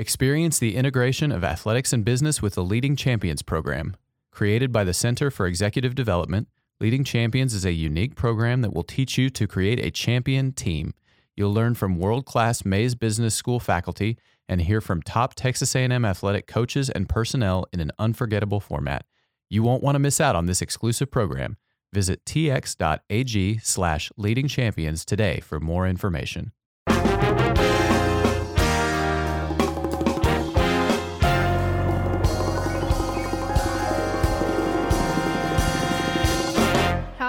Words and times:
Experience 0.00 0.58
the 0.58 0.76
integration 0.76 1.30
of 1.30 1.44
athletics 1.44 1.92
and 1.92 2.06
business 2.06 2.40
with 2.40 2.54
the 2.54 2.64
Leading 2.64 2.96
Champions 2.96 3.42
program. 3.42 3.94
Created 4.30 4.72
by 4.72 4.82
the 4.82 4.94
Center 4.94 5.30
for 5.30 5.46
Executive 5.46 5.94
Development, 5.94 6.48
Leading 6.80 7.04
Champions 7.04 7.52
is 7.52 7.66
a 7.66 7.72
unique 7.72 8.14
program 8.14 8.62
that 8.62 8.72
will 8.72 8.82
teach 8.82 9.18
you 9.18 9.28
to 9.28 9.46
create 9.46 9.78
a 9.78 9.90
champion 9.90 10.52
team. 10.52 10.94
You'll 11.36 11.52
learn 11.52 11.74
from 11.74 11.98
world-class 11.98 12.64
Mays 12.64 12.94
Business 12.94 13.34
School 13.34 13.60
faculty 13.60 14.16
and 14.48 14.62
hear 14.62 14.80
from 14.80 15.02
top 15.02 15.34
Texas 15.34 15.76
A&M 15.76 16.06
athletic 16.06 16.46
coaches 16.46 16.88
and 16.88 17.06
personnel 17.06 17.66
in 17.70 17.80
an 17.80 17.92
unforgettable 17.98 18.60
format. 18.60 19.04
You 19.50 19.62
won't 19.62 19.82
want 19.82 19.96
to 19.96 20.00
miss 20.00 20.18
out 20.18 20.34
on 20.34 20.46
this 20.46 20.62
exclusive 20.62 21.10
program. 21.10 21.58
Visit 21.92 22.24
tx.ag 22.24 23.58
slash 23.58 24.10
leading 24.16 24.48
champions 24.48 25.04
today 25.04 25.40
for 25.40 25.60
more 25.60 25.86
information. 25.86 26.52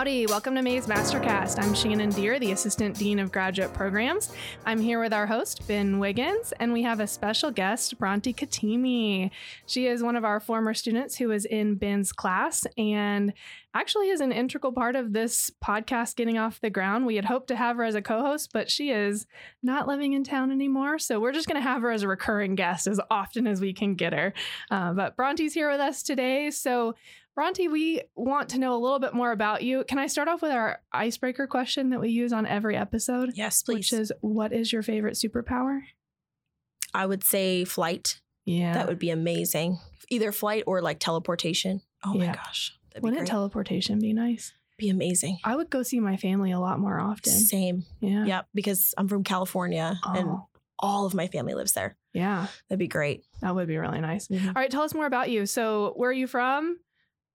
Howdy, 0.01 0.25
welcome 0.25 0.55
to 0.55 0.63
Mays 0.63 0.87
Mastercast. 0.87 1.61
I'm 1.61 1.75
Shannon 1.75 2.09
Deer, 2.09 2.39
the 2.39 2.53
Assistant 2.53 2.97
Dean 2.97 3.19
of 3.19 3.31
Graduate 3.31 3.71
Programs. 3.71 4.33
I'm 4.65 4.79
here 4.79 4.99
with 4.99 5.13
our 5.13 5.27
host, 5.27 5.67
Ben 5.67 5.99
Wiggins, 5.99 6.53
and 6.59 6.73
we 6.73 6.81
have 6.81 6.99
a 6.99 7.05
special 7.05 7.51
guest, 7.51 7.99
Brontee 7.99 8.35
Khatemi. 8.35 9.29
She 9.67 9.85
is 9.85 10.01
one 10.01 10.15
of 10.15 10.25
our 10.25 10.39
former 10.39 10.73
students 10.73 11.17
who 11.17 11.27
was 11.27 11.45
in 11.45 11.75
Ben's 11.75 12.11
class 12.13 12.65
and 12.79 13.31
actually 13.75 14.09
is 14.09 14.21
an 14.21 14.31
integral 14.31 14.73
part 14.73 14.95
of 14.95 15.13
this 15.13 15.51
podcast 15.63 16.15
getting 16.15 16.37
off 16.37 16.59
the 16.59 16.71
ground. 16.71 17.05
We 17.05 17.15
had 17.15 17.25
hoped 17.25 17.47
to 17.49 17.55
have 17.55 17.77
her 17.77 17.83
as 17.83 17.95
a 17.95 18.01
co 18.01 18.21
host, 18.21 18.49
but 18.51 18.71
she 18.71 18.89
is 18.89 19.27
not 19.61 19.87
living 19.87 20.13
in 20.13 20.23
town 20.23 20.51
anymore. 20.51 20.97
So 20.97 21.19
we're 21.19 21.31
just 21.31 21.47
going 21.47 21.61
to 21.61 21.69
have 21.69 21.83
her 21.83 21.91
as 21.91 22.01
a 22.01 22.07
recurring 22.07 22.55
guest 22.55 22.87
as 22.87 22.99
often 23.09 23.45
as 23.45 23.61
we 23.61 23.71
can 23.71 23.93
get 23.93 24.13
her. 24.13 24.33
Uh, 24.71 24.93
but 24.93 25.15
Brontee's 25.15 25.53
here 25.53 25.69
with 25.69 25.79
us 25.79 26.03
today. 26.03 26.49
So 26.49 26.95
Brontee, 27.37 27.71
we 27.71 28.01
want 28.15 28.49
to 28.49 28.59
know 28.59 28.73
a 28.75 28.77
little 28.79 28.99
bit 28.99 29.13
more 29.13 29.31
about 29.31 29.63
you. 29.63 29.83
Can 29.85 29.97
I 29.97 30.07
start 30.07 30.27
off 30.27 30.41
with 30.41 30.51
our 30.51 30.81
icebreaker 30.91 31.47
question 31.47 31.89
that 31.91 32.01
we 32.01 32.09
use 32.09 32.33
on 32.33 32.45
every 32.45 32.75
episode? 32.75 33.31
Yes, 33.35 33.63
please. 33.63 33.91
Which 33.91 33.93
is, 33.93 34.11
what 34.21 34.51
is 34.51 34.73
your 34.73 34.83
favorite 34.83 35.13
superpower? 35.15 35.79
I 36.93 37.05
would 37.05 37.23
say 37.23 37.63
flight. 37.63 38.19
Yeah. 38.45 38.73
That 38.73 38.87
would 38.87 38.99
be 38.99 39.11
amazing. 39.11 39.79
Either 40.09 40.31
flight 40.33 40.63
or 40.67 40.81
like 40.81 40.99
teleportation. 40.99 41.81
Oh 42.05 42.13
Yeah. 42.15 42.27
my 42.27 42.33
gosh. 42.35 42.77
Wouldn't 42.99 43.19
great. 43.19 43.27
teleportation 43.29 43.99
be 43.99 44.13
nice? 44.13 44.53
be 44.77 44.89
amazing. 44.89 45.37
I 45.43 45.55
would 45.55 45.69
go 45.69 45.83
see 45.83 45.99
my 45.99 46.17
family 46.17 46.51
a 46.51 46.59
lot 46.59 46.79
more 46.79 46.99
often. 46.99 47.31
Same. 47.31 47.85
Yeah. 47.99 48.25
Yep. 48.25 48.47
Because 48.55 48.95
I'm 48.97 49.07
from 49.07 49.23
California 49.23 49.99
and 50.03 50.27
Oh, 50.27 50.47
all 50.79 51.05
of 51.05 51.13
my 51.13 51.27
family 51.27 51.53
lives 51.53 51.73
there. 51.73 51.95
yeah. 52.13 52.47
That'd 52.67 52.79
be 52.79 52.87
great. 52.87 53.23
That 53.41 53.53
would 53.53 53.67
be 53.67 53.77
really 53.77 54.01
nice. 54.01 54.27
Mhm. 54.27 54.47
All 54.47 54.53
right. 54.53 54.71
Tell 54.71 54.81
us 54.81 54.95
more 54.95 55.05
about 55.05 55.29
you. 55.29 55.45
So, 55.45 55.93
where 55.97 56.09
are 56.09 56.13
you 56.13 56.25
from? 56.25 56.79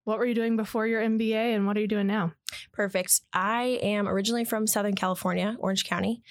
What 0.07 0.19
were 0.19 0.25
you 0.25 0.35
doing 0.35 0.55
before 0.55 0.87
your 0.87 1.01
MBA 1.01 1.53
and 1.53 1.67
what 1.67 1.75
are 1.75 1.81
you 1.81 1.87
doing 1.87 2.07
now? 2.07 2.31
Perfect. 2.71 3.19
I 3.33 3.77
am 3.83 4.07
originally 4.07 4.45
from 4.45 4.65
Southern 4.65 4.95
California, 4.95 5.57
Orange 5.59 5.83
County. 5.83 6.23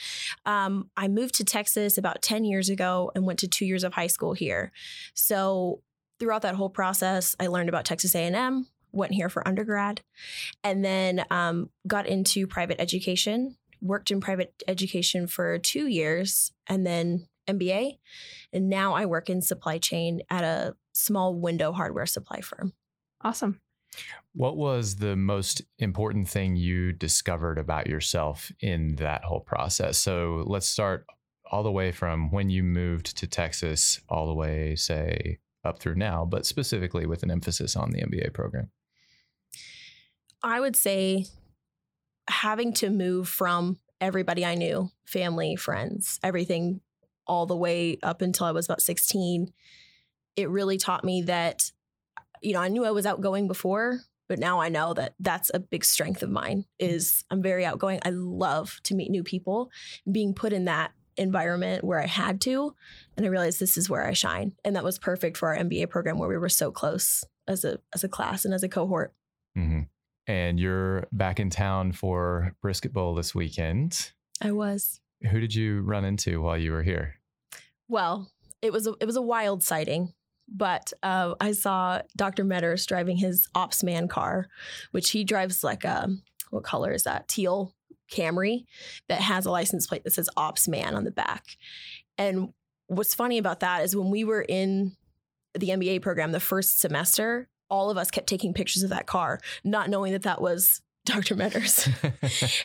Um, 0.47 0.89
I 0.97 1.09
moved 1.09 1.35
to 1.35 1.45
Texas 1.45 1.99
about 1.99 2.23
10 2.23 2.47
years 2.47 2.71
ago 2.71 3.13
and 3.15 3.27
went 3.27 3.39
to 3.41 3.49
two 3.49 3.67
years 3.67 3.85
of 3.85 3.93
high 3.93 4.07
school 4.07 4.33
here. 4.33 4.73
So 5.13 5.83
throughout 6.19 6.41
that 6.41 6.55
whole 6.55 6.71
process, 6.71 7.37
I 7.39 7.49
learned 7.49 7.69
about 7.69 7.85
Texas 7.85 8.15
A&M, 8.15 8.67
went 8.93 9.13
here 9.13 9.29
for 9.29 9.47
undergrad, 9.47 10.01
and 10.65 10.83
then 10.83 11.27
um, 11.31 11.69
got 11.87 12.07
into 12.07 12.47
private 12.47 12.81
education, 12.81 13.59
worked 13.83 14.11
in 14.11 14.23
private 14.23 14.55
education 14.67 15.27
for 15.27 15.59
two 15.59 15.87
years, 15.87 16.51
and 16.67 16.87
then 16.87 17.29
MBA. 17.47 17.99
And 18.55 18.71
now 18.71 18.95
I 18.95 19.05
work 19.05 19.29
in 19.29 19.43
supply 19.43 19.77
chain 19.77 20.23
at 20.31 20.45
a 20.45 20.77
small 20.95 21.35
window 21.35 21.73
hardware 21.73 22.07
supply 22.07 22.41
firm. 22.41 22.73
Awesome. 23.21 23.61
What 24.35 24.57
was 24.57 24.97
the 24.97 25.17
most 25.17 25.63
important 25.79 26.29
thing 26.29 26.57
you 26.57 26.93
discovered 26.93 27.59
about 27.59 27.87
yourself 27.87 28.53
in 28.61 28.97
that 28.97 29.25
whole 29.25 29.41
process? 29.41 29.97
So 29.99 30.45
let's 30.47 30.69
start 30.69 31.07
all 31.51 31.63
the 31.63 31.73
way 31.73 31.93
from 31.93 32.31
when 32.31 32.51
you 32.51 32.63
moved 32.63 33.17
to 33.19 33.27
Texas, 33.27 34.01
all 34.09 34.27
the 34.27 34.35
way, 34.35 34.77
say, 34.77 35.39
up 35.65 35.79
through 35.79 35.95
now, 35.95 36.25
but 36.25 36.45
specifically 36.45 37.07
with 37.07 37.23
an 37.23 37.31
emphasis 37.31 37.77
on 37.77 37.91
the 37.91 38.03
MBA 38.03 38.35
program. 38.35 38.71
I 40.43 40.61
would 40.61 40.77
say 40.77 41.27
having 42.29 42.73
to 42.75 42.91
move 42.91 43.29
from 43.29 43.79
everybody 44.01 44.45
I 44.45 44.55
knew, 44.55 44.91
family, 45.05 45.57
friends, 45.57 46.21
everything, 46.23 46.81
all 47.27 47.47
the 47.47 47.57
way 47.57 47.99
up 48.03 48.21
until 48.23 48.47
I 48.47 48.53
was 48.53 48.67
about 48.67 48.83
16, 48.83 49.53
it 50.37 50.51
really 50.51 50.79
taught 50.79 51.05
me 51.05 51.23
that, 51.23 51.73
you 52.43 52.53
know, 52.53 52.61
I 52.61 52.69
knew 52.69 52.85
I 52.85 52.91
was 52.91 53.07
outgoing 53.07 53.49
before, 53.49 54.01
but 54.29 54.39
now 54.39 54.61
I 54.61 54.69
know 54.69 54.95
that 54.95 55.15
that's 55.21 55.51
a 55.55 55.61
big 55.61 55.85
strength 55.85 56.23
of 56.23 56.31
mine 56.31 56.65
is 56.79 57.25
I'm 57.31 57.43
very 57.43 57.65
outgoing. 57.65 58.01
I 58.05 58.11
love 58.11 58.81
to 58.85 58.95
meet 58.95 59.11
new 59.11 59.23
people. 59.23 59.71
Being 60.11 60.35
put 60.35 60.53
in 60.53 60.65
that 60.67 60.93
environment 61.17 61.85
where 61.85 62.01
I 62.01 62.07
had 62.07 62.41
to, 62.43 62.75
and 63.17 63.25
I 63.25 63.29
realized 63.29 63.59
this 63.61 63.77
is 63.77 63.89
where 63.89 64.07
I 64.07 64.13
shine. 64.13 64.53
And 64.65 64.77
that 64.77 64.85
was 64.85 64.99
perfect 64.99 65.37
for 65.37 65.49
our 65.49 65.63
MBA 65.63 65.89
program 65.91 66.19
where 66.19 66.29
we 66.29 66.39
were 66.39 66.49
so 66.49 66.71
close 66.71 67.25
as 67.49 67.65
a 67.65 67.79
as 67.95 68.05
a 68.05 68.09
class 68.09 68.45
and 68.45 68.53
as 68.53 68.63
a 68.63 68.69
cohort. 68.69 69.15
hmm 69.55 69.83
And 70.27 70.59
you're 70.59 71.07
back 71.13 71.41
in 71.41 71.51
town 71.51 71.93
for 71.93 72.55
Brisket 72.61 72.93
Bowl 72.93 73.15
this 73.15 73.35
weekend. 73.35 74.13
I 74.41 74.53
was. 74.53 75.01
Who 75.31 75.41
did 75.41 75.55
you 75.55 75.81
run 75.81 76.05
into 76.05 76.43
while 76.43 76.59
you 76.59 76.73
were 76.73 76.83
here? 76.83 77.15
Well, 77.89 78.31
it 78.61 78.73
was 78.73 78.87
a, 78.87 78.95
it 79.01 79.07
was 79.07 79.17
a 79.17 79.23
wild 79.23 79.63
sighting, 79.63 80.13
but 80.49 80.93
uh, 81.03 81.35
I 81.41 81.53
saw 81.53 82.03
Dr. 82.17 82.45
Metters 82.45 82.87
driving 82.87 83.17
his 83.17 83.49
ops 83.55 83.83
man 83.83 84.09
car, 84.09 84.49
which 84.93 85.11
he 85.11 85.25
drives 85.25 85.65
like 85.65 85.85
a 85.85 86.09
what 86.51 86.65
color 86.65 86.93
is 86.93 87.05
that? 87.05 87.29
Teal 87.29 87.73
Camry 88.11 88.65
that 89.09 89.21
has 89.21 89.47
a 89.47 89.51
license 89.51 89.87
plate 89.87 90.05
that 90.05 90.13
says 90.13 90.31
ops 90.37 90.69
man 90.69 90.95
on 90.95 91.05
the 91.05 91.11
back. 91.11 91.45
And 92.19 92.53
what's 92.87 93.15
funny 93.15 93.39
about 93.39 93.61
that 93.61 93.85
is 93.85 93.97
when 93.97 94.11
we 94.11 94.25
were 94.25 94.43
in 94.43 94.97
the 95.55 95.71
MBA 95.71 96.03
program 96.03 96.33
the 96.33 96.41
first 96.41 96.81
semester, 96.81 97.49
all 97.69 97.91
of 97.91 97.97
us 97.97 98.11
kept 98.11 98.29
taking 98.29 98.55
pictures 98.55 98.83
of 98.83 98.91
that 98.91 99.07
car, 99.07 99.41
not 99.65 99.91
knowing 99.91 100.13
that 100.13 100.23
that 100.23 100.41
was 100.41 100.83
Dr. 101.07 101.37
Metters. 101.37 101.89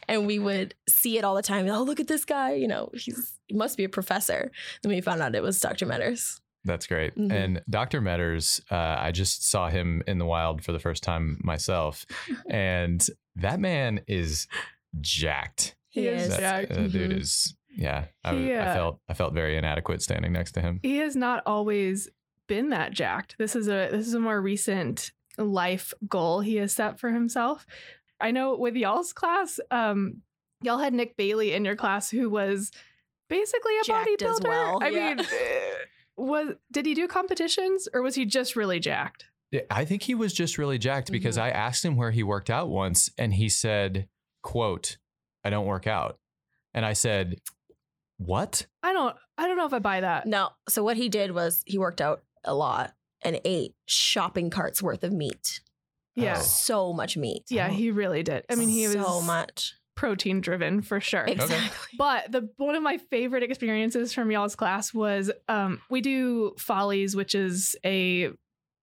and 0.08 0.26
we 0.26 0.40
would 0.40 0.74
see 0.90 1.18
it 1.18 1.24
all 1.24 1.36
the 1.36 1.44
time. 1.44 1.68
Oh, 1.70 1.84
look 1.84 2.00
at 2.00 2.08
this 2.08 2.26
guy! 2.26 2.54
You 2.54 2.68
know, 2.68 2.90
he's 2.94 3.38
he 3.48 3.56
must 3.56 3.78
be 3.78 3.84
a 3.84 3.90
professor. 3.90 4.52
Then 4.82 4.92
we 4.92 5.00
found 5.02 5.22
out 5.22 5.36
it 5.36 5.44
was 5.44 5.60
Dr. 5.60 5.86
Metters. 5.86 6.40
That's 6.64 6.86
great. 6.88 7.16
Mhm. 7.18 7.32
And 7.32 7.62
Dr. 7.70 8.02
Metters, 8.02 8.62
uh, 8.72 8.98
I 9.02 9.12
just 9.12 9.50
saw 9.50 9.70
him 9.70 10.04
in 10.08 10.18
the 10.20 10.26
wild 10.26 10.64
for 10.64 10.72
the 10.72 10.80
first 10.80 11.02
time 11.04 11.40
myself. 11.44 12.06
and 12.50 13.06
that 13.36 13.60
man 13.60 14.02
is 14.08 14.48
jacked. 15.00 15.76
He 15.90 16.08
is 16.08 16.30
That 16.30 16.40
jacked. 16.40 16.72
uh, 16.72 16.88
dude 16.88 17.14
is, 17.14 17.56
yeah. 17.76 18.06
I, 18.24 18.36
He, 18.36 18.54
I 18.54 18.66
uh, 18.72 18.74
felt 18.74 19.00
I 19.10 19.14
felt 19.14 19.34
very 19.34 19.58
inadequate 19.58 20.02
standing 20.02 20.32
next 20.34 20.52
to 20.54 20.62
him. 20.62 20.80
He 20.84 20.98
has 20.98 21.16
not 21.16 21.44
always 21.46 22.10
been 22.48 22.70
that 22.70 22.92
jacked. 22.92 23.36
This 23.38 23.56
is 23.56 23.68
a 23.68 23.90
this 23.92 24.08
is 24.08 24.14
a 24.14 24.20
more 24.20 24.40
recent 24.42 25.12
life 25.38 25.94
goal 26.08 26.42
he 26.42 26.58
has 26.58 26.74
set 26.74 27.00
for 27.00 27.10
himself. 27.12 27.66
I 28.20 28.32
know 28.32 28.56
with 28.56 28.76
y'all's 28.76 29.14
class, 29.14 29.60
um, 29.72 30.22
y'all 30.62 30.78
had 30.78 30.94
Nick 30.94 31.18
Bailey 31.18 31.54
in 31.54 31.66
your 31.66 31.76
class 31.76 32.10
who 32.12 32.30
was 32.30 32.72
basically 33.30 33.78
a 33.80 33.84
Jacked 33.84 34.22
as 34.22 34.40
bodybuilder. 34.40 34.44
well, 34.48 34.80
I 34.84 34.90
yeah. 34.90 35.10
mean, 35.16 35.20
eh, 35.22 35.26
was 36.28 36.54
did 36.72 36.86
he 36.86 36.94
do 36.94 37.08
competitions 37.08 37.88
or 37.94 38.02
was 38.02 38.16
he 38.16 38.26
just 38.26 38.56
really 38.56 38.80
jacked? 38.80 39.26
I 39.70 39.84
think 39.86 40.04
he 40.04 40.16
was 40.16 40.32
just 40.34 40.58
really 40.58 40.78
jacked 40.78 41.12
because 41.12 41.38
Mhm. 41.38 41.42
I 41.42 41.50
asked 41.50 41.84
him 41.84 41.98
where 41.98 42.12
he 42.12 42.24
worked 42.24 42.50
out 42.50 42.70
once 42.70 43.10
and 43.18 43.34
he 43.34 43.50
said, 43.50 44.08
quote, 44.44 44.98
I 45.44 45.50
don't 45.50 45.66
work 45.66 45.88
out. 45.88 46.20
And 46.74 46.86
I 46.86 46.94
said, 46.94 47.42
What? 48.18 48.68
I 48.84 48.94
don't 48.94 49.16
I 49.38 49.48
don't 49.48 49.58
know 49.58 49.66
if 49.66 49.74
I 49.74 49.80
buy 49.80 50.02
that. 50.02 50.28
No, 50.28 50.50
so 50.70 50.84
what 50.84 50.96
he 50.98 51.10
did 51.10 51.32
was 51.32 51.64
he 51.66 51.78
worked 51.80 52.00
out 52.02 52.24
a 52.44 52.54
lot 52.54 52.94
and 53.24 53.42
ate 53.44 53.74
shopping 53.88 54.50
carts 54.50 54.82
worth 54.82 55.04
of 55.04 55.12
meat. 55.12 55.62
Yeah. 56.16 56.36
Oh. 56.38 56.42
So 56.42 56.94
much 56.94 57.18
meat. 57.18 57.46
Yeah, 57.50 57.70
he 57.70 57.90
really 57.92 58.22
did. 58.24 58.46
I 58.50 58.56
mean, 58.56 58.70
he 58.70 58.88
was 58.88 58.94
so 59.06 59.22
much. 59.22 59.74
Protein 59.96 60.42
driven 60.42 60.82
for 60.82 61.00
sure. 61.00 61.26
Exactly. 61.26 61.98
But 61.98 62.32
the 62.32 62.50
one 62.58 62.76
of 62.76 62.84
my 62.84 62.98
favorite 62.98 63.44
experiences 63.44 64.14
from 64.14 64.32
y'all's 64.32 64.56
class 64.56 64.94
was 64.94 65.32
um, 65.48 65.82
we 65.90 66.02
do 66.02 66.56
Follies, 66.58 67.16
which 67.16 67.36
is 67.36 67.76
a 67.86 68.32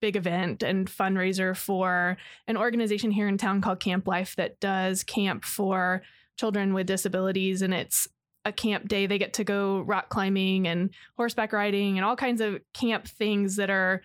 big 0.00 0.16
event 0.16 0.62
and 0.62 0.88
fundraiser 0.88 1.56
for 1.56 2.16
an 2.46 2.56
organization 2.56 3.10
here 3.10 3.26
in 3.28 3.36
town 3.36 3.60
called 3.60 3.80
Camp 3.80 4.06
Life 4.06 4.36
that 4.36 4.60
does 4.60 5.02
camp 5.02 5.44
for 5.44 6.02
children 6.38 6.72
with 6.72 6.86
disabilities, 6.86 7.62
and 7.62 7.74
it's 7.74 8.06
a 8.44 8.52
camp 8.52 8.88
day. 8.88 9.06
They 9.06 9.18
get 9.18 9.34
to 9.34 9.44
go 9.44 9.80
rock 9.80 10.08
climbing 10.08 10.68
and 10.68 10.90
horseback 11.16 11.52
riding 11.52 11.98
and 11.98 12.04
all 12.04 12.16
kinds 12.16 12.40
of 12.40 12.60
camp 12.74 13.08
things 13.08 13.56
that 13.56 13.70
are 13.70 14.02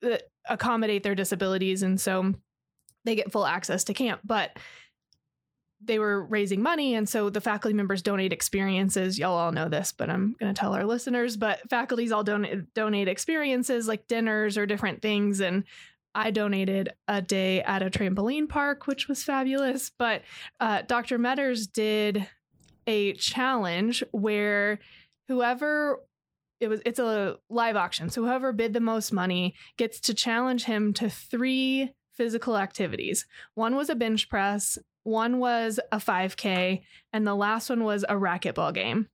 that 0.00 0.22
accommodate 0.48 1.02
their 1.02 1.14
disabilities, 1.14 1.82
and 1.82 2.00
so 2.00 2.34
they 3.04 3.14
get 3.14 3.32
full 3.32 3.46
access 3.46 3.84
to 3.84 3.94
camp. 3.94 4.20
But 4.24 4.58
they 5.80 5.98
were 5.98 6.24
raising 6.24 6.62
money. 6.62 6.94
And 6.94 7.08
so 7.08 7.30
the 7.30 7.40
faculty 7.40 7.74
members 7.74 8.02
donate 8.02 8.32
experiences. 8.32 9.18
Y'all 9.18 9.36
all 9.36 9.52
know 9.52 9.68
this, 9.68 9.92
but 9.92 10.10
I'm 10.10 10.34
going 10.38 10.52
to 10.52 10.58
tell 10.58 10.74
our 10.74 10.84
listeners. 10.84 11.36
But 11.36 11.68
faculties 11.70 12.12
all 12.12 12.24
donate, 12.24 12.74
donate 12.74 13.08
experiences 13.08 13.86
like 13.86 14.08
dinners 14.08 14.58
or 14.58 14.66
different 14.66 15.02
things. 15.02 15.40
And 15.40 15.64
I 16.14 16.30
donated 16.30 16.90
a 17.06 17.22
day 17.22 17.62
at 17.62 17.82
a 17.82 17.90
trampoline 17.90 18.48
park, 18.48 18.86
which 18.86 19.08
was 19.08 19.22
fabulous. 19.22 19.90
But 19.96 20.22
uh, 20.58 20.82
Dr. 20.82 21.18
Metters 21.18 21.70
did 21.72 22.26
a 22.88 23.12
challenge 23.12 24.02
where 24.10 24.80
whoever 25.28 26.00
it 26.58 26.68
was 26.68 26.80
it's 26.84 26.98
a 26.98 27.36
live 27.50 27.76
auction 27.76 28.08
so 28.08 28.22
whoever 28.22 28.52
bid 28.52 28.72
the 28.72 28.80
most 28.80 29.12
money 29.12 29.54
gets 29.76 30.00
to 30.00 30.14
challenge 30.14 30.64
him 30.64 30.92
to 30.94 31.08
three 31.08 31.92
physical 32.14 32.56
activities 32.56 33.26
one 33.54 33.76
was 33.76 33.90
a 33.90 33.94
bench 33.94 34.28
press 34.28 34.78
one 35.04 35.38
was 35.38 35.80
a 35.92 35.98
5k 35.98 36.82
and 37.12 37.26
the 37.26 37.34
last 37.34 37.70
one 37.70 37.84
was 37.84 38.04
a 38.08 38.14
racquetball 38.14 38.74
game. 38.74 39.08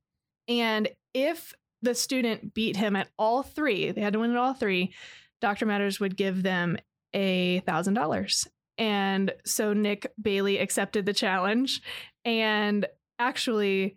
And 0.48 0.88
if 1.12 1.54
the 1.82 1.94
student 1.94 2.54
beat 2.54 2.76
him 2.76 2.96
at 2.96 3.08
all 3.18 3.42
three 3.42 3.90
they 3.90 4.00
had 4.00 4.14
to 4.14 4.18
win 4.18 4.30
at 4.30 4.36
all 4.36 4.54
three 4.54 4.92
dr 5.40 5.64
metters 5.66 6.00
would 6.00 6.16
give 6.16 6.42
them 6.42 6.76
a 7.12 7.60
thousand 7.60 7.94
dollars. 7.94 8.48
And 8.78 9.32
so 9.44 9.72
nick 9.72 10.12
bailey 10.20 10.58
accepted 10.58 11.06
the 11.06 11.12
challenge. 11.12 11.80
And 12.24 12.86
actually 13.18 13.96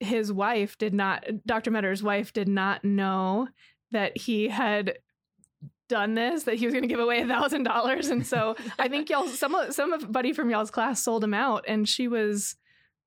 his 0.00 0.32
wife 0.32 0.78
did 0.78 0.94
not 0.94 1.24
dr 1.46 1.70
metter's 1.70 2.02
wife 2.02 2.32
did 2.32 2.48
not 2.48 2.84
know 2.84 3.48
that 3.92 4.16
he 4.16 4.48
had 4.48 4.98
done 5.88 6.14
this 6.14 6.44
that 6.44 6.56
he 6.56 6.66
was 6.66 6.72
going 6.72 6.82
to 6.82 6.88
give 6.88 7.00
away 7.00 7.20
a 7.20 7.26
thousand 7.26 7.64
dollars. 7.64 8.08
And 8.08 8.26
so 8.26 8.56
i 8.78 8.88
think 8.88 9.10
y'all 9.10 9.26
some 9.28 9.56
some 9.70 9.92
of 9.92 10.10
buddy 10.10 10.32
from 10.32 10.50
y'all's 10.50 10.70
class 10.70 11.02
sold 11.02 11.22
him 11.22 11.34
out 11.34 11.64
and 11.68 11.88
she 11.88 12.08
was 12.08 12.56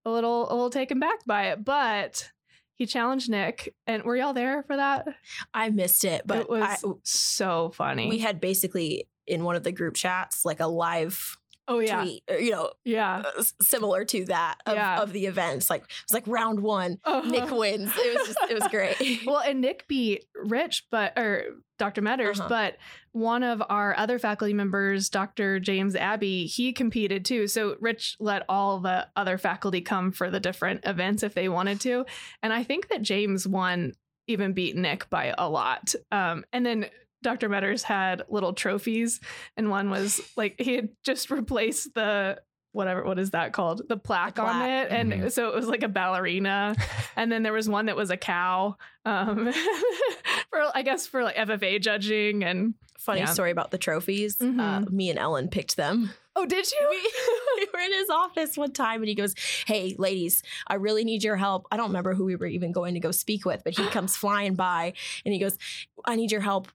a 0.05 0.09
little 0.09 0.49
a 0.49 0.53
little 0.53 0.69
taken 0.69 0.99
back 0.99 1.25
by 1.25 1.47
it. 1.47 1.63
But 1.63 2.29
he 2.75 2.85
challenged 2.85 3.29
nick 3.29 3.73
and 3.87 4.03
were 4.03 4.15
y'all 4.15 4.33
there 4.33 4.63
for 4.63 4.77
that? 4.77 5.07
I 5.53 5.69
missed 5.69 6.05
it, 6.05 6.23
but 6.25 6.39
it 6.39 6.49
was 6.49 6.63
I, 6.63 6.77
so 7.03 7.71
funny. 7.71 8.09
We 8.09 8.19
had 8.19 8.39
basically 8.39 9.07
in 9.27 9.43
one 9.43 9.55
of 9.55 9.63
the 9.63 9.71
group 9.71 9.95
chats 9.95 10.45
like 10.45 10.59
a 10.59 10.67
live 10.67 11.37
oh 11.69 11.79
yeah 11.79 12.01
tweet, 12.01 12.23
or, 12.29 12.37
you 12.39 12.51
know, 12.51 12.71
yeah 12.83 13.23
uh, 13.37 13.43
similar 13.61 14.03
to 14.05 14.25
that 14.25 14.55
of, 14.65 14.75
Yeah. 14.75 15.01
of 15.01 15.13
the 15.13 15.25
events. 15.27 15.69
Like 15.69 15.83
it 15.83 15.87
was 16.09 16.13
like 16.13 16.27
round 16.27 16.59
one, 16.59 16.97
Uh-huh. 17.05 17.29
Nick 17.29 17.49
wins. 17.51 17.91
It 17.95 18.17
was 18.17 18.27
just 18.27 18.39
it 18.49 18.53
was 18.55 18.67
great. 18.69 19.21
well, 19.25 19.39
and 19.39 19.61
Nick 19.61 19.87
beat 19.87 20.25
Rich, 20.35 20.87
but 20.91 21.17
or 21.17 21.43
Dr. 21.77 22.01
Metters, 22.01 22.39
Uh-huh. 22.39 22.49
but 22.49 22.77
one 23.13 23.41
of 23.43 23.63
our 23.69 23.95
other 23.97 24.19
faculty 24.19 24.53
members, 24.53 25.09
Dr. 25.09 25.59
James 25.61 25.95
Abbey, 25.95 26.45
he 26.45 26.73
competed 26.73 27.23
too. 27.23 27.47
So 27.47 27.77
Rich 27.79 28.17
let 28.19 28.43
all 28.49 28.79
the 28.79 29.07
other 29.15 29.37
faculty 29.37 29.79
come 29.81 30.11
for 30.11 30.29
the 30.29 30.39
different 30.41 30.81
events 30.85 31.23
if 31.23 31.33
they 31.35 31.47
wanted 31.47 31.79
to, 31.81 32.05
and 32.43 32.51
I 32.51 32.63
think 32.63 32.89
that 32.89 33.01
James 33.01 33.47
won, 33.47 33.93
even 34.27 34.53
beat 34.53 34.75
Nick 34.75 35.09
by 35.09 35.33
a 35.37 35.47
lot. 35.49 35.93
Um, 36.11 36.43
and 36.51 36.65
then. 36.65 36.85
Dr. 37.21 37.49
Metters 37.49 37.83
had 37.83 38.23
little 38.29 38.53
trophies, 38.53 39.19
and 39.57 39.69
one 39.69 39.89
was 39.89 40.21
like 40.37 40.55
he 40.59 40.75
had 40.75 40.89
just 41.03 41.29
replaced 41.31 41.93
the 41.93 42.41
whatever 42.71 43.03
what 43.03 43.17
is 43.17 43.31
that 43.31 43.51
called 43.51 43.81
the 43.89 43.97
plaque, 43.97 44.35
The 44.35 44.43
on 44.43 44.61
it, 44.61 44.91
and 44.91 45.11
Mhm. 45.13 45.31
so 45.31 45.49
it 45.49 45.55
was 45.55 45.67
like 45.67 45.83
a 45.83 45.87
ballerina, 45.89 46.75
and 47.15 47.31
then 47.31 47.43
there 47.43 47.53
was 47.53 47.67
one 47.67 47.87
that 47.87 47.95
was 47.95 48.09
a 48.11 48.17
cow 48.17 48.77
um 49.05 49.51
for 50.49 50.61
i 50.75 50.81
guess 50.83 51.07
for 51.07 51.23
like 51.23 51.35
ffa 51.35 51.81
judging 51.81 52.43
and 52.43 52.73
Funny 52.97 53.21
Yeah. 53.21 53.27
story 53.27 53.51
about 53.51 53.71
the 53.71 53.77
trophies. 53.77 54.35
Uh, 54.41 54.45
Mhm. 54.45 54.91
me 54.91 55.09
and 55.09 55.17
Ellen 55.17 55.47
picked 55.47 55.77
them. 55.77 56.11
oh 56.35 56.45
did 56.45 56.69
you 56.69 56.77
we, 56.89 56.97
we 57.57 57.67
were 57.73 57.79
in 57.79 57.93
his 57.93 58.09
office 58.09 58.57
one 58.57 58.73
time 58.73 58.99
and 59.01 59.07
he 59.07 59.15
goes, 59.15 59.33
Hey, 59.65 59.95
ladies, 59.97 60.43
I 60.67 60.73
really 60.75 61.05
need 61.05 61.23
your 61.23 61.37
help. 61.37 61.65
I 61.71 61.77
don't 61.77 61.87
remember 61.87 62.13
who 62.13 62.25
we 62.25 62.35
were 62.35 62.45
even 62.45 62.73
going 62.73 62.95
to 62.95 62.99
go 62.99 63.11
speak 63.11 63.45
with, 63.45 63.63
but 63.63 63.73
he 63.77 63.87
comes 63.87 64.17
flying 64.17 64.55
by 64.55 64.91
and 65.23 65.33
he 65.33 65.39
goes, 65.39 65.57
I 66.03 66.17
need 66.17 66.29
your 66.29 66.41
help. 66.41 66.67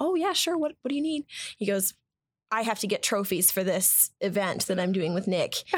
Oh, 0.00 0.14
yeah, 0.14 0.32
sure. 0.32 0.56
What, 0.56 0.72
what 0.82 0.88
do 0.90 0.94
you 0.94 1.02
need? 1.02 1.24
He 1.58 1.66
goes, 1.66 1.94
I 2.50 2.62
have 2.62 2.78
to 2.80 2.86
get 2.86 3.02
trophies 3.02 3.50
for 3.50 3.64
this 3.64 4.10
event 4.20 4.66
that 4.68 4.78
I'm 4.78 4.92
doing 4.92 5.14
with 5.14 5.26
Nick. 5.26 5.54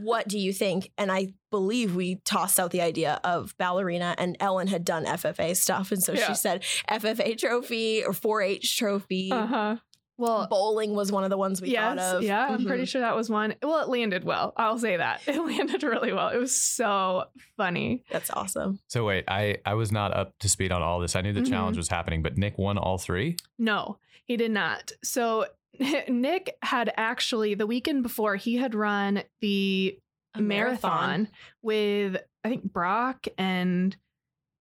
What 0.00 0.26
do 0.28 0.38
you 0.38 0.52
think? 0.52 0.90
And 0.98 1.10
I 1.12 1.28
believe 1.50 1.94
we 1.94 2.16
tossed 2.24 2.58
out 2.58 2.70
the 2.72 2.80
idea 2.80 3.20
of 3.22 3.56
ballerina, 3.56 4.14
and 4.18 4.36
Ellen 4.40 4.66
had 4.66 4.84
done 4.84 5.04
FFA 5.06 5.56
stuff. 5.56 5.92
And 5.92 6.02
so 6.02 6.12
Yeah. 6.12 6.26
she 6.26 6.34
said 6.34 6.62
FFA 6.90 7.38
trophy 7.38 8.04
or 8.04 8.12
4 8.12 8.42
H 8.42 8.76
trophy. 8.76 9.30
uh-huh 9.30 9.76
well 10.18 10.46
Bowling 10.48 10.94
was 10.94 11.12
one 11.12 11.24
of 11.24 11.30
the 11.30 11.36
ones 11.36 11.60
we 11.60 11.68
yes 11.70 11.98
thought 11.98 12.16
of. 12.16 12.22
yeah 12.22 12.46
i'm 12.48 12.60
Mhm. 12.60 12.66
pretty 12.66 12.84
sure 12.86 13.00
that 13.02 13.14
was 13.16 13.28
one 13.28 13.54
well 13.62 13.80
it 13.82 13.88
landed 13.88 14.24
well 14.24 14.52
i'll 14.56 14.78
say 14.78 14.96
that 14.96 15.20
it 15.26 15.38
landed 15.38 15.82
really 15.82 16.12
well 16.12 16.28
it 16.28 16.38
was 16.38 16.54
so 16.56 17.24
funny 17.56 18.02
That's 18.10 18.30
awesome. 18.30 18.78
So 18.88 19.04
wait, 19.04 19.24
I 19.28 19.58
I 19.66 19.74
was 19.74 19.92
not 19.92 20.14
up 20.16 20.38
to 20.40 20.48
speed 20.48 20.72
on 20.72 20.82
all 20.82 21.00
this. 21.00 21.16
I 21.16 21.20
knew 21.20 21.32
the 21.32 21.40
Mhm. 21.40 21.48
challenge 21.50 21.76
was 21.76 21.88
happening, 21.88 22.22
but 22.22 22.36
Nick 22.38 22.56
won 22.58 22.76
all 22.78 22.98
three. 22.98 23.36
No, 23.58 23.98
he 24.24 24.36
did 24.36 24.50
not. 24.50 24.92
So 25.02 25.46
Nick 26.08 26.56
had 26.62 26.92
actually 26.96 27.54
the 27.54 27.66
weekend 27.66 28.02
before 28.02 28.36
he 28.36 28.56
had 28.56 28.74
run 28.74 29.22
the 29.40 29.98
A 30.34 30.40
marathon, 30.42 31.28
with 31.62 32.16
I 32.44 32.48
think 32.48 32.64
Brock 32.72 33.26
and 33.38 33.96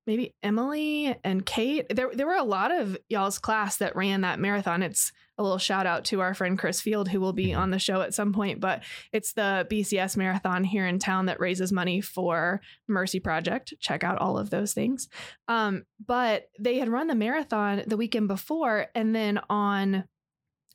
maybe 0.07 0.34
Emily 0.44 1.16
and 1.24 1.46
Kate. 1.46 1.86
There 1.90 2.12
there 2.13 2.28
were 2.28 2.36
a 2.36 2.44
lot 2.44 2.72
of 2.72 2.98
y'all's 3.10 3.40
class 3.40 3.78
that 3.78 3.96
ran 3.96 4.22
that 4.22 4.40
marathon. 4.40 4.84
It's 4.84 5.12
a 5.37 5.43
little 5.43 5.57
shout 5.57 5.85
out 5.85 6.05
to 6.05 6.21
our 6.21 6.33
friend 6.33 6.57
Chris 6.57 6.79
Field 6.81 7.09
who 7.09 7.19
will 7.19 7.33
be 7.33 7.47
Mhm. 7.47 7.57
on 7.57 7.69
the 7.71 7.79
show 7.79 8.01
at 8.01 8.13
some 8.13 8.31
point, 8.33 8.59
but 8.59 8.83
it's 9.11 9.33
the 9.33 9.67
BCS 9.69 10.15
marathon 10.15 10.63
here 10.63 10.87
in 10.87 10.97
town 10.99 11.25
that 11.25 11.39
raises 11.39 11.71
money 11.71 11.99
for 12.01 12.61
Mercy 12.87 13.19
Project. 13.19 13.73
Check 13.79 14.03
out 14.03 14.17
all 14.19 14.37
of 14.37 14.49
those 14.49 14.73
things. 14.73 15.09
Um, 15.47 15.83
but 16.05 16.49
they 16.59 16.79
had 16.79 16.87
run 16.89 17.07
the 17.07 17.15
marathon 17.15 17.83
the 17.85 17.97
weekend 17.97 18.27
before 18.27 18.87
and 18.95 19.13
then 19.15 19.39
on 19.49 20.05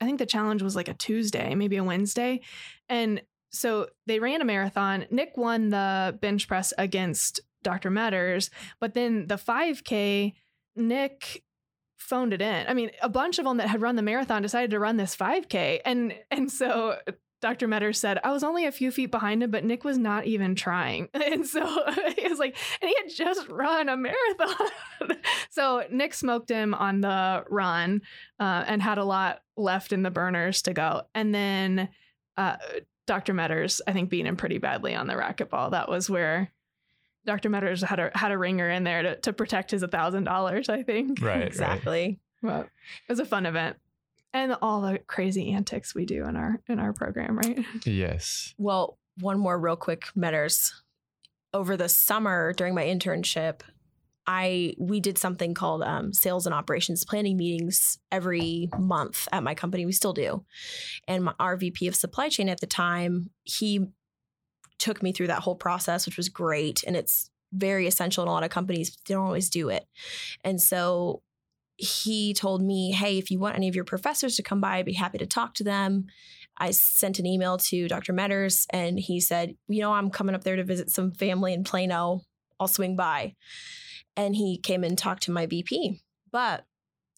I 0.03 0.07
think 0.07 0.19
the 0.19 0.25
challenge 0.25 0.63
was 0.63 0.75
like 0.75 0.89
a 0.89 0.95
Tuesday, 0.95 1.55
maybe 1.55 1.77
a 1.77 1.85
Wednesday. 1.85 2.41
And 2.89 3.21
so 3.53 3.89
they 4.07 4.19
ran 4.19 4.41
a 4.41 4.47
marathon. 4.47 5.05
Nick 5.11 5.37
won 5.37 5.69
the 5.69 6.19
bench 6.23 6.49
press 6.49 6.73
against 6.79 7.41
Dr. 7.63 7.91
Metters, 7.91 8.49
but 8.81 8.95
then 8.95 9.27
the 9.27 9.37
5K, 9.37 10.33
Nick 10.75 11.43
phoned 12.01 12.33
it 12.33 12.43
in. 12.43 12.67
I 12.67 12.75
mean, 12.75 12.91
a 13.03 13.09
bunch 13.09 13.39
of 13.39 13.45
them 13.45 13.59
that 13.59 13.69
had 13.69 13.81
run 13.81 13.97
the 13.97 14.03
marathon 14.03 14.43
decided 14.43 14.71
to 14.71 14.79
run 14.79 14.97
this 14.97 15.15
5K. 15.15 15.81
And 15.85 16.15
and 16.31 16.51
so 16.51 16.97
Dr. 17.41 17.67
Metters 17.69 17.97
said, 17.97 18.19
I 18.23 18.33
was 18.33 18.45
only 18.45 18.67
a 18.67 18.73
few 18.73 18.91
feet 18.91 19.11
behind 19.11 19.43
him, 19.43 19.51
but 19.51 19.65
Nick 19.65 19.83
was 19.83 19.99
not 19.99 20.27
even 20.27 20.55
trying. 20.55 21.09
And 21.31 21.47
so 21.47 21.61
he 22.17 22.29
was 22.29 22.39
like, 22.39 22.57
and 22.83 22.89
he 22.89 22.97
had 22.97 23.15
just 23.15 23.49
run 23.49 23.89
a 23.89 23.97
marathon. 23.97 24.69
so 25.51 25.85
Nick 25.91 26.13
smoked 26.13 26.49
him 26.49 26.75
on 26.75 27.01
the 27.01 27.45
run 27.49 28.03
uh, 28.41 28.65
and 28.67 28.83
had 28.83 28.99
a 28.99 29.05
lot 29.05 29.43
left 29.57 29.93
in 29.93 30.03
the 30.03 30.11
burners 30.11 30.63
to 30.63 30.73
go. 30.73 31.03
And 31.15 31.33
then 31.33 31.89
uh, 32.37 32.57
Dr. 33.07 33.33
Metters, 33.33 33.81
I 33.87 33.93
think, 33.93 34.11
beat 34.11 34.27
him 34.27 34.37
pretty 34.37 34.59
badly 34.59 34.95
on 34.95 35.07
the 35.07 35.15
racquetball. 35.15 35.71
That 35.71 35.89
was 35.89 36.11
where 36.11 36.51
Dr. 37.27 37.51
Metters 37.51 37.85
had 37.85 37.99
a 37.99 38.11
had 38.15 38.33
a 38.33 38.39
ringer 38.39 38.71
in 38.71 38.85
there 38.85 39.03
to, 39.03 39.17
to 39.21 39.33
protect 39.33 39.71
his 39.71 39.85
thousand 39.91 40.25
dollars, 40.25 40.69
I 40.69 40.83
think. 40.83 41.21
Right, 41.21 41.39
right. 41.39 41.47
Exactly. 41.47 42.19
But 42.43 42.67
it 42.67 43.11
was 43.11 43.21
a 43.21 43.27
fun 43.27 43.47
event. 43.47 43.77
And 44.33 44.57
all 44.63 44.81
the 44.83 45.01
crazy 45.07 45.51
antics 45.53 45.95
we 45.95 46.07
do 46.07 46.25
in 46.27 46.37
our 46.37 46.61
in 46.69 46.79
our 46.79 46.93
program, 46.93 47.37
right? 47.37 47.65
Yes. 47.85 48.55
Well, 48.59 48.99
one 49.19 49.39
more 49.39 49.59
real 49.59 49.77
quick 49.77 50.07
Metters. 50.17 50.73
Over 51.53 51.77
the 51.77 51.89
summer 51.89 52.53
during 52.53 52.77
my 52.77 52.85
internship, 52.85 53.63
I 54.27 54.75
we 54.79 55.01
did 55.01 55.19
something 55.19 55.53
called 55.55 55.83
um, 55.83 56.13
sales 56.13 56.47
and 56.47 56.55
operations 56.55 57.05
planning 57.05 57.37
meetings 57.37 57.99
every 58.13 58.69
month 58.79 59.27
at 59.33 59.43
my 59.43 59.57
company. 59.57 59.85
We 59.85 59.93
still 59.93 60.13
do, 60.13 60.45
and 61.09 61.25
my, 61.25 61.35
our 61.41 61.57
VP 61.57 61.89
of 61.89 61.97
supply 61.97 62.29
chain 62.29 62.49
at 62.49 62.61
the 62.61 62.69
time 62.69 63.31
he 63.43 63.89
took 64.81 65.03
me 65.03 65.13
through 65.13 65.29
that 65.29 65.43
whole 65.43 65.55
process, 65.55 66.07
which 66.07 66.17
was 66.17 66.29
great, 66.29 66.83
and 66.85 66.97
it's 66.97 67.31
very 67.53 67.87
essential 67.87 68.23
in 68.23 68.29
a 68.29 68.33
lot 68.33 68.43
of 68.43 68.51
companies. 68.51 68.97
They 69.07 69.15
don't 69.15 69.27
always 69.27 69.51
do 69.51 69.69
it, 69.69 69.87
and 70.43 70.61
so 70.61 71.23
he 71.77 72.35
told 72.35 72.63
me, 72.63 72.91
"Hey, 72.91 73.19
if 73.19 73.31
you 73.31 73.39
want 73.39 73.57
any 73.57 73.69
of 73.69 73.77
your 73.77 73.85
professors 73.85 74.37
to 74.37 74.43
come 74.43 74.61
by, 74.61 74.77
I'd 74.79 74.87
be 74.87 74.93
happy 74.95 75.19
to 75.19 75.27
talk 75.27 75.55
to 75.55 75.65
them." 75.65 76.07
I 76.61 76.73
sent 76.73 77.19
an 77.19 77.27
email 77.27 77.57
to 77.57 77.89
Dr. 77.89 78.13
Metters 78.13 78.67
and 78.71 79.01
he 79.01 79.19
said, 79.19 79.57
You 79.67 79.81
know, 79.81 79.95
I'm 79.95 80.11
coming 80.11 80.35
up 80.35 80.45
there 80.45 80.57
to 80.57 80.65
visit 80.65 80.91
some 80.91 81.11
family 81.13 81.55
in 81.55 81.65
Plano. 81.65 82.21
I'll 82.61 82.69
swing 82.69 82.97
by. 82.97 83.35
And 84.15 84.37
he 84.37 84.59
came 84.59 84.85
and 84.85 84.97
talked 84.97 85.23
to 85.25 85.33
my 85.33 85.47
VP. 85.47 86.03
But 86.31 86.67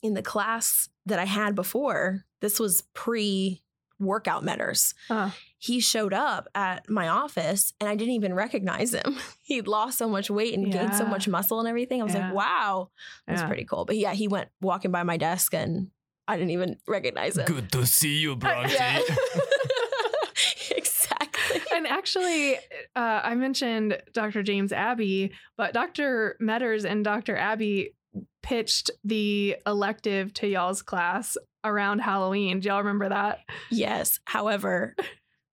in 0.02 0.14
the 0.14 0.22
class 0.22 0.88
that 1.06 1.18
I 1.18 1.24
had 1.24 1.56
before, 1.56 2.24
this 2.40 2.60
was 2.60 2.84
pre 2.94 3.62
workout 4.02 4.44
Metters. 4.44 4.94
Uh. 5.08 5.30
He 5.58 5.78
showed 5.80 6.12
up 6.12 6.48
at 6.54 6.88
my 6.90 7.06
office 7.08 7.72
and 7.80 7.88
I 7.88 7.94
didn't 7.94 8.14
even 8.14 8.34
recognize 8.34 8.92
him. 8.92 9.16
He'd 9.42 9.68
lost 9.68 9.96
so 9.98 10.08
much 10.08 10.28
weight 10.28 10.54
and 10.54 10.72
gained 10.72 10.94
so 10.96 11.06
much 11.06 11.28
muscle 11.28 11.60
and 11.60 11.68
everything. 11.68 12.00
I 12.00 12.04
was 12.04 12.14
Yeah. 12.14 12.26
like, 12.26 12.34
wow, 12.34 12.90
that's 13.26 13.42
Yeah. 13.42 13.46
pretty 13.46 13.64
cool. 13.64 13.84
But 13.84 13.96
yeah, 13.96 14.12
he 14.12 14.26
went 14.28 14.48
walking 14.60 14.90
by 14.90 15.04
my 15.04 15.16
desk 15.16 15.54
and 15.54 15.90
I 16.26 16.36
didn't 16.36 16.50
even 16.50 16.78
recognize 16.88 17.36
him. 17.36 17.46
Good 17.46 17.70
to 17.72 17.86
see 17.86 18.18
you, 18.18 18.36
Brontee. 18.36 18.74
Yeah. 18.74 19.00
exactly. 20.76 21.60
and 21.74 21.86
actually, 21.86 22.56
uh, 22.96 23.20
I 23.22 23.34
mentioned 23.34 24.00
Dr. 24.12 24.42
James 24.42 24.72
Abbey, 24.72 25.32
but 25.56 25.72
Dr. 25.74 26.36
Metters 26.40 26.84
and 26.84 27.04
Dr. 27.04 27.36
Abbey 27.36 27.94
pitched 28.42 28.90
the 29.04 29.56
elective 29.66 30.32
to 30.34 30.46
y'all's 30.48 30.82
class 30.82 31.36
around 31.64 32.00
Halloween. 32.00 32.60
Do 32.60 32.68
y'all 32.68 32.78
remember 32.78 33.08
that? 33.08 33.38
Yes. 33.70 34.18
However, 34.24 34.94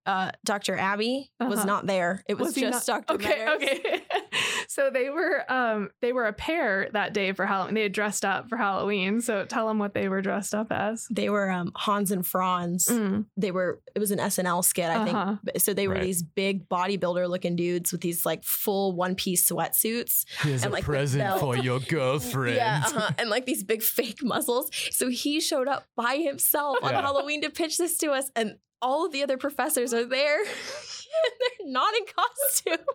uh, 0.06 0.32
Dr. 0.44 0.76
Abbey 0.76 1.32
was 1.40 1.60
Uh-huh. 1.60 1.66
not 1.68 1.86
there. 1.86 2.24
It 2.28 2.36
was, 2.38 2.48
Was 2.48 2.56
just 2.56 2.88
not- 2.88 3.06
Dr. 3.08 3.14
Okay, 3.16 3.46
Metters. 3.46 3.56
okay. 3.56 4.02
so 4.72 4.92
they 4.92 5.10
were 5.10 5.44
um 5.52 5.90
they 6.02 6.14
were 6.14 6.26
a 6.28 6.34
pair 6.34 6.90
that 6.94 7.12
day 7.12 7.34
for 7.34 7.46
Halloween. 7.48 7.74
They 7.74 7.84
had 7.84 7.92
dressed 7.92 8.24
up 8.24 8.48
for 8.50 8.56
Halloween. 8.58 9.20
So 9.20 9.44
tell 9.46 9.68
them 9.68 9.80
what 9.80 9.96
they 9.96 10.08
were 10.08 10.22
dressed 10.22 10.54
up 10.54 10.68
as. 10.72 11.08
They 11.10 11.30
were 11.30 11.50
um, 11.52 11.72
Hans 11.76 12.12
and 12.12 12.26
Franz. 12.26 12.86
Mm, 12.88 13.26
They 13.36 13.50
were. 13.52 13.82
It 13.96 14.00
was 14.00 14.12
an 14.12 14.20
SNL 14.20 14.64
skit, 14.64 14.86
I 14.90 14.96
Uh-huh. 15.10 15.36
think. 15.44 15.60
So 15.60 15.74
they 15.74 15.88
were 15.88 15.96
Right. 15.96 16.04
these 16.04 16.22
big 16.22 16.70
bodybuilder 16.70 17.28
looking 17.28 17.56
dudes 17.56 17.92
with 17.92 18.02
these 18.02 18.26
like 18.26 18.44
full 18.44 18.94
one 18.94 19.16
piece 19.16 19.50
sweatsuits. 19.50 20.26
Here's 20.44 20.64
And, 20.64 20.72
like, 20.72 20.86
the 20.86 21.18
belt. 21.18 21.64
your 21.64 21.80
girlfriend. 21.90 22.56
Yeah, 22.58 22.84
uh-huh. 22.86 23.12
and 23.18 23.30
like 23.32 23.46
these 23.48 23.64
big 23.64 23.82
fake 23.82 24.20
muscles. 24.24 24.70
So 24.92 25.10
he 25.10 25.40
showed 25.42 25.68
up 25.68 25.86
by 25.96 26.18
himself 26.18 26.78
on 26.84 26.92
Yeah. 26.92 27.02
Halloween 27.02 27.42
to 27.42 27.50
pitch 27.50 27.78
this 27.78 27.98
to 27.98 28.12
us, 28.12 28.30
and 28.36 28.58
all 28.82 29.06
of 29.06 29.12
the 29.12 29.24
other 29.24 29.38
professors 29.38 29.94
are 29.94 30.06
there. 30.06 30.40
and 30.42 30.50
they're 31.60 31.72
not 31.72 31.94
in 31.96 32.04
costume. 32.06 32.86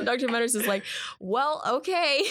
Dr. 0.04 0.28
Metters 0.28 0.54
is 0.54 0.66
like, 0.66 0.84
well, 1.20 1.62
okay. 1.66 2.22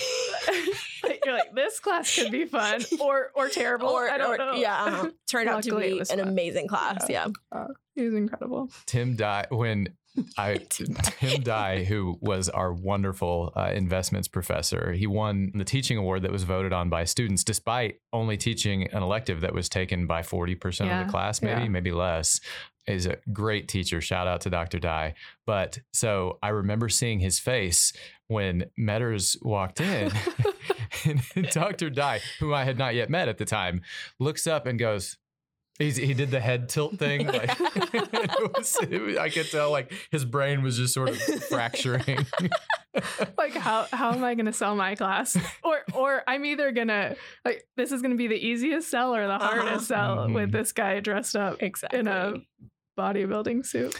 You're 1.26 1.34
like, 1.36 1.54
this 1.56 1.80
class 1.80 2.14
could 2.16 2.32
be 2.32 2.46
fun 2.46 2.84
or 3.00 3.32
or 3.36 3.50
terrible. 3.50 3.90
or, 3.90 4.10
I 4.10 4.18
don't 4.18 4.34
or- 4.34 4.38
know. 4.38 4.54
yeah, 4.54 4.84
uh-huh. 4.84 5.10
turned 5.30 5.50
out 5.50 5.64
to 5.64 5.78
be 5.80 6.00
an 6.00 6.06
fun. 6.06 6.20
amazing 6.20 6.68
class. 6.68 7.06
Yeah. 7.10 7.28
He 7.96 8.04
was 8.04 8.14
incredible. 8.14 8.70
Tim 8.86 9.16
died 9.16 9.48
when 9.50 9.90
I 10.38 10.58
Tim 10.70 10.96
Dye, 11.44 11.84
who 11.84 12.18
was 12.22 12.50
our 12.50 12.74
wonderful 12.74 13.54
uh, 13.56 13.72
investments 13.74 14.28
professor, 14.28 14.94
he 14.94 15.08
won 15.08 15.52
the 15.56 15.64
teaching 15.64 15.98
award 15.98 16.24
that 16.24 16.32
was 16.32 16.44
voted 16.44 16.74
on 16.74 16.90
by 16.90 17.04
students, 17.04 17.44
despite 17.44 18.00
only 18.14 18.38
teaching 18.38 18.88
an 18.92 19.04
elective 19.04 19.42
that 19.42 19.54
was 19.54 19.70
taken 19.70 20.08
by 20.08 20.24
forty 20.24 20.56
percent 20.56 20.92
of 20.92 21.06
the 21.06 21.12
class, 21.12 21.42
maybe 21.42 21.64
yeah. 21.64 21.68
maybe 21.68 21.92
less. 21.92 22.40
Is 22.86 23.06
a 23.06 23.18
great 23.34 23.68
teacher. 23.68 24.00
Shout 24.00 24.28
out 24.28 24.40
to 24.42 24.50
Dr. 24.50 24.80
Dye. 24.80 25.16
But 25.46 25.80
so 25.92 26.40
I 26.42 26.50
remember 26.50 26.88
seeing 26.88 27.20
his 27.20 27.38
face 27.38 27.92
when 28.28 28.68
Metters 28.80 29.36
walked 29.44 29.82
in, 29.82 30.10
and 31.06 31.22
Dr. 31.52 31.90
Dye, 31.90 32.22
who 32.40 32.54
I 32.54 32.64
had 32.64 32.78
not 32.78 32.96
yet 32.96 33.10
met 33.10 33.28
at 33.28 33.38
the 33.38 33.46
time, 33.46 33.82
looks 34.20 34.48
up 34.48 34.66
and 34.66 34.80
goes. 34.80 35.18
He's, 35.80 35.96
he 35.98 36.14
did 36.16 36.32
the 36.32 36.40
head 36.40 36.70
tilt 36.70 36.98
thing. 36.98 37.28
Like, 37.32 37.56
it 37.60 38.58
was, 38.58 38.78
it 38.90 39.02
was- 39.02 39.18
I 39.18 39.30
could 39.30 39.50
tell, 39.52 39.70
like 39.72 39.92
his 40.12 40.26
brain 40.26 40.64
was 40.64 40.78
just 40.78 40.94
sort 40.94 41.10
of 41.10 41.18
fracturing. 41.44 42.26
like 43.38 43.54
how 43.54 43.86
how 43.92 44.12
am 44.12 44.24
I 44.24 44.34
gonna 44.36 44.54
sell 44.54 44.76
my 44.76 44.96
class? 44.96 45.38
Or 45.64 45.82
or 45.94 46.24
I'm 46.28 46.46
either 46.46 46.72
gonna 46.72 47.16
like 47.46 47.64
this 47.76 47.92
is 47.92 48.02
gonna 48.02 48.16
be 48.16 48.28
the 48.28 48.36
easiest 48.44 48.90
sell 48.90 49.14
or 49.16 49.28
the 49.28 49.34
Uh-huh. 49.34 49.48
hardest 49.62 49.88
sell 49.88 50.30
with 50.32 50.50
Mhm. 50.50 50.52
this 50.52 50.72
guy 50.72 51.00
dressed 51.00 51.36
up 51.36 51.62
Exactly. 51.62 52.00
in 52.00 52.08
a 52.08 52.34
bodybuilding 52.98 53.66
suit. 53.66 54.00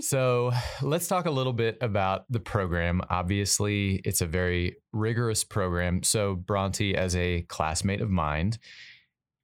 so 0.00 0.50
let's 0.82 1.06
talk 1.06 1.26
a 1.26 1.30
little 1.30 1.52
bit 1.52 1.76
about 1.82 2.24
the 2.30 2.40
program. 2.40 3.02
Obviously, 3.10 3.96
it's 4.04 4.22
a 4.22 4.26
very 4.26 4.76
rigorous 4.92 5.44
program. 5.44 6.02
So 6.02 6.34
Brontee, 6.34 6.94
as 6.94 7.14
a 7.14 7.42
classmate 7.42 8.00
of 8.00 8.10
mine, 8.10 8.52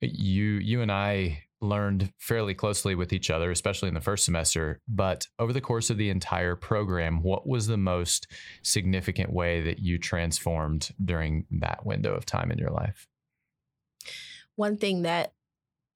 you 0.00 0.55
you 0.55 0.81
and 0.81 0.90
I 0.90 1.43
learned 1.61 2.12
fairly 2.19 2.55
closely 2.55 2.95
with 2.95 3.12
each 3.12 3.31
other, 3.31 3.50
especially 3.50 3.88
in 3.88 3.95
the 3.95 4.00
first 4.00 4.25
semester. 4.25 4.81
But 4.88 5.26
over 5.38 5.52
the 5.52 5.61
course 5.61 5.90
of 5.90 5.99
the 5.99 6.11
entire 6.11 6.57
program, 6.57 7.23
what 7.23 7.47
was 7.47 7.67
the 7.67 7.76
most 7.76 8.26
significant 8.62 9.33
way 9.33 9.61
that 9.62 9.79
you 9.79 9.99
transformed 9.99 10.90
during 11.05 11.47
that 11.50 11.85
window 11.85 12.14
of 12.14 12.25
time 12.25 12.50
in 12.50 12.59
your 12.59 12.71
life? 12.71 13.07
one 14.61 14.76
thing 14.76 15.02
that 15.02 15.33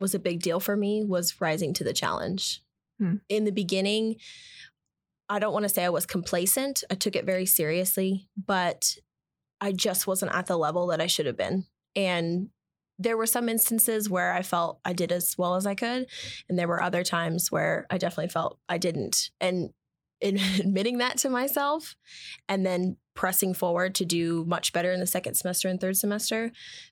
was 0.00 0.14
a 0.14 0.18
big 0.18 0.40
deal 0.40 0.58
for 0.58 0.74
me 0.74 1.04
was 1.04 1.40
rising 1.40 1.74
to 1.74 1.84
the 1.84 1.92
challenge. 1.92 2.62
Hmm. 2.98 3.16
In 3.28 3.44
the 3.44 3.52
beginning, 3.52 4.16
I 5.28 5.38
don't 5.38 5.52
want 5.52 5.64
to 5.64 5.68
say 5.68 5.84
I 5.84 5.90
was 5.90 6.06
complacent. 6.06 6.82
I 6.90 6.94
took 6.94 7.14
it 7.14 7.26
very 7.26 7.44
seriously, 7.44 8.26
but 8.42 8.96
I 9.60 9.72
just 9.72 10.06
wasn't 10.06 10.34
at 10.34 10.46
the 10.46 10.56
level 10.56 10.86
that 10.88 11.00
I 11.00 11.06
should 11.06 11.26
have 11.26 11.36
been. 11.36 11.66
And 11.94 12.48
there 13.04 13.16
were 13.16 13.26
some 13.26 13.48
instances 13.48 14.10
where 14.10 14.32
I 14.32 14.42
felt 14.42 14.80
I 14.84 14.92
did 14.92 15.12
as 15.12 15.36
well 15.38 15.54
as 15.54 15.66
I 15.66 15.74
could. 15.74 16.06
And 16.48 16.58
there 16.58 16.66
were 16.66 16.82
other 16.82 17.04
times 17.04 17.52
where 17.52 17.86
I 17.90 17.98
definitely 17.98 18.30
felt 18.30 18.58
I 18.68 18.78
didn't. 18.78 19.30
And 19.40 19.70
in 20.20 20.38
admitting 20.58 20.98
that 20.98 21.18
to 21.18 21.30
myself 21.30 21.94
and 22.48 22.64
then 22.64 22.96
pressing 23.14 23.54
forward 23.54 23.94
to 23.94 24.04
do 24.04 24.44
much 24.46 24.72
better 24.72 24.90
in 24.90 24.98
the 24.98 25.06
second 25.06 25.34
semester 25.34 25.68
and 25.68 25.80
third 25.80 25.96
semester 25.96 26.50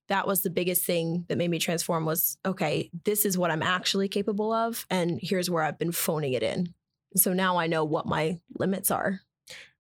that 0.09 0.27
was 0.27 0.43
the 0.43 0.51
biggest 0.51 0.85
thing 0.85 1.25
that 1.29 1.39
made 1.39 1.51
me 1.51 1.59
transform 1.59 2.05
was 2.05 2.39
okay 2.47 2.91
this 3.05 3.25
is 3.25 3.37
what 3.37 3.51
i'm 3.51 3.63
actually 3.63 4.07
capable 4.07 4.53
of 4.53 4.87
and 4.89 5.19
here's 5.21 5.51
where 5.51 5.65
i've 5.65 5.81
been 5.81 5.91
phoning 5.91 6.33
it 6.33 6.43
in 6.45 6.73
so 7.17 7.33
now 7.33 7.57
i 7.57 7.67
know 7.67 7.85
what 7.85 8.07
my 8.07 8.39
limits 8.59 8.91
are 8.91 9.21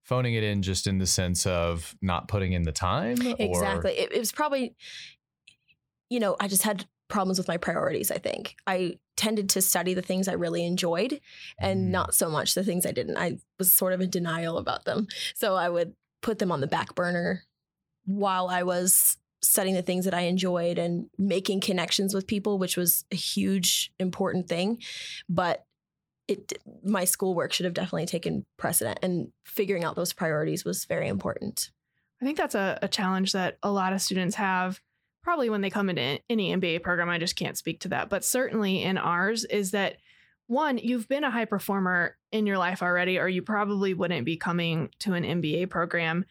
Phoning 0.02 0.34
it 0.34 0.42
in 0.42 0.62
just 0.62 0.88
in 0.88 0.98
the 0.98 1.06
sense 1.06 1.46
of 1.46 1.94
not 2.02 2.26
putting 2.26 2.52
in 2.52 2.64
the 2.64 2.72
time? 2.72 3.16
or- 3.24 3.36
exactly 3.38 3.92
it, 3.92 4.12
it 4.12 4.18
was 4.18 4.32
probably 4.32 4.74
you 6.12 6.20
know 6.20 6.32
i 6.40 6.46
just 6.54 6.62
had 6.70 6.84
problems 7.08 7.38
with 7.38 7.48
my 7.48 7.58
priorities 7.58 8.10
i 8.10 8.18
think. 8.26 8.44
I 8.66 8.78
tended 9.16 9.46
to 9.50 9.60
study 9.60 9.92
the 9.94 10.06
things 10.10 10.28
i 10.28 10.32
really 10.44 10.64
enjoyed 10.72 11.12
and 11.66 11.76
Mm. 11.88 11.90
not 11.98 12.14
so 12.20 12.26
much 12.36 12.54
the 12.54 12.64
things 12.68 12.84
i 12.86 12.92
didn't. 12.98 13.18
I 13.26 13.28
was 13.58 13.70
sort 13.80 13.92
of 13.94 14.00
in 14.00 14.10
denial 14.18 14.56
about 14.58 14.82
them. 14.88 15.06
So 15.34 15.48
i 15.64 15.68
would 15.74 15.90
put 16.26 16.38
them 16.38 16.52
on 16.54 16.60
the 16.62 16.72
back 16.76 16.94
burner 16.94 17.28
while 18.24 18.46
i 18.58 18.62
was 18.62 19.18
studying 19.52 19.74
the 19.76 19.88
things 19.88 20.04
that 20.06 20.14
i 20.20 20.22
enjoyed 20.22 20.78
and 20.84 20.92
making 21.18 21.60
connections 21.68 22.14
with 22.14 22.32
people 22.34 22.58
which 22.62 22.76
was 22.76 23.04
a 23.12 23.16
huge 23.16 23.92
important 23.98 24.48
thing. 24.48 24.68
But 25.28 25.56
it 26.28 26.52
my 26.98 27.04
schoolwork 27.14 27.52
should 27.52 27.66
have 27.68 27.74
definitely 27.80 28.06
taken 28.06 28.44
precedent 28.62 28.98
and 29.02 29.32
figuring 29.44 29.84
out 29.84 29.96
those 29.96 30.12
priorities 30.22 30.64
was 30.64 30.84
very 30.94 31.08
important. 31.08 31.70
I 32.20 32.24
think 32.24 32.38
that's 32.38 32.54
a, 32.54 32.78
a 32.80 32.88
challenge 32.98 33.32
that 33.32 33.58
a 33.62 33.70
lot 33.80 33.92
of 33.92 34.00
students 34.00 34.36
have 34.36 34.80
probably 35.22 35.50
when 35.50 35.60
they 35.60 35.70
come 35.70 35.88
into 35.88 36.20
any 36.28 36.54
MBA 36.54 36.82
program. 36.82 37.08
I 37.08 37.18
just 37.18 37.36
can't 37.36 37.56
speak 37.56 37.80
to 37.80 37.88
that. 37.88 38.08
But 38.08 38.24
certainly 38.24 38.82
in 38.82 38.98
ours, 38.98 39.44
is 39.44 39.70
that 39.70 39.96
one, 40.46 40.78
you've 40.78 41.08
been 41.08 41.24
a 41.24 41.30
high 41.30 41.44
performer 41.44 42.16
in 42.30 42.46
your 42.46 42.58
life 42.58 42.82
already, 42.82 43.18
or 43.18 43.28
you 43.28 43.42
probably 43.42 43.94
wouldn't 43.94 44.26
be 44.26 44.36
coming 44.36 44.90
to 45.00 45.14
an 45.14 45.24
MBA 45.24 45.70
program. 45.70 46.24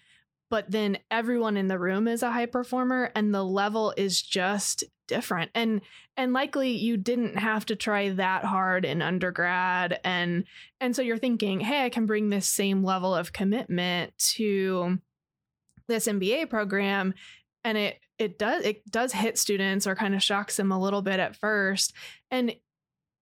But 0.50 0.70
then 0.70 0.98
everyone 1.10 1.56
in 1.56 1.70
the 1.70 1.80
room 1.80 2.08
is 2.08 2.24
a 2.24 2.32
high 2.32 2.46
performer 2.46 3.10
and 3.16 3.34
the 3.34 3.44
level 3.44 3.94
is 3.96 4.22
just 4.22 4.84
different. 5.08 5.50
And 5.56 5.82
and 6.18 6.34
likely 6.34 6.72
you 6.72 6.98
didn't 6.98 7.38
have 7.38 7.66
to 7.68 7.76
try 7.76 8.10
that 8.10 8.44
hard 8.44 8.84
in 8.84 9.02
undergrad. 9.02 10.00
And 10.04 10.44
and 10.82 10.94
so 10.94 11.02
you're 11.02 11.18
thinking, 11.18 11.62
hey, 11.62 11.86
I 11.86 11.90
can 11.90 12.06
bring 12.06 12.30
this 12.30 12.48
same 12.48 12.84
level 12.84 13.16
of 13.16 13.32
commitment 13.32 14.18
to 14.36 15.00
this 15.88 16.08
MBA 16.08 16.50
program 16.50 17.14
and 17.64 17.78
it 17.78 18.00
it 18.22 18.38
does 18.38 18.64
it 18.64 18.90
does 18.90 19.12
hit 19.12 19.38
students 19.38 19.88
or 19.88 19.96
kind 19.96 20.14
of 20.14 20.22
shocks 20.22 20.56
them 20.56 20.72
a 20.72 20.80
little 20.80 21.02
bit 21.02 21.20
at 21.20 21.36
first 21.36 21.94
and 22.30 22.56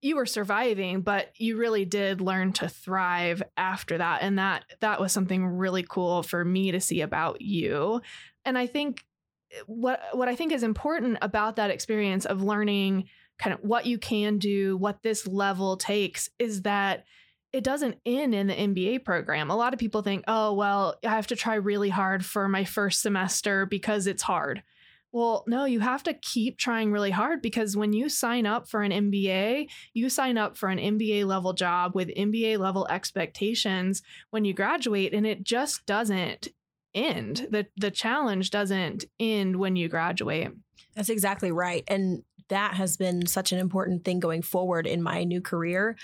you 0.02 0.18
were 0.18 0.26
surviving 0.26 1.02
but 1.02 1.32
you 1.38 1.58
really 1.58 1.86
did 1.86 2.20
learn 2.20 2.52
to 2.52 2.68
thrive 2.68 3.42
after 3.56 3.98
that 3.98 4.22
and 4.22 4.38
that 4.38 4.66
that 4.82 5.00
was 5.00 5.14
something 5.14 5.46
really 5.48 5.86
cool 5.88 6.22
for 6.22 6.44
me 6.44 6.72
to 6.72 6.82
see 6.82 7.00
about 7.00 7.42
you 7.42 8.02
and 8.44 8.58
i 8.58 8.68
think 8.68 9.06
eh, 9.54 9.62
what 9.68 10.02
what 10.12 10.28
i 10.28 10.36
think 10.36 10.52
is 10.52 10.64
important 10.64 11.18
about 11.22 11.56
that 11.56 11.72
experience 11.72 12.26
of 12.26 12.44
learning 12.44 13.08
kind 13.38 13.54
of 13.54 13.60
what 13.62 13.86
you 13.86 13.98
can 13.98 14.38
do 14.38 14.76
what 14.76 15.02
this 15.02 15.26
level 15.26 15.78
takes 15.78 16.30
is 16.40 16.64
that 16.64 17.06
it 17.52 17.64
doesn't 17.64 17.98
end 18.06 18.36
in 18.36 18.46
the 18.46 18.54
MBA 18.54 19.04
program. 19.04 19.50
A 19.50 19.56
lot 19.56 19.74
of 19.74 19.80
people 19.80 20.04
think, 20.04 20.24
oh, 20.28 20.54
well, 20.54 21.00
I 21.04 21.10
have 21.10 21.26
to 21.28 21.36
try 21.36 21.56
really 21.56 21.90
hard 21.90 22.24
for 22.24 22.48
my 22.48 22.64
first 22.64 23.02
semester 23.02 23.66
because 23.66 24.06
it's 24.06 24.22
hard. 24.22 24.62
Well, 25.12 25.44
no, 25.48 25.66
you 25.66 25.80
have 25.80 26.04
to 26.04 26.14
keep 26.14 26.58
trying 26.58 26.92
really 26.92 27.10
hard 27.10 27.42
because 27.42 27.76
when 27.76 27.94
you 27.94 28.10
sign 28.10 28.46
up 28.46 28.70
for 28.70 28.84
an 28.84 28.92
MBA, 28.92 29.68
you 29.94 30.10
sign 30.10 30.38
up 30.38 30.56
for 30.56 30.70
an 30.70 30.78
MBA 30.78 31.26
level 31.26 31.54
job 31.54 31.96
with 31.96 32.10
MBA 32.16 32.60
level 32.60 32.86
expectations 32.90 34.04
when 34.30 34.46
you 34.46 34.54
graduate, 34.54 35.14
and 35.14 35.26
it 35.26 35.44
just 35.44 35.86
doesn't 35.88 36.50
end. 36.94 37.48
The, 37.50 37.66
the 37.76 37.90
challenge 37.92 38.52
doesn't 38.52 39.06
end 39.20 39.56
when 39.56 39.76
you 39.76 39.90
graduate. 39.90 40.52
That's 40.96 41.10
exactly 41.10 41.52
right. 41.52 41.84
And 41.88 42.24
that 42.50 42.76
has 42.76 42.98
been 42.98 43.26
such 43.26 43.52
an 43.52 43.60
important 43.60 44.06
thing 44.06 44.20
going 44.20 44.42
forward 44.42 44.86
in 44.86 45.02
my 45.02 45.24
new 45.24 45.42
career 45.42 45.98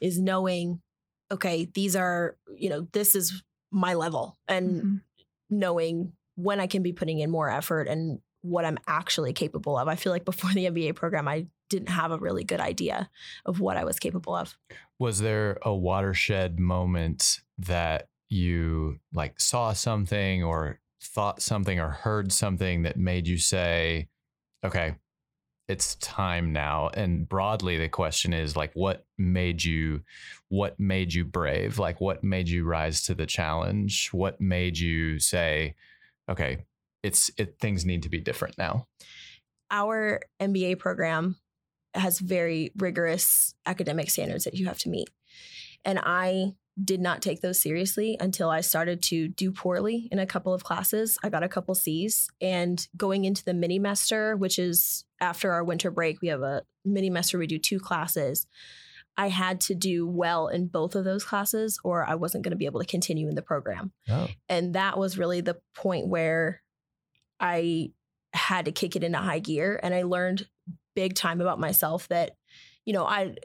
is 0.00 0.20
knowing, 0.20 0.80
okay, 1.30 1.68
these 1.74 1.96
are, 1.96 2.36
you 2.56 2.68
know, 2.68 2.86
this 2.92 3.14
is 3.14 3.42
my 3.70 3.94
level 3.94 4.36
and 4.48 4.82
Mhm. 4.82 5.00
knowing 5.48 6.12
when 6.34 6.60
I 6.60 6.66
can 6.66 6.82
be 6.82 6.92
putting 6.92 7.20
in 7.20 7.30
more 7.30 7.48
effort 7.50 7.88
and 7.88 8.20
what 8.42 8.64
I'm 8.64 8.78
actually 8.86 9.32
capable 9.32 9.78
of. 9.78 9.88
I 9.88 9.96
feel 9.96 10.12
like 10.12 10.24
before 10.24 10.50
the 10.54 10.66
MBA 10.66 10.94
program, 10.94 11.28
I 11.28 11.46
didn't 11.70 11.88
have 11.88 12.10
a 12.10 12.18
really 12.18 12.44
good 12.44 12.60
idea 12.60 13.08
of 13.46 13.60
what 13.60 13.76
I 13.76 13.84
was 13.84 13.98
capable 13.98 14.36
of. 14.36 14.58
Was 14.98 15.20
there 15.20 15.58
a 15.62 15.74
watershed 15.74 16.60
moment 16.60 17.40
that 17.58 18.08
you 18.28 18.98
like 19.12 19.40
saw 19.40 19.72
something 19.72 20.42
or 20.42 20.80
thought 21.02 21.42
something 21.42 21.80
or 21.80 21.90
heard 21.90 22.32
something 22.32 22.82
that 22.82 22.96
made 22.96 23.26
you 23.26 23.38
say, 23.38 24.08
okay, 24.64 24.96
it's 25.68 25.94
time 25.96 26.52
now 26.52 26.90
and 26.92 27.28
broadly 27.28 27.78
the 27.78 27.88
question 27.88 28.32
is 28.32 28.56
like 28.56 28.72
what 28.74 29.06
made 29.16 29.64
you 29.64 30.02
what 30.48 30.78
made 30.78 31.14
you 31.14 31.24
brave 31.24 31.78
like 31.78 32.00
what 32.00 32.22
made 32.24 32.48
you 32.48 32.64
rise 32.64 33.02
to 33.02 33.14
the 33.14 33.26
challenge 33.26 34.08
what 34.12 34.40
made 34.40 34.76
you 34.76 35.18
say 35.18 35.74
okay 36.28 36.58
it's 37.02 37.30
it 37.36 37.56
things 37.60 37.84
need 37.84 38.02
to 38.02 38.08
be 38.08 38.20
different 38.20 38.56
now 38.58 38.86
Our 39.70 40.20
MBA 40.40 40.78
program 40.78 41.36
has 41.94 42.18
very 42.18 42.72
rigorous 42.76 43.54
academic 43.66 44.10
standards 44.10 44.44
that 44.44 44.54
you 44.54 44.66
have 44.66 44.78
to 44.78 44.88
meet. 44.88 45.10
And 45.84 45.98
I 45.98 46.52
did 46.82 47.00
not 47.00 47.20
take 47.20 47.42
those 47.42 47.60
seriously 47.60 48.16
until 48.18 48.48
I 48.48 48.62
started 48.62 49.02
to 49.04 49.28
do 49.28 49.52
poorly 49.52 50.08
in 50.10 50.18
a 50.18 50.26
couple 50.26 50.54
of 50.54 50.64
classes. 50.64 51.18
I 51.22 51.28
got 51.28 51.42
a 51.42 51.48
couple 51.48 51.74
C's 51.74 52.28
and 52.40 52.86
going 52.96 53.24
into 53.24 53.44
the 53.44 53.52
mini 53.52 53.78
mester, 53.78 54.36
which 54.36 54.58
is 54.58 55.04
after 55.20 55.52
our 55.52 55.62
winter 55.62 55.90
break, 55.90 56.22
we 56.22 56.28
have 56.28 56.42
a 56.42 56.62
mini 56.84 57.10
mester, 57.10 57.38
we 57.38 57.46
do 57.46 57.58
two 57.58 57.78
classes. 57.78 58.46
I 59.18 59.28
had 59.28 59.60
to 59.62 59.74
do 59.74 60.06
well 60.06 60.48
in 60.48 60.68
both 60.68 60.94
of 60.94 61.04
those 61.04 61.24
classes 61.24 61.78
or 61.84 62.08
I 62.08 62.14
wasn't 62.14 62.44
going 62.44 62.52
to 62.52 62.56
be 62.56 62.64
able 62.64 62.80
to 62.80 62.86
continue 62.86 63.28
in 63.28 63.34
the 63.34 63.42
program. 63.42 63.92
oh 64.08 64.28
And 64.48 64.74
that 64.74 64.98
was 64.98 65.18
really 65.18 65.42
the 65.42 65.60
point 65.74 66.08
where 66.08 66.61
I 67.42 67.90
had 68.32 68.64
to 68.64 68.72
kick 68.72 68.96
it 68.96 69.04
into 69.04 69.18
high 69.18 69.40
gear 69.40 69.78
and 69.82 69.92
I 69.94 70.04
learned 70.04 70.46
big 70.94 71.14
time 71.14 71.40
about 71.40 71.60
myself 71.60 72.08
that 72.08 72.36
you 72.84 72.92
know, 72.92 73.04
I 73.04 73.36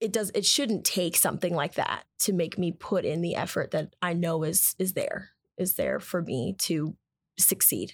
it 0.00 0.12
does 0.12 0.30
it 0.34 0.44
shouldn't 0.44 0.84
take 0.84 1.16
something 1.16 1.54
like 1.54 1.74
that 1.74 2.04
to 2.20 2.32
make 2.32 2.58
me 2.58 2.72
put 2.72 3.04
in 3.04 3.22
the 3.22 3.36
effort 3.36 3.70
that 3.70 3.94
I 4.02 4.12
know 4.12 4.42
is 4.42 4.74
is 4.78 4.92
there 4.92 5.30
is 5.56 5.74
there 5.74 6.00
for 6.00 6.20
me 6.20 6.54
to 6.60 6.96
succeed. 7.38 7.92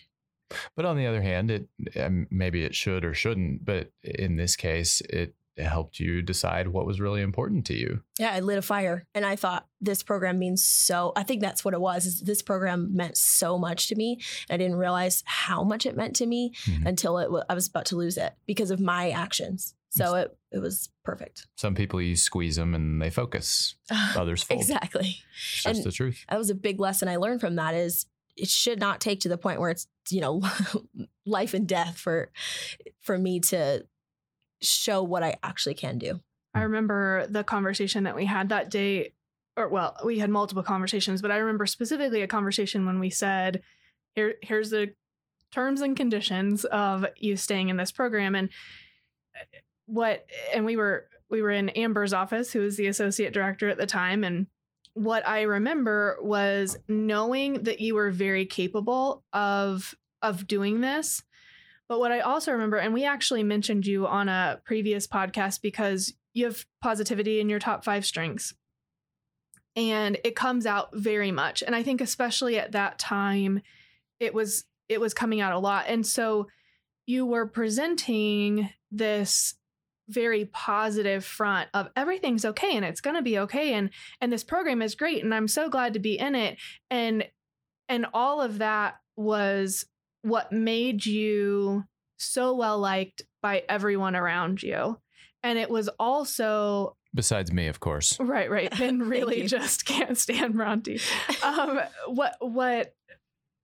but 0.75 0.85
on 0.85 0.97
the 0.97 1.07
other 1.07 1.23
hand 1.23 1.51
it 1.51 1.69
um, 1.97 2.27
maybe 2.31 2.65
it 2.65 2.75
should 2.75 3.05
or 3.05 3.15
shouldn't 3.15 3.65
but 3.65 3.93
in 4.03 4.37
this 4.37 4.57
case 4.57 5.01
it 5.09 5.35
helped 5.63 6.01
you 6.01 6.23
decide 6.23 6.69
what 6.69 6.87
was 6.87 7.01
really 7.01 7.21
important 7.23 7.67
to 7.67 7.75
you 7.75 8.03
Yeah, 8.19 8.33
I 8.33 8.41
lit 8.41 8.59
a 8.59 8.63
fire 8.63 9.07
and 9.15 9.25
I 9.27 9.37
thought 9.37 9.67
this 9.81 10.03
program 10.03 10.39
means 10.39 10.65
so 10.65 11.13
I 11.17 11.23
think 11.23 11.41
that's 11.41 11.65
what 11.65 11.75
it 11.75 11.81
was. 11.81 12.07
Is 12.07 12.21
this 12.21 12.43
program 12.43 12.95
meant 12.95 13.17
so 13.17 13.59
much 13.59 13.89
to 13.89 13.95
me. 13.97 14.21
I 14.51 14.57
didn't 14.57 14.77
realize 14.77 15.23
how 15.27 15.65
much 15.65 15.87
it 15.87 15.97
meant 15.97 16.17
to 16.17 16.27
me 16.27 16.53
Mhm. 16.67 16.87
until 16.87 17.19
it 17.19 17.29
I 17.49 17.55
was 17.55 17.67
about 17.69 17.87
to 17.87 17.97
lose 17.97 18.17
it 18.17 18.35
because 18.47 18.71
of 18.71 18.81
my 18.81 19.11
actions. 19.11 19.75
So 19.93 20.15
it 20.15 20.37
it 20.53 20.59
was 20.61 20.89
perfect. 21.05 21.47
some 21.57 21.75
people 21.75 22.01
you 22.01 22.15
squeeze 22.17 22.57
them 22.57 22.75
and 22.75 23.01
they 23.03 23.11
focus 23.11 23.75
others 24.17 24.43
fold 24.43 24.61
exactly. 24.61 25.17
it's 25.33 25.63
just 25.63 25.67
And- 25.67 25.85
the 25.85 25.93
truth 25.93 26.25
That 26.29 26.39
was 26.39 26.51
a 26.51 26.55
big 26.55 26.79
lesson 26.81 27.09
I 27.09 27.17
learned 27.17 27.41
from 27.41 27.57
that 27.57 27.75
is 27.75 28.07
it 28.37 28.49
should 28.49 28.79
not 28.79 29.01
take 29.01 29.21
to 29.21 29.29
the 29.29 29.37
point 29.37 29.61
where 29.61 29.71
it's, 29.71 29.87
you 30.09 30.21
know, 30.21 30.41
life 31.27 31.53
and 31.55 31.67
death 31.67 31.99
for 31.99 32.31
for 33.01 33.19
me 33.19 33.41
to 33.41 33.85
show 34.61 35.03
what 35.03 35.23
I 35.23 35.37
actually 35.43 35.75
can 35.75 35.99
do. 35.99 36.21
I 36.55 36.63
remember 36.63 37.27
the 37.29 37.45
conversation 37.45 38.05
that 38.05 38.17
we 38.17 38.25
had 38.25 38.49
that 38.49 38.71
day, 38.71 39.13
or 39.57 39.69
well, 39.69 39.97
we 40.05 40.19
had 40.19 40.31
multiple 40.31 40.63
conversations, 40.63 41.23
but 41.23 41.31
I 41.31 41.39
remember 41.39 41.67
specifically 41.67 42.23
a 42.23 42.27
conversation 42.27 42.87
when 42.87 42.99
we 42.99 43.11
said, 43.11 43.63
"Here, 44.15 44.35
here's 44.43 44.71
the 44.71 44.95
terms 45.53 45.81
and 45.81 45.97
conditions 45.97 46.65
of 46.65 47.07
you 47.17 47.37
staying 47.37 47.69
in 47.69 47.77
this 47.77 47.93
program," 47.93 48.35
and 48.35 48.49
uh, 49.35 49.45
what, 49.87 50.27
and 50.55 50.65
we 50.65 50.77
were 50.77 51.09
we 51.29 51.43
were 51.43 51.51
in 51.51 51.69
Amber's 51.71 52.13
office, 52.13 52.53
who 52.53 52.61
was 52.61 52.77
the 52.77 52.89
associate 52.89 53.33
director 53.33 53.69
at 53.69 53.79
the 53.79 53.87
time, 53.87 54.25
and 54.25 54.47
what 54.95 55.27
I 55.27 55.43
remember 55.43 56.19
was 56.21 56.77
knowing 56.89 57.63
that 57.63 57.81
you 57.81 57.95
were 57.95 58.11
very 58.11 58.45
capable 58.47 59.23
of 59.33 59.95
of 60.23 60.47
doing 60.47 60.81
this. 60.81 61.23
But 61.91 61.99
what 61.99 62.13
I 62.13 62.21
also 62.21 62.53
remember, 62.53 62.77
and 62.77 62.95
we 62.95 63.05
actually 63.05 63.43
mentioned 63.43 63.85
you 63.85 64.07
on 64.07 64.29
a 64.29 64.61
previous 64.65 65.09
podcast 65.09 65.61
because 65.61 66.15
you 66.33 66.45
have 66.45 66.65
positivity 66.81 67.41
in 67.41 67.49
your 67.49 67.59
top 67.59 67.85
five 67.85 68.07
strengths. 68.07 68.55
And 69.75 70.17
it 70.23 70.37
comes 70.37 70.67
out 70.67 70.91
very 70.95 71.33
much. 71.33 71.65
And 71.65 71.75
I 71.75 71.83
think 71.83 72.01
especially 72.01 72.61
at 72.61 72.71
that 72.73 73.01
time, 73.01 73.63
it 74.21 74.33
was 74.33 74.67
it 74.89 75.01
was 75.01 75.13
coming 75.15 75.41
out 75.41 75.53
a 75.53 75.59
lot. 75.59 75.87
And 75.89 76.07
so 76.07 76.47
you 77.07 77.27
were 77.27 77.47
presenting 77.47 78.71
this 78.93 79.57
very 80.09 80.45
positive 80.45 81.25
front 81.25 81.71
of 81.75 81.89
everything's 81.97 82.45
okay 82.45 82.77
and 82.77 82.85
it's 82.85 83.01
going 83.01 83.17
to 83.17 83.23
be 83.23 83.39
okay 83.39 83.75
and 83.75 83.91
and 84.21 84.33
this 84.33 84.43
program 84.43 84.83
is 84.83 84.97
great 84.97 85.23
and 85.23 85.33
I'm 85.33 85.47
so 85.47 85.69
glad 85.69 85.95
to 85.95 86.01
be 86.01 86.19
in 86.19 86.35
it 86.35 86.59
and 86.91 87.25
and 87.89 88.07
all 88.13 88.41
of 88.41 88.59
that 88.59 88.97
was 89.15 89.87
what 90.23 90.53
made 90.53 91.05
you 91.07 91.85
so 92.19 92.55
well 92.55 92.79
liked 92.79 93.23
by 93.43 93.65
everyone 93.69 94.15
around 94.15 94.63
you. 94.63 94.99
And 95.43 95.59
it 95.59 95.71
was 95.71 95.89
also 95.99 96.97
besides 97.13 97.53
me 97.53 97.67
of 97.67 97.81
course 97.81 98.21
right, 98.21 98.51
right. 98.51 98.71
Ben 98.79 99.01
really 99.01 99.47
just 99.47 99.85
can't 99.87 100.19
stand 100.19 100.55
Brontee. 100.55 101.03
Um, 101.43 101.81
what 102.15 102.37
what 102.41 102.95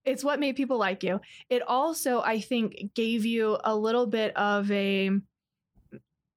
it's 0.05 0.25
what 0.25 0.40
made 0.40 0.57
people 0.57 0.79
like 0.79 1.03
you. 1.03 1.21
It 1.51 1.62
also, 1.62 2.21
I 2.21 2.40
think, 2.40 2.95
gave 2.95 3.27
you 3.27 3.59
a 3.64 3.75
little 3.75 4.07
bit 4.07 4.37
of 4.37 4.71
a 4.71 5.11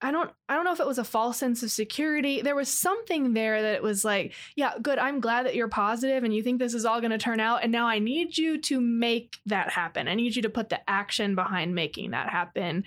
I 0.02 0.12
don't 0.12 0.32
I 0.48 0.56
don't 0.56 0.64
know 0.64 0.72
if 0.72 0.80
it 0.80 0.88
was 0.88 0.98
a 0.98 1.04
false 1.04 1.38
sense 1.38 1.62
of 1.62 1.72
security. 1.72 2.42
There 2.42 2.56
was 2.56 2.70
something 2.70 3.34
there 3.34 3.62
that 3.62 3.76
it 3.76 3.84
was 3.84 4.06
like, 4.06 4.34
yeah, 4.56 4.74
good. 4.82 4.98
I'm 4.98 5.20
glad 5.20 5.46
that 5.46 5.56
you're 5.56 5.68
positive 5.68 6.24
and 6.24 6.34
you 6.34 6.42
think 6.42 6.60
this 6.60 6.74
is 6.74 6.86
all 6.86 7.02
going 7.02 7.12
to 7.12 7.18
turn 7.18 7.40
out 7.40 7.64
and 7.64 7.72
now 7.72 7.88
I 7.88 8.00
need 8.00 8.38
you 8.38 8.60
to 8.62 8.80
make 8.80 9.38
that 9.46 9.72
happen. 9.72 10.08
I 10.08 10.16
need 10.16 10.36
you 10.36 10.42
to 10.44 10.50
put 10.50 10.70
the 10.70 10.80
action 10.90 11.36
behind 11.36 11.76
making 11.76 12.12
that 12.12 12.30
happen. 12.30 12.86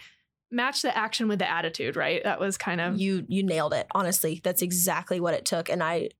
Match 0.51 0.83
the 0.83 0.97
action 0.97 1.29
with 1.29 1.39
the 1.39 1.51
attitude, 1.51 1.97
right? 1.97 2.23
That 2.25 2.41
was 2.41 2.57
kind 2.57 2.81
of 2.81 2.99
You 2.99 3.27
you 3.29 3.43
nailed 3.43 3.75
it. 3.75 3.87
Honestly, 3.93 4.41
that's 4.43 4.63
exactly 4.63 5.21
what 5.21 5.35
it 5.35 5.45
took 5.45 5.69
and 5.69 5.83
I 5.83 6.11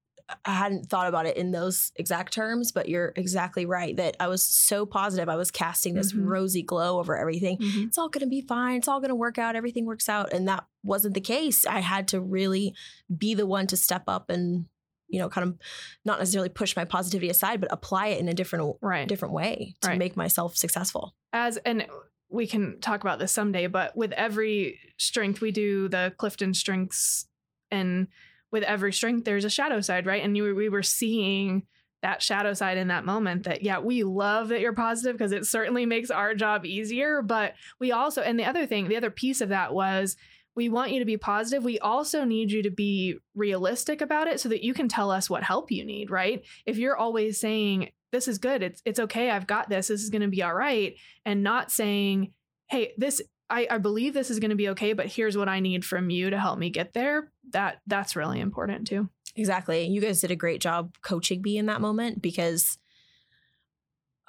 I 0.45 0.55
hadn't 0.55 0.89
thought 0.89 1.07
about 1.07 1.27
it 1.27 1.37
in 1.37 1.51
those 1.51 1.93
exact 1.97 2.33
terms, 2.33 2.73
but 2.73 2.89
you're 2.89 3.13
exactly 3.17 3.67
right 3.67 3.97
that 3.97 4.17
I 4.21 4.29
was 4.29 4.45
so 4.45 4.87
positive. 4.87 5.29
I 5.29 5.37
was 5.37 5.51
casting 5.51 5.95
this 5.95 6.13
Mhm. 6.13 6.27
rosy 6.27 6.63
glow 6.63 6.99
over 6.99 7.17
everything. 7.17 7.59
Mhm. 7.59 7.87
it's 7.87 7.99
all 7.99 8.09
going 8.09 8.25
to 8.25 8.29
be 8.31 8.41
fine. 8.43 8.77
It's 8.79 8.89
all 8.89 9.01
going 9.01 9.09
to 9.11 9.15
work 9.15 9.39
out. 9.39 9.57
Everything 9.57 9.85
works 9.87 10.09
out. 10.09 10.33
And 10.33 10.47
that 10.49 10.65
wasn't 10.83 11.15
the 11.15 11.21
case. 11.21 11.67
I 11.67 11.81
had 11.81 12.09
to 12.09 12.21
really 12.21 12.75
be 13.17 13.35
the 13.35 13.47
one 13.47 13.67
to 13.69 13.77
step 13.77 14.05
up 14.09 14.31
and, 14.31 14.67
you 15.09 15.19
know, 15.19 15.29
kind 15.29 15.49
of 15.49 15.59
not 16.05 16.19
necessarily 16.19 16.49
push 16.49 16.75
my 16.77 16.85
positivity 16.85 17.29
aside, 17.31 17.61
but 17.61 17.73
apply 17.73 18.09
it 18.09 18.21
in 18.21 18.29
a 18.29 18.35
different, 18.35 18.77
right. 18.81 19.09
different 19.09 19.35
way 19.35 19.75
to 19.83 19.89
Right. 19.89 19.99
make 19.99 20.17
myself 20.17 20.57
successful. 20.57 21.15
as 21.35 21.57
and 21.59 21.87
we 22.29 22.47
can 22.47 22.79
talk 22.81 23.01
about 23.03 23.19
this 23.19 23.31
someday 23.33 23.67
but 23.67 23.95
with 23.97 24.13
every 24.13 24.79
strength 24.99 25.41
we 25.43 25.51
do 25.51 25.87
the 25.89 26.13
clifton 26.19 26.53
strengths 26.55 27.27
and 27.71 28.07
with 28.53 28.63
every 28.63 28.93
strength 28.93 29.25
there's 29.25 29.45
a 29.45 29.51
shadow 29.51 29.81
side 29.81 30.07
right? 30.07 30.23
And 30.23 30.37
you 30.37 30.55
we 30.55 30.69
were 30.69 30.83
seeing 30.83 31.65
that 32.03 32.21
shadow 32.21 32.53
side 32.53 32.79
in 32.79 32.89
that 32.89 33.05
moment 33.05 33.45
that 33.45 33.63
yeah 33.63 33.79
we 33.79 34.03
love 34.03 34.49
that 34.49 34.61
you're 34.61 34.73
positive 34.73 35.17
because 35.17 35.33
it 35.33 35.47
certainly 35.47 35.87
makes 35.87 36.11
our 36.11 36.35
job 36.35 36.67
easier 36.67 37.23
but 37.23 37.55
we 37.79 37.93
also 37.93 38.21
and 38.23 38.39
the 38.39 38.45
other 38.45 38.67
thing 38.67 38.89
the 38.89 38.97
other 38.97 39.11
piece 39.11 39.41
of 39.41 39.51
that 39.51 39.73
was 39.73 40.17
we 40.55 40.69
want 40.69 40.93
you 40.93 40.99
to 40.99 41.07
be 41.07 41.17
positive. 41.17 41.65
We 41.65 41.79
also 41.79 42.25
need 42.25 42.51
you 42.51 42.63
to 42.65 42.71
be 42.71 43.17
realistic 43.35 44.03
about 44.03 44.27
it 44.27 44.39
so 44.39 44.51
that 44.51 44.63
you 44.63 44.75
can 44.75 44.87
tell 44.87 45.11
us 45.11 45.31
what 45.31 45.43
help 45.43 45.71
you 45.71 45.85
need 45.85 46.11
right? 46.11 46.45
If 46.67 46.77
you're 46.77 46.97
always 46.97 47.41
saying 47.41 47.91
this 48.13 48.29
is 48.29 48.39
good. 48.39 48.63
It's 48.63 48.83
it's 48.85 49.01
okay. 49.01 49.31
I've 49.31 49.47
got 49.47 49.69
this. 49.69 49.89
This 49.89 50.03
is 50.03 50.11
going 50.11 50.23
to 50.23 50.29
be 50.29 50.43
all 50.43 50.55
right 50.55 50.95
and 51.25 51.43
not 51.43 51.73
saying, 51.73 52.33
hey, 52.69 52.93
this 52.97 53.23
I, 53.51 53.67
I 53.71 53.79
believe 53.79 54.15
this 54.15 54.31
is 54.31 54.39
going 54.39 54.51
to 54.51 54.57
be 54.57 54.69
okay, 54.71 54.93
but 54.93 55.07
here's 55.07 55.37
what 55.37 55.49
I 55.49 55.61
need 55.61 55.85
from 55.85 56.11
you 56.11 56.31
to 56.31 56.39
help 56.39 56.59
me 56.59 56.71
get 56.71 56.93
there. 56.93 57.32
That 57.51 57.81
that's 57.87 58.17
really 58.17 58.41
important 58.41 58.87
too. 58.87 59.09
Exactly. 59.37 59.87
You 59.87 60.01
guys 60.01 60.21
did 60.21 60.31
a 60.31 60.37
great 60.37 60.61
job 60.61 60.95
coaching 61.03 61.43
me 61.43 61.57
in 61.59 61.67
that 61.67 61.81
moment 61.81 62.21
because 62.23 62.79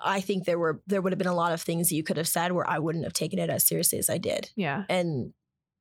I 0.03 0.21
think 0.21 0.45
there 0.45 0.59
were, 0.59 0.81
there 0.87 1.01
would 1.01 1.11
have 1.13 1.17
been 1.19 1.27
a 1.27 1.35
lot 1.35 1.53
of 1.53 1.61
things 1.61 1.91
you 1.91 2.03
could 2.03 2.17
have 2.17 2.27
said 2.27 2.51
where 2.51 2.69
I 2.69 2.79
wouldn't 2.79 3.03
have 3.05 3.13
taken 3.13 3.39
it 3.39 3.49
as 3.49 3.65
seriously 3.65 3.99
as 3.99 4.09
I 4.09 4.17
did. 4.17 4.49
Yeah. 4.55 4.83
and 4.89 5.33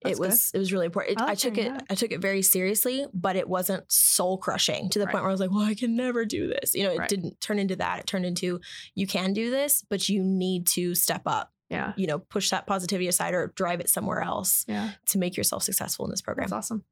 That's 0.03 0.19
it 0.19 0.21
was 0.21 0.51
it 0.55 0.59
was 0.59 0.73
really 0.73 0.87
important. 0.87 1.21
I 1.21 1.31
I, 1.31 1.35
took 1.35 1.57
it 1.59 1.73
that. 1.73 1.87
I 1.91 1.95
took 1.95 2.11
it 2.13 2.21
very 2.21 2.43
seriously, 2.43 3.07
but 3.15 3.37
it 3.37 3.49
wasn't 3.49 3.91
soul 3.91 4.39
crushing 4.39 4.91
to 4.91 4.99
the 4.99 5.07
Right. 5.07 5.13
point 5.13 5.23
where 5.23 5.31
I 5.31 5.33
was 5.33 5.41
like, 5.41 5.51
"Well, 5.51 5.61
I 5.63 5.75
can 5.75 5.95
never 5.97 6.25
do 6.25 6.49
this." 6.49 6.75
You 6.75 6.85
know, 6.85 6.93
it 6.93 6.99
Right. 6.99 7.09
didn't 7.09 7.41
turn 7.41 7.59
into 7.61 7.77
that. 7.77 8.01
It 8.01 8.07
turned 8.07 8.27
into 8.27 8.61
you 8.95 9.07
can 9.07 9.33
do 9.33 9.51
this, 9.51 9.85
but 9.89 10.09
you 10.09 10.23
need 10.25 10.67
to 10.69 10.95
step 10.97 11.23
up. 11.27 11.52
Yeah. 11.73 11.93
You 11.97 12.07
know, 12.07 12.19
push 12.21 12.51
that 12.51 12.67
positivity 12.67 13.09
aside 13.09 13.35
or 13.35 13.49
drive 13.57 13.81
it 13.81 13.89
somewhere 13.91 14.21
else 14.21 14.65
Yeah. 14.69 14.93
to 15.07 15.19
make 15.19 15.37
yourself 15.37 15.63
successful 15.65 16.05
in 16.05 16.11
this 16.11 16.21
program. 16.23 16.49
That's 16.49 16.53
awesome. 16.71 16.85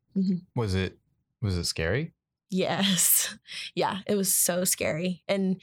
was 0.57 0.75
it 0.75 0.99
was 1.41 1.57
it 1.57 1.65
scary 1.65 2.13
Yes. 2.53 3.37
Yeah, 3.77 3.99
it 4.09 4.17
was 4.17 4.35
so 4.35 4.65
scary. 4.65 5.23
And 5.29 5.61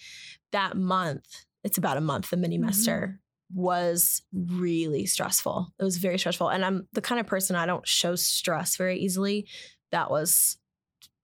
that 0.54 0.78
month, 0.78 1.46
it's 1.66 1.78
about 1.78 1.98
a 1.98 2.02
month, 2.02 2.30
the 2.30 2.38
mini 2.38 2.58
Mhm. 2.58 2.62
mester. 2.62 3.20
was 3.54 4.24
really 4.34 5.06
stressful. 5.06 5.74
It 5.80 5.84
was 5.86 5.98
very 5.98 6.20
stressful. 6.20 6.50
And 6.50 6.66
I'm 6.66 6.86
the 6.92 7.02
kind 7.02 7.20
of 7.22 7.28
person 7.28 7.56
I 7.56 7.66
don't 7.66 7.88
show 7.88 8.16
stress 8.16 8.76
very 8.76 9.00
easily. 9.00 9.48
That 9.92 10.10
was 10.12 10.58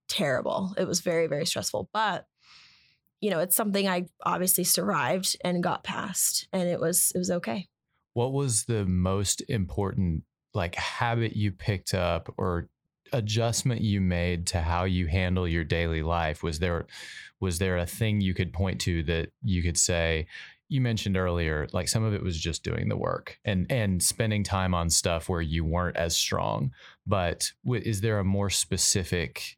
terrible. 0.08 0.74
It 0.78 0.88
was 0.88 1.02
very, 1.02 1.28
very 1.28 1.46
stressful. 1.46 1.90
But 1.94 2.28
you 3.20 3.30
know, 3.30 3.40
it's 3.40 3.56
something 3.56 3.88
I 3.88 4.08
obviously 4.26 4.64
survived 4.66 5.38
and 5.46 5.64
got 5.64 5.84
past 5.86 6.48
and 6.52 6.68
it 6.68 6.80
was 6.80 7.12
it 7.16 7.18
was 7.20 7.32
okay. 7.32 7.68
What 8.14 8.34
was 8.34 8.66
the 8.66 8.86
most 8.86 9.42
important 9.48 10.24
like 10.54 10.76
habit 10.76 11.36
you 11.36 11.52
picked 11.52 11.94
up 11.94 12.34
or 12.38 12.70
adjustment 13.12 13.82
you 13.82 14.02
made 14.02 14.48
to 14.48 14.62
how 14.62 14.84
you 14.84 15.08
handle 15.08 15.48
your 15.48 15.64
daily 15.64 16.04
life? 16.04 16.44
Was 16.44 16.60
there 16.60 16.86
was 17.40 17.60
there 17.60 17.78
a 17.78 17.86
thing 17.86 18.22
you 18.22 18.34
could 18.34 18.54
point 18.54 18.80
to 18.82 19.04
that 19.04 19.30
you 19.44 19.62
could 19.62 19.78
say, 19.78 20.28
you 20.70 20.82
mentioned 20.82 21.18
earlier, 21.18 21.68
like 21.72 21.88
some 21.88 22.04
of 22.04 22.14
it 22.14 22.24
was 22.24 22.40
just 22.40 22.64
doing 22.64 22.90
the 22.90 22.98
work 22.98 23.38
and 23.46 23.66
and 23.72 24.02
spending 24.02 24.44
time 24.44 24.74
on 24.74 24.90
stuff 24.90 25.30
where 25.30 25.42
you 25.42 25.64
weren't 25.64 25.98
as 25.98 26.16
strong. 26.16 26.72
But 27.06 27.52
w- 27.64 27.84
is 27.86 28.02
there 28.02 28.20
a 28.20 28.24
more 28.24 28.50
specific 28.50 29.58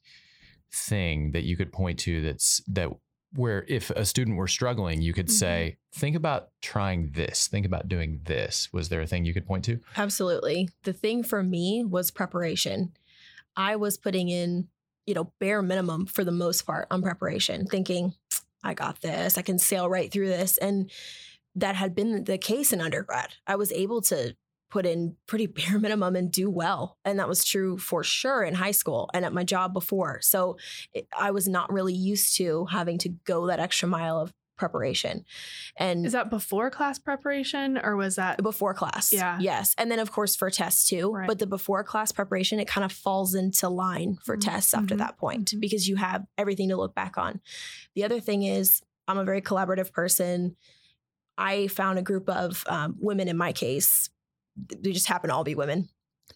thing 0.74 1.32
that 1.32 1.44
you 1.44 1.56
could 1.56 1.72
point 1.72 2.00
to 2.00 2.22
that's 2.22 2.62
that 2.68 2.90
where 3.36 3.66
if 3.68 3.90
a 3.92 4.06
student 4.06 4.38
were 4.38 4.48
struggling, 4.48 5.02
you 5.02 5.14
could 5.14 5.28
Mhm. 5.28 5.32
say, 5.40 5.78
think 5.94 6.16
about 6.16 6.50
trying 6.62 7.12
this, 7.12 7.48
think 7.48 7.66
about 7.66 7.88
doing 7.88 8.22
this. 8.26 8.70
Was 8.72 8.90
there 8.90 9.02
a 9.02 9.08
thing 9.08 9.26
you 9.26 9.34
could 9.34 9.46
point 9.46 9.66
to? 9.66 9.80
Absolutely. 9.96 10.70
The 10.84 10.94
thing 10.94 11.24
for 11.24 11.44
me 11.44 11.84
was 11.84 12.12
preparation. 12.12 12.94
I 13.56 13.76
was 13.76 13.98
putting 13.98 14.30
in, 14.30 14.70
you 15.06 15.14
know, 15.14 15.32
bare 15.40 15.62
minimum 15.62 16.06
for 16.06 16.24
the 16.24 16.32
most 16.32 16.66
part 16.66 16.88
on 16.92 17.02
preparation, 17.02 17.66
thinking, 17.68 18.14
I 18.64 18.74
got 18.74 19.02
this, 19.02 19.38
I 19.38 19.42
can 19.42 19.60
sail 19.60 19.90
right 19.90 20.12
through 20.12 20.28
this. 20.28 20.58
And 20.58 20.90
that 21.56 21.76
had 21.76 21.96
been 21.96 22.24
the 22.26 22.38
case 22.38 22.74
in 22.74 22.82
undergrad. 22.82 23.36
I 23.48 23.56
was 23.56 23.72
able 23.72 24.02
to 24.04 24.36
put 24.70 24.86
in 24.86 25.16
pretty 25.28 25.46
bare 25.58 25.80
minimum 25.80 26.16
and 26.16 26.32
do 26.32 26.50
well. 26.50 26.98
And 27.06 27.20
that 27.20 27.28
was 27.28 27.44
true 27.46 27.78
for 27.78 28.04
sure 28.04 28.44
in 28.44 28.54
high 28.56 28.72
school 28.72 29.10
and 29.14 29.26
at 29.26 29.34
my 29.34 29.44
job 29.44 29.74
before. 29.74 30.20
So 30.22 30.58
it, 30.94 31.08
I 31.18 31.32
was 31.32 31.48
not 31.48 31.72
really 31.72 31.94
used 31.94 32.36
to 32.38 32.66
having 32.66 32.98
to 33.00 33.10
go 33.26 33.48
that 33.48 33.60
extra 33.60 33.88
mile 33.88 34.20
of 34.20 34.34
preparation. 34.58 35.26
And 35.76 36.06
Is 36.06 36.14
that 36.14 36.30
before 36.30 36.70
class 36.72 36.98
preparation 36.98 37.78
or 37.78 37.98
was 37.98 38.16
that 38.16 38.42
before 38.42 38.74
class. 38.74 39.12
Yeah. 39.12 39.38
Yes. 39.38 39.76
And 39.78 39.92
then 39.92 40.00
of 40.00 40.14
course 40.14 40.34
for 40.38 40.50
tests 40.50 40.88
too. 40.88 41.12
Right. 41.12 41.28
But 41.28 41.40
the 41.40 41.46
before 41.48 41.84
class 41.84 42.14
preparation, 42.14 42.62
it 42.62 42.66
kind 42.68 42.86
of 42.86 42.92
falls 42.94 43.36
into 43.36 43.68
line 43.68 44.18
for 44.24 44.38
Mhm. 44.38 44.42
tests 44.46 44.74
after 44.74 44.96
Mhm. 44.96 45.00
that 45.00 45.18
point 45.18 45.50
Mhm. 45.52 45.60
because 45.60 45.90
you 45.90 45.98
have 45.98 46.24
everything 46.38 46.70
to 46.70 46.78
look 46.78 46.96
back 46.96 47.18
on. 47.18 47.42
The 47.96 48.06
other 48.06 48.22
thing 48.22 48.44
is 48.44 48.82
I'm 49.10 49.18
a 49.18 49.26
very 49.26 49.42
collaborative 49.42 49.92
person. 49.92 50.56
I 51.38 51.68
found 51.68 52.00
a 52.00 52.02
group 52.02 52.30
of 52.30 52.64
um, 52.68 52.96
women 52.98 53.28
in 53.28 53.36
my 53.36 53.52
case, 53.52 54.10
they 54.56 54.92
just 54.92 55.08
happen 55.08 55.30
to 55.30 55.36
all 55.36 55.44
be 55.44 55.56
women 55.56 55.90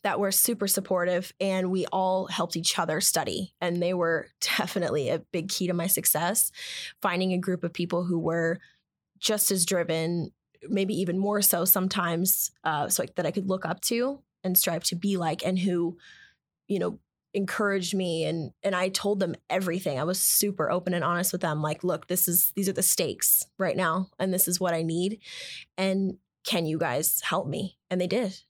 that 0.04 0.20
were 0.20 0.32
super 0.32 0.68
supportive 0.68 1.34
and 1.40 1.72
we 1.72 1.86
all 1.88 2.28
helped 2.28 2.56
each 2.56 2.78
other 2.78 3.02
study 3.02 3.54
and 3.60 3.82
they 3.82 3.94
were 3.94 4.28
definitely 4.58 5.10
a 5.10 5.20
big 5.20 5.50
key 5.50 5.68
to 5.68 5.74
my 5.74 5.88
success. 5.88 6.52
Finding 7.02 7.34
a 7.34 7.38
group 7.38 7.64
of 7.64 7.74
people 7.74 8.04
who 8.04 8.20
were 8.20 8.60
just 9.20 9.52
as 9.52 9.66
driven 9.66 10.32
maybe 10.68 10.94
even 10.94 11.18
more 11.18 11.42
so 11.42 11.64
sometimes 11.64 12.52
uh, 12.66 12.90
so 12.90 13.06
that 13.16 13.26
i 13.26 13.32
could 13.32 13.48
look 13.48 13.66
up 13.66 13.80
to 13.80 14.22
and 14.44 14.58
strive 14.58 14.84
to 14.84 14.96
be 14.96 15.16
like 15.16 15.46
and 15.46 15.60
who 15.60 15.98
you 16.68 16.80
know 16.80 17.00
encouraged 17.34 17.94
me 17.94 18.26
and 18.26 18.52
and 18.64 18.76
i 18.76 18.90
told 18.90 19.20
them 19.20 19.36
everything. 19.50 20.00
I 20.00 20.04
was 20.04 20.20
super 20.20 20.72
open 20.72 20.94
and 20.94 21.04
honest 21.04 21.32
with 21.32 21.42
them 21.42 21.62
like 21.62 21.84
look 21.84 22.08
this 22.08 22.28
is 22.28 22.52
these 22.56 22.68
are 22.68 22.74
the 22.74 22.82
stakes 22.82 23.46
right 23.58 23.78
now 23.78 24.10
and 24.18 24.34
this 24.34 24.48
is 24.48 24.60
what 24.60 24.74
i 24.74 24.82
need. 24.82 25.20
And 25.78 26.18
can 26.50 26.66
you 26.66 26.80
guys 26.80 27.22
help 27.22 27.48
me 27.48 27.78
and 27.92 28.02
they 28.02 28.08
did 28.08 28.42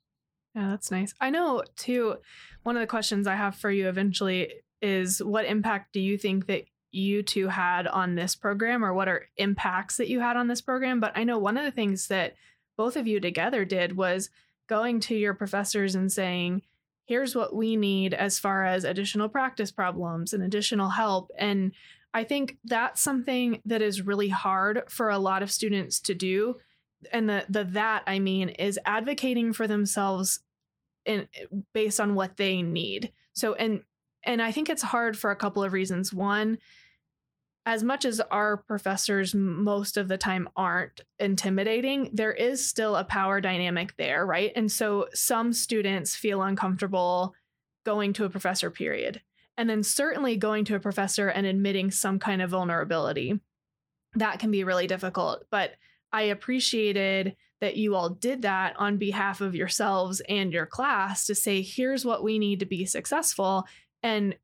Yeah, 0.56 0.70
that's 0.70 0.90
nice. 0.90 1.14
I 1.20 1.30
know 1.30 1.64
too. 1.76 2.16
One 2.64 2.78
of 2.78 2.82
the 2.82 2.88
questions 2.88 3.28
I 3.28 3.36
have 3.36 3.56
for 3.56 3.70
you 3.70 3.90
eventually 3.90 4.54
is 4.82 5.22
what 5.22 5.46
impact 5.46 5.92
do 5.92 6.00
you 6.00 6.18
think 6.18 6.48
that 6.48 6.64
you 6.92 7.22
two 7.22 7.50
had 7.50 7.88
on 7.88 8.16
this 8.16 8.36
program, 8.36 8.84
or 8.84 8.94
what 8.94 9.10
are 9.10 9.28
impacts 9.36 9.98
that 9.98 10.08
you 10.08 10.22
had 10.22 10.38
on 10.38 10.48
this 10.48 10.62
program? 10.62 11.02
But 11.02 11.12
I 11.16 11.26
know 11.26 11.38
one 11.38 11.58
of 11.58 11.66
the 11.66 11.72
things 11.72 12.08
that 12.08 12.36
both 12.78 12.96
of 12.96 13.06
you 13.06 13.20
together 13.20 13.66
did 13.66 13.98
was 13.98 14.30
going 14.68 15.02
to 15.02 15.16
your 15.16 15.34
professors 15.34 15.94
and 15.94 16.10
saying, 16.10 16.62
here's 17.06 17.36
what 17.36 17.54
we 17.54 17.76
need 17.76 18.14
as 18.14 18.40
far 18.40 18.64
as 18.64 18.86
additional 18.86 19.28
practice 19.28 19.72
problems 19.72 20.32
and 20.32 20.42
additional 20.42 20.90
help. 20.90 21.32
And 21.38 21.74
I 22.14 22.24
think 22.24 22.58
that's 22.64 23.02
something 23.02 23.62
that 23.66 23.82
is 23.82 24.02
really 24.02 24.30
hard 24.30 24.84
for 24.88 25.10
a 25.10 25.20
lot 25.20 25.44
of 25.44 25.52
students 25.52 26.00
to 26.02 26.16
do 26.16 26.56
and 27.12 27.30
the 27.30 27.46
the 27.50 27.64
that 27.64 28.04
I 28.08 28.20
mean 28.20 28.50
is 28.50 28.80
advocating 28.86 29.54
for 29.54 29.68
themselves 29.68 30.42
in 31.06 31.28
based 31.74 32.00
on 32.00 32.16
what 32.16 32.38
they 32.38 32.62
need. 32.62 33.12
So 33.34 33.54
and 33.54 33.84
and 34.24 34.42
I 34.42 34.52
think 34.52 34.70
it's 34.70 34.82
hard 34.82 35.18
for 35.18 35.32
a 35.32 35.36
couple 35.36 35.64
of 35.64 35.74
reasons. 35.74 36.14
One, 36.14 36.58
as 37.66 37.84
much 37.84 38.04
as 38.04 38.20
our 38.20 38.58
professors 38.58 39.34
most 39.36 39.96
of 39.96 40.08
the 40.08 40.18
time 40.18 40.50
aren't 40.56 41.02
intimidating, 41.20 42.10
there 42.14 42.34
is 42.34 42.66
still 42.66 42.96
a 42.96 43.04
power 43.04 43.40
dynamic 43.40 43.96
there, 43.98 44.26
right? 44.26 44.52
And 44.56 44.72
so 44.72 45.08
some 45.14 45.54
students 45.54 46.16
feel 46.16 46.42
uncomfortable 46.42 47.34
going 47.86 48.14
to 48.14 48.26
a 48.26 48.30
professor 48.30 48.70
period. 48.70 49.22
And 49.58 49.70
then 49.70 49.84
certainly 49.84 50.38
going 50.38 50.66
to 50.66 50.76
a 50.76 50.80
professor 50.80 51.28
and 51.28 51.46
admitting 51.46 51.92
some 51.92 52.18
kind 52.18 52.42
of 52.42 52.50
vulnerability. 52.50 53.40
That 54.16 54.40
can 54.40 54.52
be 54.52 54.64
really 54.64 54.88
difficult, 54.88 55.44
but 55.52 55.74
I 56.12 56.24
appreciated 56.24 57.36
that 57.62 57.76
you 57.76 57.96
all 57.96 58.10
did 58.10 58.44
that 58.44 58.76
on 58.78 58.98
behalf 58.98 59.42
of 59.42 59.56
yourselves 59.56 60.22
and 60.30 60.54
your 60.54 60.66
class 60.66 61.26
to 61.26 61.36
say, 61.36 61.62
here's 61.62 62.06
what 62.06 62.24
we 62.24 62.40
need 62.40 62.60
to 62.62 62.66
be 62.66 62.86
successful. 62.86 63.66
And 64.02 64.36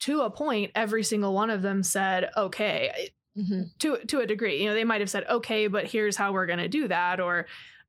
to 0.00 0.22
a 0.22 0.30
point, 0.30 0.72
every 0.74 1.04
single 1.04 1.32
one 1.32 1.50
of 1.50 1.62
them 1.62 1.82
said, 1.82 2.30
okay, 2.36 3.10
mm-hmm. 3.38 3.62
to 3.78 3.98
to 4.06 4.20
a 4.20 4.26
degree. 4.26 4.60
You 4.62 4.68
know, 4.68 4.74
they 4.74 4.84
might 4.84 5.00
have 5.00 5.10
said, 5.10 5.24
okay, 5.28 5.68
but 5.68 5.86
here's 5.86 6.16
how 6.16 6.32
we're 6.32 6.46
gonna 6.46 6.68
do 6.68 6.88
that, 6.88 7.20
or 7.20 7.46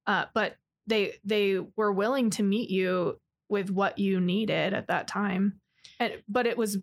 uh, 0.08 0.26
but 0.34 0.56
they 0.88 1.14
they 1.24 1.60
were 1.76 1.92
willing 1.92 2.30
to 2.32 2.44
meet 2.44 2.70
you 2.70 3.20
with 3.50 3.70
what 3.70 3.98
you 3.98 4.20
needed 4.20 4.74
at 4.74 4.88
that 4.88 5.08
time. 5.08 5.60
And 6.00 6.14
but 6.28 6.46
it 6.46 6.58
was 6.58 6.78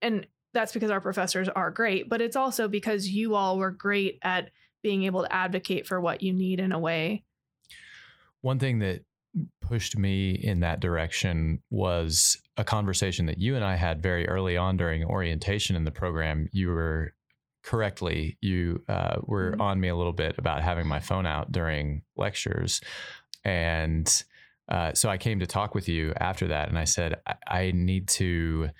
and 0.00 0.26
that's 0.52 0.72
because 0.72 0.90
our 0.90 1.00
professors 1.00 1.48
are 1.48 1.70
great, 1.70 2.08
but 2.08 2.20
it's 2.20 2.36
also 2.36 2.68
because 2.68 3.08
you 3.08 3.34
all 3.34 3.58
were 3.58 3.70
great 3.70 4.18
at 4.22 4.50
being 4.82 5.04
able 5.04 5.22
to 5.22 5.32
advocate 5.32 5.86
for 5.86 6.00
what 6.00 6.22
you 6.22 6.32
need 6.32 6.60
in 6.60 6.72
a 6.72 6.78
way. 6.78 7.24
One 8.40 8.58
thing 8.58 8.78
that 8.80 9.02
pushed 9.60 9.98
me 9.98 10.30
in 10.30 10.60
that 10.60 10.80
direction 10.80 11.62
was 11.70 12.38
a 12.56 12.64
conversation 12.64 13.26
that 13.26 13.38
you 13.38 13.54
and 13.56 13.64
I 13.64 13.76
had 13.76 14.02
very 14.02 14.26
early 14.28 14.56
on 14.56 14.76
during 14.76 15.04
orientation 15.04 15.76
in 15.76 15.84
the 15.84 15.90
program. 15.90 16.48
You 16.52 16.68
were 16.68 17.12
correctly, 17.62 18.38
you 18.40 18.82
uh, 18.88 19.16
were 19.22 19.52
Mhm. 19.52 19.60
on 19.60 19.80
me 19.80 19.88
a 19.88 19.96
little 19.96 20.12
bit 20.12 20.38
about 20.38 20.62
having 20.62 20.86
my 20.86 21.00
phone 21.00 21.26
out 21.26 21.50
during 21.52 22.02
lectures. 22.16 22.80
And 23.44 24.10
uh, 24.68 24.94
so 24.94 25.08
I 25.08 25.18
came 25.18 25.40
to 25.40 25.46
talk 25.46 25.74
with 25.74 25.88
you 25.88 26.12
after 26.16 26.48
that, 26.48 26.68
and 26.68 26.78
I 26.78 26.84
said, 26.84 27.20
I, 27.26 27.34
I 27.46 27.70
need 27.72 28.08
to. 28.08 28.70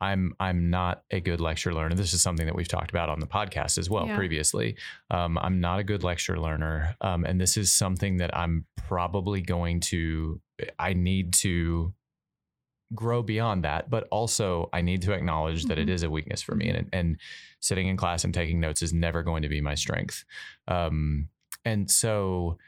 I'm 0.00 0.34
I'm 0.40 0.70
not 0.70 1.02
a 1.10 1.20
good 1.20 1.40
lecture 1.40 1.72
learner. 1.72 1.94
This 1.94 2.12
is 2.12 2.22
something 2.22 2.46
that 2.46 2.54
we've 2.54 2.68
talked 2.68 2.90
about 2.90 3.08
on 3.08 3.20
the 3.20 3.26
podcast 3.26 3.78
as 3.78 3.88
well 3.88 4.06
Yeah. 4.06 4.16
previously. 4.16 4.76
Um, 5.10 5.38
I'm 5.38 5.60
not 5.60 5.78
a 5.78 5.84
good 5.84 6.02
lecture 6.02 6.38
learner, 6.38 6.96
um, 7.00 7.24
and 7.24 7.40
this 7.40 7.56
is 7.56 7.72
something 7.72 8.18
that 8.18 8.36
I'm 8.36 8.66
probably 8.76 9.40
going 9.40 9.80
to. 9.80 10.40
I 10.78 10.92
need 10.94 11.32
to 11.34 11.94
grow 12.94 13.22
beyond 13.22 13.64
that, 13.64 13.88
but 13.90 14.06
also 14.10 14.68
I 14.72 14.82
need 14.82 15.02
to 15.02 15.12
acknowledge 15.12 15.64
that 15.64 15.78
it 15.78 15.88
Mhm. 15.88 15.92
is 15.92 16.02
a 16.02 16.10
weakness 16.10 16.42
for 16.42 16.54
me, 16.54 16.68
and 16.68 16.88
and 16.92 17.18
sitting 17.60 17.88
in 17.88 17.96
class 17.96 18.24
and 18.24 18.34
taking 18.34 18.60
notes 18.60 18.82
is 18.82 18.92
never 18.92 19.22
going 19.22 19.42
to 19.42 19.48
be 19.48 19.60
my 19.60 19.74
strength. 19.74 20.24
Um, 20.68 21.28
and 21.64 21.90
so 21.90 22.58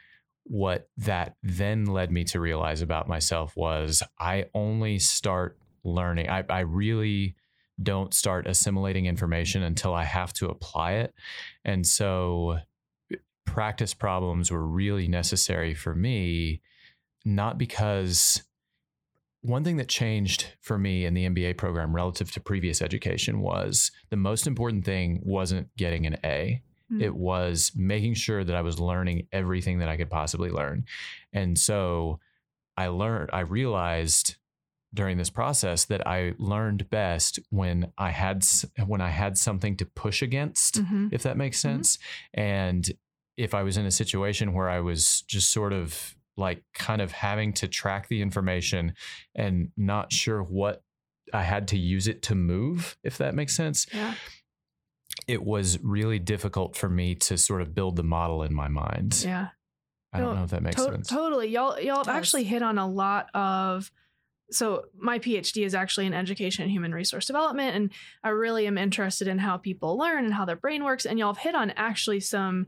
what 0.43 0.89
that 0.97 1.35
then 1.43 1.85
led 1.85 2.09
me 2.09 2.23
to 2.23 2.39
realize 2.39 2.81
about 2.81 3.07
myself 3.07 3.55
was 3.55 4.01
I 4.17 4.45
only 4.55 4.97
start 4.97 5.57
learning. 5.87 6.29
I, 6.29 6.43
I 6.49 6.59
really 6.61 7.35
don't 7.81 8.13
start 8.13 8.47
assimilating 8.47 9.05
information 9.05 9.63
until 9.63 9.93
I 9.93 10.03
have 10.03 10.33
to 10.33 10.47
apply 10.47 10.93
it. 10.93 11.13
And 11.63 11.85
so 11.85 12.59
practice 13.45 13.93
problems 13.93 14.51
were 14.51 14.65
really 14.65 15.07
necessary 15.07 15.73
for 15.73 15.95
me, 15.95 16.61
not 17.23 17.57
because 17.57 18.43
one 19.41 19.63
thing 19.63 19.77
that 19.77 19.87
changed 19.87 20.47
for 20.59 20.77
me 20.77 21.05
in 21.05 21.13
the 21.13 21.29
MBA 21.29 21.57
program 21.57 21.95
relative 21.95 22.31
to 22.31 22.39
previous 22.39 22.81
education 22.81 23.39
was 23.39 23.91
the 24.09 24.17
most 24.17 24.47
important 24.47 24.83
thing 24.83 25.21
wasn't 25.23 25.75
getting 25.77 26.05
an 26.05 26.17
A. 26.23 26.61
Mm. 26.91 27.01
It 27.01 27.15
was 27.15 27.71
making 27.75 28.15
sure 28.15 28.43
that 28.43 28.55
I 28.55 28.61
was 28.61 28.79
learning 28.79 29.27
everything 29.31 29.79
that 29.79 29.89
I 29.89 29.97
could 29.97 30.09
possibly 30.09 30.49
learn. 30.49 30.85
And 31.31 31.57
so 31.57 32.19
I 32.75 32.87
learned, 32.87 33.29
I 33.31 33.41
realized 33.41 34.35
during 34.93 35.17
this 35.17 35.29
process 35.29 35.85
that 35.85 36.07
I 36.07 36.33
learned 36.37 36.89
best 36.89 37.39
when 37.49 37.91
I 37.97 38.11
had 38.11 38.43
when 38.85 39.01
I 39.01 39.09
had 39.09 39.37
something 39.37 39.75
to 39.77 39.85
push 39.85 40.21
against, 40.21 40.81
Mhm. 40.83 41.09
if 41.11 41.23
that 41.23 41.37
makes 41.37 41.57
Mhm. 41.57 41.61
sense. 41.61 41.99
And 42.33 42.89
if 43.35 43.53
I 43.53 43.63
was 43.63 43.77
in 43.77 43.85
a 43.85 43.91
situation 43.91 44.53
where 44.53 44.69
I 44.69 44.79
was 44.79 45.21
just 45.23 45.51
sort 45.51 45.73
of 45.73 46.15
like 46.37 46.63
kind 46.73 47.01
of 47.01 47.11
having 47.11 47.51
to 47.53 47.67
track 47.67 48.07
the 48.07 48.21
information 48.21 48.93
and 49.35 49.71
not 49.75 50.11
sure 50.13 50.41
what 50.41 50.83
I 51.33 51.43
had 51.43 51.67
to 51.69 51.77
use 51.77 52.07
it 52.07 52.21
to 52.23 52.35
move, 52.35 52.97
if 53.03 53.17
that 53.17 53.35
makes 53.35 53.55
sense. 53.55 53.85
Yeah. 53.93 54.15
It 55.27 55.43
was 55.43 55.79
really 55.83 56.19
difficult 56.19 56.75
for 56.77 56.89
me 56.89 57.15
to 57.15 57.37
sort 57.37 57.61
of 57.61 57.73
build 57.75 57.95
the 57.95 58.03
model 58.03 58.43
in 58.43 58.53
my 58.53 58.67
mind. 58.67 59.21
Yeah. 59.25 59.49
I 60.13 60.19
don't 60.19 60.29
No, 60.33 60.35
know 60.39 60.43
if 60.45 60.51
that 60.51 60.63
makes 60.63 60.77
To- 60.77 60.83
sense. 60.83 61.07
Totally. 61.09 61.47
Y'all 61.49 61.79
y'all 61.79 61.97
have 61.97 62.07
actually 62.07 62.45
hit 62.45 62.61
on 62.61 62.77
a 62.77 62.87
lot 62.87 63.29
of 63.35 63.91
so 64.49 64.85
my 64.97 65.19
PhD 65.19 65.65
is 65.65 65.75
actually 65.75 66.05
in 66.05 66.13
education 66.13 66.63
and 66.63 66.71
human 66.71 66.93
resource 66.93 67.25
development 67.25 67.75
and 67.75 67.91
I 68.23 68.29
really 68.29 68.67
am 68.67 68.77
interested 68.77 69.27
in 69.27 69.39
how 69.39 69.57
people 69.57 69.97
learn 69.97 70.25
and 70.25 70.33
how 70.33 70.45
their 70.45 70.55
brain 70.55 70.83
works 70.83 71.05
and 71.05 71.19
y'all 71.19 71.33
have 71.33 71.43
hit 71.43 71.55
on 71.55 71.71
actually 71.71 72.21
some 72.21 72.67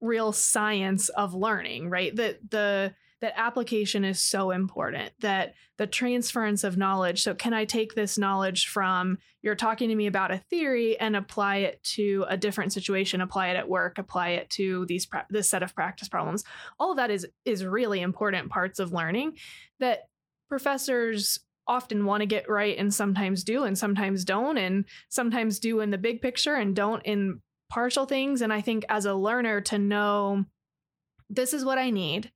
real 0.00 0.32
science 0.32 1.08
of 1.08 1.34
learning, 1.34 1.88
right? 1.88 2.14
That 2.14 2.50
the 2.50 2.94
that 3.20 3.32
application 3.36 4.04
is 4.04 4.22
so 4.22 4.50
important 4.50 5.10
that 5.20 5.54
the 5.78 5.86
transference 5.86 6.62
of 6.62 6.76
knowledge 6.76 7.22
so 7.22 7.34
can 7.34 7.54
i 7.54 7.64
take 7.64 7.94
this 7.94 8.18
knowledge 8.18 8.66
from 8.66 9.16
you're 9.40 9.54
talking 9.54 9.88
to 9.88 9.94
me 9.94 10.06
about 10.06 10.30
a 10.30 10.42
theory 10.50 11.00
and 11.00 11.16
apply 11.16 11.56
it 11.58 11.82
to 11.82 12.26
a 12.28 12.36
different 12.36 12.70
situation 12.70 13.22
apply 13.22 13.48
it 13.48 13.56
at 13.56 13.66
work 13.66 13.96
apply 13.96 14.30
it 14.30 14.50
to 14.50 14.84
these 14.86 15.08
this 15.30 15.48
set 15.48 15.62
of 15.62 15.74
practice 15.74 16.06
problems 16.06 16.44
all 16.78 16.90
of 16.90 16.98
that 16.98 17.10
is 17.10 17.26
is 17.46 17.64
really 17.64 18.02
important 18.02 18.50
parts 18.50 18.78
of 18.78 18.92
learning 18.92 19.32
that 19.80 20.08
professors 20.54 21.40
often 21.66 22.04
want 22.04 22.20
to 22.20 22.26
get 22.26 22.48
right 22.48 22.78
and 22.78 22.94
sometimes 22.94 23.42
do 23.42 23.64
and 23.64 23.76
sometimes 23.76 24.24
don't 24.24 24.56
and 24.56 24.84
sometimes 25.08 25.58
do 25.58 25.80
in 25.80 25.90
the 25.90 25.98
big 25.98 26.22
picture 26.22 26.54
and 26.54 26.76
don't 26.76 27.02
in 27.04 27.40
partial 27.68 28.06
things. 28.06 28.40
And 28.40 28.52
i 28.52 28.60
think 28.60 28.84
as 28.88 29.04
a 29.04 29.14
learner 29.14 29.60
to 29.62 29.78
know 29.78 30.44
this 31.28 31.52
is 31.52 31.64
what 31.64 31.76
i 31.76 31.90
need. 31.90 32.30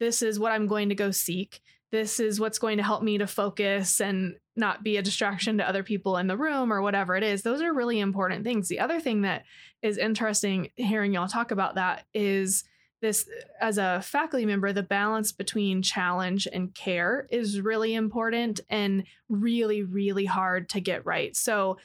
This 0.00 0.20
is 0.20 0.36
what 0.36 0.50
i'm 0.50 0.66
going 0.66 0.88
to 0.88 0.96
go 0.96 1.12
seek. 1.12 1.60
This 1.92 2.18
is 2.18 2.40
what's 2.40 2.58
going 2.58 2.78
to 2.78 2.82
help 2.82 3.04
me 3.04 3.18
to 3.18 3.28
focus 3.28 4.00
and 4.00 4.34
not 4.56 4.82
be 4.82 4.96
a 4.96 5.02
distraction 5.02 5.58
to 5.58 5.68
other 5.68 5.84
people 5.84 6.16
in 6.16 6.26
the 6.26 6.36
room 6.36 6.72
or 6.72 6.82
whatever 6.82 7.14
it 7.14 7.22
is. 7.22 7.42
Those 7.42 7.62
are 7.62 7.72
really 7.72 8.00
important 8.00 8.42
things. 8.42 8.66
The 8.66 8.80
other 8.80 8.98
thing 8.98 9.22
that 9.22 9.44
is 9.80 9.96
interesting 9.96 10.70
hearing 10.74 11.12
y'all 11.12 11.28
talk 11.28 11.52
about 11.52 11.76
that 11.76 12.04
is 12.14 12.64
this 13.00 13.28
as 13.60 13.78
a 13.78 14.00
faculty 14.02 14.46
member 14.46 14.72
the 14.72 14.82
balance 14.82 15.32
between 15.32 15.82
challenge 15.82 16.46
and 16.52 16.74
care 16.74 17.26
is 17.30 17.60
really 17.60 17.94
important 17.94 18.60
and 18.68 19.04
really 19.28 19.82
really 19.82 20.24
hard 20.24 20.68
to 20.68 20.80
get 20.80 21.04
right 21.06 21.36
so 21.36 21.78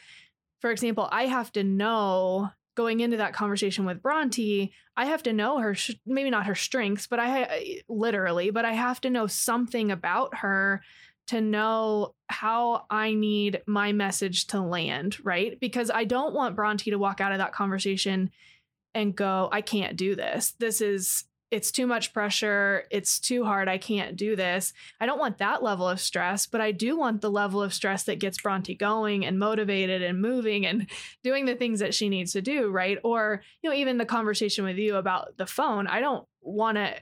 for 0.60 0.71
example 0.71 1.08
i 1.12 1.25
have 1.25 1.51
to 1.51 1.63
know 1.63 2.49
going 2.75 2.99
into 2.99 3.17
that 3.17 3.34
conversation 3.34 3.86
with 3.86 4.01
brontee 4.01 4.71
i 4.97 5.06
have 5.06 5.23
to 5.23 5.34
know 5.34 5.60
her 5.60 5.75
maybe 6.06 6.30
not 6.30 6.45
her 6.45 6.56
strengths 6.56 7.08
but 7.08 7.19
i 7.19 7.82
literally 7.88 8.49
but 8.49 8.65
i 8.65 8.73
have 8.73 8.99
to 8.99 9.10
know 9.10 9.28
something 9.28 9.91
about 9.91 10.38
her 10.38 10.82
to 11.28 11.41
know 11.41 12.13
how 12.28 12.86
I 12.89 13.13
need 13.13 13.62
my 13.65 13.91
message 13.93 14.47
to 14.47 14.62
land, 14.62 15.17
right? 15.23 15.60
Because 15.60 15.89
I 15.89 16.04
don't 16.04 16.36
want 16.36 16.56
Brontee 16.56 16.91
to 16.91 16.97
walk 16.97 17.19
out 17.19 17.32
of 17.32 17.39
that 17.39 17.51
conversation 17.51 18.30
and 18.95 19.15
go, 19.15 19.49
I 19.51 19.62
can't 19.62 19.97
do 19.97 20.15
this. 20.15 20.55
This 20.58 20.81
is, 20.81 21.25
it's 21.51 21.71
too 21.71 21.86
much 21.86 22.13
pressure. 22.13 22.86
It's 22.89 23.19
too 23.19 23.43
hard. 23.43 23.67
I 23.67 23.77
can't 23.77 24.15
do 24.15 24.36
this. 24.36 24.73
I 24.99 25.05
don't 25.05 25.19
want 25.19 25.38
that 25.38 25.62
level 25.62 25.88
of 25.88 25.99
stress, 25.99 26.47
but 26.47 26.62
I 26.62 26.71
do 26.71 26.97
want 26.97 27.21
the 27.21 27.29
level 27.29 27.62
of 27.62 27.73
stress 27.73 28.03
that 28.03 28.19
gets 28.19 28.41
Brontee 28.41 28.79
going 28.79 29.25
and 29.25 29.38
motivated 29.38 30.01
and 30.01 30.21
moving 30.21 30.65
and 30.65 30.89
doing 31.23 31.45
the 31.45 31.55
things 31.55 31.81
that 31.81 31.93
she 31.93 32.10
needs 32.10 32.31
to 32.31 32.41
do, 32.41 32.71
right? 32.71 32.97
Or, 33.03 33.43
you 33.62 33.69
know, 33.69 33.75
even 33.75 33.97
the 33.97 34.05
conversation 34.05 34.63
with 34.63 34.77
you 34.77 34.95
about 34.95 35.38
the 35.38 35.45
phone, 35.45 35.88
I 35.88 35.99
don't 35.99 36.25
want 36.41 36.77
to 36.77 36.95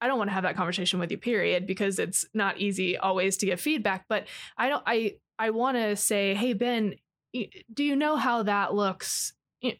I 0.00 0.06
don't 0.06 0.18
want 0.18 0.28
to 0.28 0.34
have 0.34 0.42
that 0.42 0.56
conversation 0.56 0.98
with 0.98 1.10
you 1.10 1.16
period 1.16 1.66
because 1.66 1.98
it's 1.98 2.26
not 2.34 2.58
easy 2.58 2.98
always 2.98 3.38
to 3.38 3.46
get 3.46 3.58
feedback, 3.58 4.04
but 4.06 4.26
I 4.58 4.68
don't 4.68 4.82
I 4.86 5.14
I 5.38 5.50
want 5.50 5.78
to 5.78 5.96
say, 5.96 6.34
"Hey 6.34 6.52
Ben, 6.52 6.96
do 7.72 7.82
you 7.82 7.96
know 7.96 8.16
how 8.16 8.42
that 8.42 8.74
looks 8.74 9.32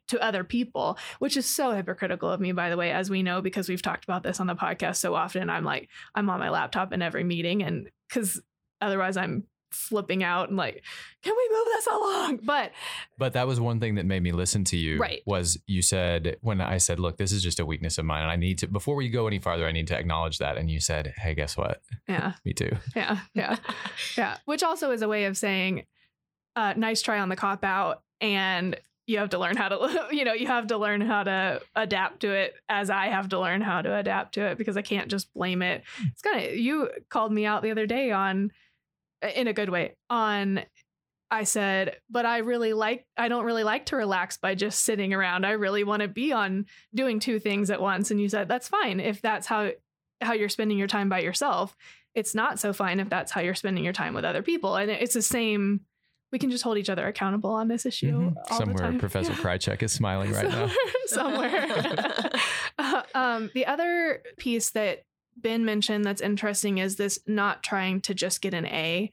to 0.08 0.22
other 0.22 0.44
people?" 0.44 0.98
Which 1.18 1.36
is 1.36 1.46
so 1.46 1.72
hypocritical 1.72 2.30
of 2.30 2.40
me 2.40 2.52
by 2.52 2.70
the 2.70 2.76
way, 2.76 2.92
as 2.92 3.10
we 3.10 3.22
know 3.22 3.40
because 3.40 3.68
we've 3.68 3.82
talked 3.82 4.04
about 4.04 4.22
this 4.22 4.40
on 4.40 4.46
the 4.46 4.54
podcast 4.54 4.96
so 4.96 5.14
often. 5.14 5.50
I'm 5.50 5.64
like 5.64 5.88
I'm 6.14 6.28
on 6.30 6.40
my 6.40 6.50
laptop 6.50 6.92
in 6.92 7.02
every 7.02 7.24
meeting 7.24 7.62
and 7.62 7.90
cuz 8.08 8.40
otherwise 8.80 9.16
I'm 9.16 9.46
flipping 9.74 10.22
out 10.22 10.48
and 10.48 10.56
like, 10.56 10.82
"Can 11.22 11.34
we 11.36 11.56
move 11.56 11.66
this 11.66 11.86
along?" 11.86 12.40
But 12.44 12.72
But 13.18 13.32
that 13.34 13.46
was 13.46 13.60
one 13.60 13.80
thing 13.80 13.96
that 13.96 14.06
made 14.06 14.22
me 14.22 14.32
listen 14.32 14.64
to 14.64 14.76
you. 14.76 14.98
Right. 14.98 15.22
Was 15.26 15.58
you 15.66 15.82
said 15.82 16.36
when 16.40 16.60
I 16.60 16.78
said, 16.78 17.00
"Look, 17.00 17.16
this 17.16 17.32
is 17.32 17.42
just 17.42 17.60
a 17.60 17.66
weakness 17.66 17.98
of 17.98 18.04
mine, 18.04 18.22
and 18.22 18.30
I 18.30 18.36
need 18.36 18.58
to 18.58 18.68
before 18.68 18.94
we 18.94 19.08
go 19.08 19.26
any 19.26 19.38
farther, 19.38 19.66
I 19.66 19.72
need 19.72 19.88
to 19.88 19.98
acknowledge 19.98 20.38
that." 20.38 20.56
And 20.56 20.70
you 20.70 20.80
said, 20.80 21.14
"Hey, 21.16 21.34
guess 21.34 21.56
what? 21.56 21.82
yeah. 22.08 22.34
Me 22.44 22.52
too." 22.52 22.70
Yeah, 22.94 23.18
yeah, 23.34 23.56
yeah. 24.16 24.36
Which 24.44 24.62
also 24.62 24.90
is 24.92 25.02
a 25.02 25.08
way 25.08 25.24
of 25.24 25.36
saying, 25.36 25.86
uh, 26.56 26.74
"Nice 26.76 27.02
try 27.02 27.18
on 27.18 27.28
the 27.28 27.36
cop 27.36 27.64
out," 27.64 28.02
and 28.20 28.76
you 29.06 29.18
have 29.18 29.30
to 29.30 29.38
learn 29.38 29.56
how 29.56 29.68
to, 29.68 30.08
you 30.12 30.24
know, 30.24 30.32
you 30.32 30.46
have 30.46 30.68
to 30.68 30.78
learn 30.78 31.00
how 31.00 31.22
to 31.24 31.60
adapt 31.74 32.20
to 32.20 32.32
it, 32.32 32.54
as 32.68 32.90
I 32.90 33.06
have 33.06 33.28
to 33.30 33.40
learn 33.40 33.60
how 33.60 33.82
to 33.82 33.94
adapt 33.94 34.34
to 34.34 34.46
it 34.46 34.58
because 34.58 34.76
I 34.76 34.82
can't 34.82 35.08
just 35.08 35.32
blame 35.34 35.62
it. 35.62 35.82
Hmm. 35.96 36.06
It's 36.12 36.22
kind 36.22 36.44
of 36.44 36.56
you 36.56 36.90
called 37.08 37.32
me 37.32 37.46
out 37.46 37.62
the 37.62 37.70
other 37.70 37.86
day 37.86 38.10
on, 38.10 38.52
in 39.34 39.48
a 39.48 39.52
good 39.52 39.68
way, 39.68 39.96
on. 40.10 40.60
I 41.30 41.44
said, 41.44 41.96
but 42.08 42.26
I 42.26 42.38
really 42.38 42.74
like, 42.74 43.06
I 43.16 43.26
don't 43.26 43.46
really 43.46 43.64
like 43.64 43.86
to 43.86 43.96
relax 43.96 44.36
by 44.36 44.54
just 44.54 44.84
sitting 44.84 45.12
around. 45.12 45.44
I 45.44 45.52
really 45.52 45.82
want 45.82 46.02
to 46.02 46.06
be 46.06 46.32
on 46.32 46.66
doing 46.94 47.18
two 47.18 47.40
things 47.40 47.70
at 47.70 47.80
once. 47.80 48.12
And 48.12 48.20
you 48.20 48.28
said, 48.28 48.46
that's 48.46 48.68
fine 48.68 49.00
if 49.00 49.20
that's 49.20 49.46
how 49.46 49.70
how 50.20 50.34
you're 50.34 50.48
spending 50.48 50.78
your 50.78 50.86
time 50.86 51.08
by 51.08 51.20
yourself 51.20 51.76
it's 52.14 52.34
not 52.34 52.58
so 52.58 52.72
fine 52.72 53.00
if 53.00 53.10
that's 53.10 53.32
how 53.32 53.40
you're 53.40 53.54
spending 53.54 53.84
your 53.84 53.92
time 53.92 54.14
with 54.14 54.24
other 54.24 54.42
people. 54.42 54.76
And 54.76 54.90
it's 54.90 55.14
the 55.14 55.22
same. 55.22 55.80
We 56.34 56.40
can 56.40 56.50
just 56.50 56.64
hold 56.64 56.78
each 56.78 56.88
other 56.90 57.06
accountable 57.06 57.50
on 57.50 57.68
this 57.68 57.86
issue. 57.86 58.10
Mhm. 58.32 58.34
all 58.50 58.58
the 58.58 58.64
Somewhere. 58.76 58.98
Professor 58.98 59.30
Yeah. 59.30 59.38
Krychek 59.38 59.84
is 59.84 59.92
smiling 59.92 60.32
right 60.32 60.48
now. 60.48 60.68
Somewhere. 61.06 61.68
somewhere. 61.68 62.30
Uh, 62.76 63.02
um, 63.14 63.50
the 63.54 63.66
other 63.66 64.20
piece 64.36 64.70
that 64.70 65.04
Ben 65.36 65.64
mentioned 65.64 66.04
that's 66.04 66.20
interesting 66.20 66.78
is 66.78 66.96
this 66.96 67.20
not 67.28 67.62
trying 67.62 68.00
to 68.00 68.14
just 68.14 68.40
get 68.42 68.52
an 68.52 68.66
A 68.66 69.12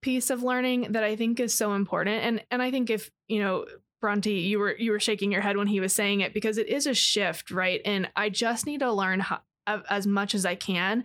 piece 0.00 0.30
of 0.30 0.42
learning 0.42 0.92
that 0.92 1.04
I 1.04 1.14
think 1.16 1.38
is 1.38 1.52
so 1.52 1.74
important. 1.74 2.24
And 2.24 2.42
and 2.50 2.62
I 2.62 2.70
think 2.70 2.88
if 2.88 3.10
you 3.28 3.40
know 3.40 3.66
Brontee, 4.02 4.42
you 4.48 4.58
were 4.58 4.74
you 4.74 4.90
were 4.90 5.00
shaking 5.00 5.30
your 5.30 5.42
head 5.42 5.58
when 5.58 5.66
he 5.66 5.80
was 5.80 5.92
saying 5.92 6.22
it 6.22 6.32
because 6.32 6.56
it 6.56 6.66
is 6.68 6.86
a 6.86 6.94
shift, 6.94 7.50
right? 7.50 7.82
And 7.84 8.08
I 8.16 8.30
just 8.30 8.64
need 8.64 8.80
to 8.80 8.90
learn 8.90 9.20
how, 9.20 9.42
as 9.66 10.06
much 10.06 10.34
as 10.34 10.46
I 10.46 10.54
can, 10.54 11.04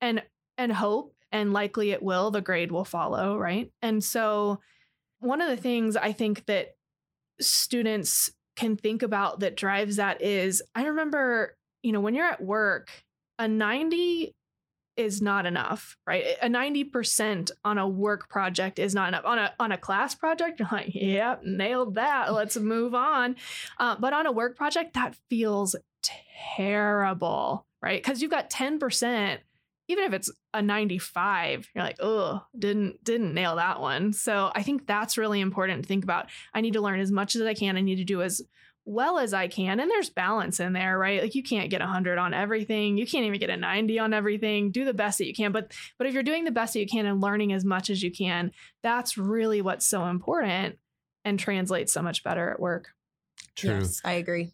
and 0.00 0.22
and 0.56 0.72
hope 0.72 1.14
and 1.32 1.52
likely 1.52 1.90
it 1.90 2.02
will 2.02 2.30
the 2.30 2.40
grade 2.40 2.72
will 2.72 2.84
follow 2.84 3.36
right? 3.38 3.70
And 3.82 4.02
so 4.02 4.60
one 5.20 5.40
of 5.40 5.48
the 5.48 5.56
things 5.56 5.96
i 5.96 6.12
think 6.12 6.46
that 6.46 6.76
students 7.40 8.30
can 8.56 8.76
think 8.76 9.02
about 9.02 9.40
that 9.40 9.56
drives 9.56 9.96
that 9.96 10.20
is 10.22 10.62
i 10.74 10.84
remember 10.84 11.56
you 11.82 11.92
know 11.92 12.00
when 12.00 12.14
you're 12.14 12.26
at 12.26 12.42
work 12.42 12.90
a 13.38 13.46
90 13.46 14.34
is 14.96 15.22
not 15.22 15.46
enough 15.46 15.96
right? 16.08 16.24
A 16.42 16.48
90% 16.48 17.52
on 17.64 17.78
a 17.78 17.86
work 17.86 18.28
project 18.28 18.80
is 18.80 18.96
not 18.96 19.06
enough. 19.06 19.24
On 19.24 19.38
a 19.38 19.54
on 19.60 19.70
a 19.70 19.78
class 19.78 20.16
project 20.16 20.58
you're 20.58 20.68
like 20.72 20.92
yep 20.92 21.44
nailed 21.44 21.94
that 21.94 22.32
let's 22.32 22.56
move 22.56 22.96
on. 22.96 23.36
Uh, 23.78 23.94
but 23.96 24.12
on 24.12 24.26
a 24.26 24.32
work 24.32 24.56
project 24.56 24.94
that 24.94 25.14
feels 25.30 25.76
terrible 26.56 27.64
right? 27.80 28.02
Because 28.02 28.20
you've 28.20 28.30
got 28.32 28.50
10% 28.50 29.38
even 29.88 30.04
if 30.04 30.12
it's 30.12 30.30
a 30.54 30.62
95 30.62 31.68
you're 31.74 31.84
like 31.84 31.96
oh 32.00 32.42
didn't 32.58 33.02
didn't 33.02 33.34
nail 33.34 33.56
that 33.56 33.80
one. 33.80 34.12
So 34.12 34.50
i 34.54 34.62
think 34.62 34.86
that's 34.86 35.18
really 35.18 35.40
important 35.40 35.82
to 35.82 35.88
think 35.88 36.04
about. 36.04 36.26
I 36.54 36.60
need 36.60 36.74
to 36.74 36.80
learn 36.80 37.00
as 37.00 37.10
much 37.10 37.34
as 37.34 37.42
i 37.42 37.54
can. 37.54 37.76
I 37.76 37.80
need 37.80 37.96
to 37.96 38.04
do 38.04 38.22
as 38.22 38.42
well 38.90 39.18
as 39.18 39.34
i 39.34 39.48
can 39.48 39.80
and 39.80 39.90
there's 39.90 40.08
balance 40.08 40.60
in 40.60 40.72
there 40.72 40.98
right? 40.98 41.20
Like 41.20 41.34
you 41.34 41.42
can't 41.42 41.68
get 41.68 41.80
100 41.80 42.16
on 42.16 42.32
everything. 42.32 42.96
You 42.96 43.06
can't 43.06 43.26
even 43.26 43.38
get 43.38 43.50
a 43.50 43.56
90 43.56 43.98
on 43.98 44.14
everything. 44.14 44.70
Do 44.70 44.84
the 44.86 44.94
best 44.94 45.18
that 45.18 45.26
you 45.26 45.34
can 45.34 45.52
but 45.52 45.72
but 45.98 46.06
if 46.06 46.14
you're 46.14 46.22
doing 46.22 46.44
the 46.44 46.50
best 46.50 46.72
that 46.72 46.80
you 46.80 46.86
can 46.86 47.04
and 47.04 47.20
learning 47.20 47.52
as 47.52 47.64
much 47.64 47.90
as 47.90 48.02
you 48.02 48.10
can 48.10 48.52
that's 48.82 49.18
really 49.18 49.60
what's 49.60 49.86
so 49.86 50.06
important 50.06 50.78
and 51.24 51.38
translates 51.38 51.92
so 51.92 52.00
much 52.00 52.24
better 52.24 52.50
at 52.50 52.60
work. 52.60 52.88
True. 53.56 53.80
Yes, 53.80 54.00
I 54.04 54.12
agree. 54.12 54.52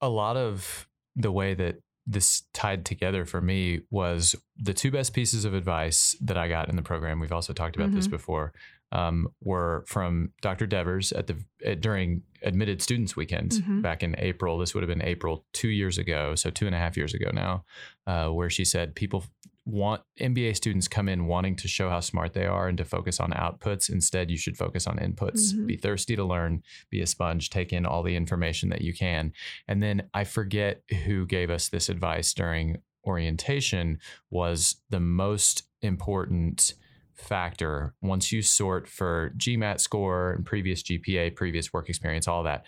a 0.00 0.08
lot 0.08 0.36
of 0.36 0.88
the 1.14 1.30
way 1.30 1.54
that 1.54 1.76
this 2.06 2.42
tied 2.52 2.84
together 2.84 3.24
for 3.24 3.40
me 3.40 3.80
was 3.90 4.34
the 4.56 4.74
two 4.74 4.90
best 4.90 5.12
pieces 5.14 5.44
of 5.44 5.54
advice 5.54 6.16
that 6.20 6.36
I 6.36 6.48
got 6.48 6.68
in 6.68 6.76
the 6.76 6.82
program. 6.82 7.20
We've 7.20 7.32
also 7.32 7.52
talked 7.52 7.76
about 7.76 7.92
this 7.92 8.08
Mhm. 8.08 8.10
before. 8.10 8.52
Um, 8.90 9.28
were 9.42 9.84
from 9.86 10.32
Dr. 10.42 10.66
Devers 10.66 11.12
at 11.12 11.26
the 11.26 11.42
at, 11.64 11.80
during 11.80 12.24
Admitted 12.42 12.82
Students 12.82 13.16
Weekend 13.16 13.52
Mhm. 13.52 13.80
back 13.80 14.02
in 14.02 14.14
April. 14.18 14.58
This 14.58 14.74
would 14.74 14.82
have 14.82 14.88
been 14.88 15.00
April 15.00 15.46
two 15.54 15.68
years 15.70 15.96
ago, 15.96 16.34
so 16.34 16.50
two 16.50 16.66
and 16.66 16.74
a 16.74 16.78
half 16.78 16.94
years 16.96 17.14
ago 17.14 17.30
now, 17.32 17.64
uh, 18.06 18.28
where 18.28 18.50
she 18.50 18.64
said 18.66 18.94
people 18.94 19.24
want 19.64 20.02
MBA 20.20 20.56
students 20.56 20.88
come 20.88 21.08
in 21.08 21.26
wanting 21.26 21.54
to 21.56 21.68
show 21.68 21.88
how 21.88 22.00
smart 22.00 22.32
they 22.32 22.46
are 22.46 22.68
and 22.68 22.76
to 22.78 22.84
focus 22.84 23.20
on 23.20 23.30
outputs. 23.30 23.88
Instead, 23.88 24.30
you 24.30 24.36
should 24.36 24.56
focus 24.56 24.86
on 24.86 24.98
inputs. 24.98 25.54
Mhm. 25.54 25.66
Be 25.66 25.76
thirsty 25.76 26.16
to 26.16 26.24
learn, 26.24 26.62
be 26.90 27.00
a 27.00 27.06
sponge, 27.06 27.48
take 27.48 27.72
in 27.72 27.86
all 27.86 28.02
the 28.02 28.16
information 28.16 28.70
that 28.70 28.82
you 28.82 28.92
can. 28.92 29.32
And 29.68 29.82
then 29.82 30.08
I 30.12 30.24
forget 30.24 30.82
who 31.04 31.26
gave 31.26 31.48
us 31.48 31.68
this 31.68 31.88
advice 31.88 32.34
during 32.34 32.78
orientation 33.04 33.98
was 34.30 34.76
the 34.90 35.00
most 35.00 35.68
important 35.80 36.74
factor 37.14 37.94
once 38.00 38.32
you 38.32 38.42
sort 38.42 38.88
for 38.88 39.32
GMAT 39.36 39.80
score 39.80 40.32
and 40.32 40.44
previous 40.44 40.82
GPA, 40.82 41.30
previous 41.30 41.72
work 41.72 41.88
experience, 41.88 42.26
all 42.26 42.42
that. 42.42 42.64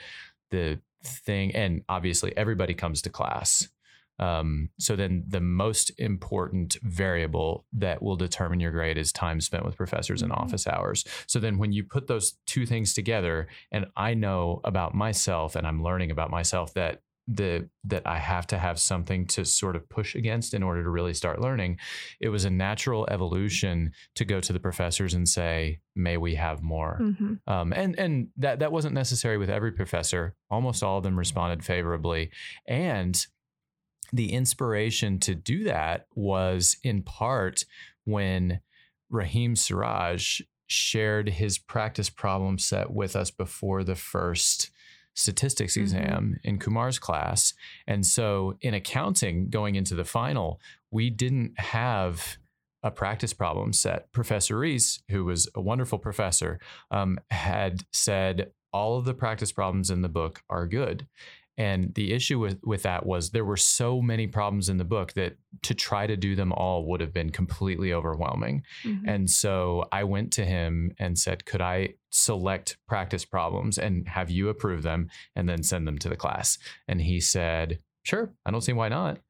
The 0.50 0.80
thing, 1.02 1.54
and 1.54 1.82
obviously 1.88 2.36
everybody 2.36 2.74
comes 2.74 3.02
to 3.02 3.10
class. 3.10 3.68
Um, 4.18 4.70
so 4.78 4.96
then 4.96 5.24
the 5.26 5.40
most 5.40 5.90
important 5.98 6.76
variable 6.82 7.66
that 7.72 8.02
will 8.02 8.16
determine 8.16 8.60
your 8.60 8.70
grade 8.72 8.96
is 8.98 9.12
time 9.12 9.40
spent 9.40 9.64
with 9.64 9.76
professors 9.76 10.22
in 10.22 10.30
Mhm. 10.30 10.38
office 10.38 10.66
hours. 10.66 11.04
So 11.26 11.40
then 11.40 11.58
when 11.58 11.72
you 11.72 11.84
put 11.84 12.06
those 12.06 12.38
two 12.46 12.66
things 12.66 12.94
together, 12.94 13.48
and 13.72 13.86
I 13.96 14.14
know 14.14 14.60
about 14.64 14.94
myself 14.94 15.56
and 15.56 15.66
I'm 15.66 15.82
learning 15.82 16.10
about 16.10 16.30
myself 16.30 16.74
that 16.74 17.00
the 17.26 17.70
that 17.84 18.06
I 18.06 18.18
have 18.18 18.46
to 18.48 18.58
have 18.58 18.78
something 18.78 19.26
to 19.28 19.46
sort 19.46 19.76
of 19.76 19.88
push 19.88 20.14
against 20.14 20.52
in 20.52 20.62
order 20.62 20.82
to 20.82 20.90
really 20.90 21.14
start 21.14 21.40
learning, 21.40 21.78
it 22.20 22.28
was 22.28 22.44
a 22.44 22.50
natural 22.50 23.08
evolution 23.10 23.92
to 24.16 24.26
go 24.26 24.40
to 24.40 24.52
the 24.52 24.60
professors 24.60 25.14
and 25.14 25.26
say, 25.26 25.80
"May 25.96 26.18
we 26.18 26.34
have 26.34 26.60
more?" 26.62 26.98
Mhm. 27.00 27.40
Um, 27.46 27.72
and 27.72 27.98
and 27.98 28.28
that 28.36 28.58
that 28.58 28.72
wasn't 28.72 28.94
necessary 28.94 29.38
with 29.38 29.48
every 29.48 29.72
professor. 29.72 30.36
Almost 30.50 30.82
all 30.82 30.98
of 30.98 31.04
them 31.04 31.18
responded 31.18 31.64
favorably, 31.64 32.30
and 32.68 33.26
the 34.12 34.32
inspiration 34.32 35.18
to 35.20 35.34
do 35.34 35.64
that 35.64 36.06
was 36.14 36.76
in 36.82 37.02
part 37.02 37.64
when 38.04 38.60
Raheem 39.10 39.56
Siraj 39.56 40.40
shared 40.66 41.28
his 41.28 41.58
practice 41.58 42.10
problem 42.10 42.58
set 42.58 42.90
with 42.90 43.14
us 43.16 43.30
before 43.30 43.84
the 43.84 43.94
first 43.94 44.70
statistics 45.14 45.76
Mhm. 45.76 45.82
exam 45.82 46.40
in 46.42 46.58
Kumar's 46.58 46.98
class. 46.98 47.54
And 47.86 48.04
so 48.04 48.56
in 48.60 48.74
accounting 48.74 49.48
going 49.48 49.76
into 49.76 49.94
the 49.94 50.04
final, 50.04 50.60
we 50.90 51.10
didn't 51.10 51.58
have 51.60 52.38
a 52.82 52.90
practice 52.90 53.32
problem 53.32 53.72
set. 53.72 54.10
Professor 54.12 54.58
Reese, 54.58 55.02
who 55.08 55.24
was 55.24 55.48
a 55.54 55.60
wonderful 55.60 55.98
professor, 55.98 56.58
um, 56.90 57.18
had 57.30 57.84
said 57.92 58.52
all 58.72 58.98
of 58.98 59.04
the 59.04 59.14
practice 59.14 59.52
problems 59.52 59.88
in 59.90 60.02
the 60.02 60.08
book 60.08 60.42
are 60.50 60.66
good. 60.66 61.06
And 61.56 61.94
the 61.94 62.12
issue 62.12 62.38
with, 62.40 62.58
with 62.64 62.82
that 62.82 63.06
was 63.06 63.30
there 63.30 63.44
were 63.44 63.56
so 63.56 64.02
many 64.02 64.26
problems 64.26 64.68
in 64.68 64.76
the 64.76 64.84
book 64.84 65.12
that 65.12 65.36
to 65.62 65.74
try 65.74 66.06
to 66.06 66.16
do 66.16 66.34
them 66.34 66.52
all 66.52 66.86
would 66.86 67.00
have 67.00 67.12
been 67.12 67.30
completely 67.30 67.92
overwhelming. 67.92 68.64
Mhm. 68.82 69.02
And 69.06 69.30
so 69.30 69.88
I 69.92 70.04
went 70.04 70.32
to 70.34 70.44
him 70.44 70.92
and 70.98 71.18
said, 71.18 71.44
Could 71.44 71.60
I 71.60 71.94
select 72.10 72.76
practice 72.88 73.24
problems 73.24 73.78
and 73.78 74.08
have 74.08 74.30
you 74.30 74.48
approve 74.48 74.82
them 74.82 75.08
and 75.36 75.48
then 75.48 75.62
send 75.62 75.86
them 75.86 75.98
to 75.98 76.08
the 76.08 76.16
class? 76.16 76.58
And 76.88 77.00
he 77.00 77.20
said, 77.20 77.78
Sure, 78.02 78.32
I 78.44 78.50
don't 78.50 78.60
see 78.60 78.72
why 78.72 78.88
not. 78.88 79.20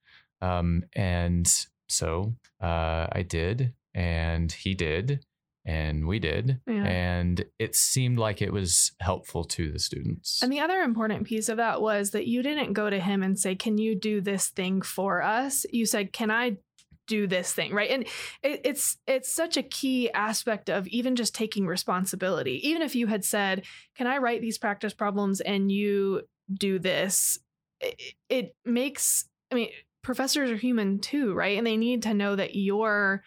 Um, 0.40 0.84
and 0.94 1.46
so 1.88 2.34
uh, 2.60 3.06
I 3.12 3.24
did, 3.26 3.72
and 3.94 4.50
he 4.50 4.74
did, 4.74 5.24
and 5.64 6.07
we 6.07 6.18
did. 6.18 6.61
Yeah. 6.66 6.85
And 6.85 7.44
it 7.59 7.74
seemed 7.74 8.18
like 8.18 8.42
it 8.42 8.53
was 8.53 8.92
helpful 9.00 9.44
to 9.44 9.70
the 9.70 9.79
students. 9.79 10.42
And 10.42 10.53
the 10.53 10.61
other 10.61 10.81
important 10.83 11.27
piece 11.27 11.48
of 11.48 11.57
that 11.57 11.81
was 11.81 12.11
that 12.11 12.27
you 12.27 12.42
didn't 12.42 12.74
go 12.74 12.90
to 12.90 13.00
him 13.00 13.22
and 13.22 13.38
say, 13.38 13.55
Can 13.55 13.79
you 13.79 13.94
do 13.94 14.20
this 14.20 14.48
thing 14.48 14.83
for 14.83 15.22
us? 15.22 15.64
You 15.72 15.87
said, 15.87 16.12
Can 16.12 16.31
I 16.31 16.59
do 17.07 17.27
this 17.27 17.53
thing? 17.53 17.72
Right. 17.72 17.90
And 17.90 18.05
it, 18.42 18.61
it's 18.64 18.98
it's 19.07 19.33
such 19.33 19.57
a 19.57 19.62
key 19.62 20.11
aspect 20.12 20.68
of 20.68 20.87
even 20.88 21.16
just 21.16 21.35
taking 21.35 21.66
responsibility. 21.66 22.68
Even 22.68 22.83
if 22.83 22.94
you 22.94 23.07
had 23.07 23.24
said, 23.24 23.64
Can 23.96 24.07
I 24.07 24.18
write 24.18 24.42
these 24.42 24.59
practice 24.59 24.92
problems 24.92 25.40
and 25.40 25.72
you 25.72 26.22
do 26.53 26.79
this? 26.79 27.38
It, 27.81 28.00
it 28.29 28.57
makes 28.66 29.27
I 29.50 29.55
mean, 29.55 29.70
professors 30.03 30.50
are 30.50 30.57
human 30.57 30.98
too, 30.98 31.33
right? 31.33 31.57
And 31.57 31.66
they 31.66 31.77
need 31.77 32.03
to 32.03 32.12
know 32.12 32.37
that 32.37 32.55
you're 32.55 33.22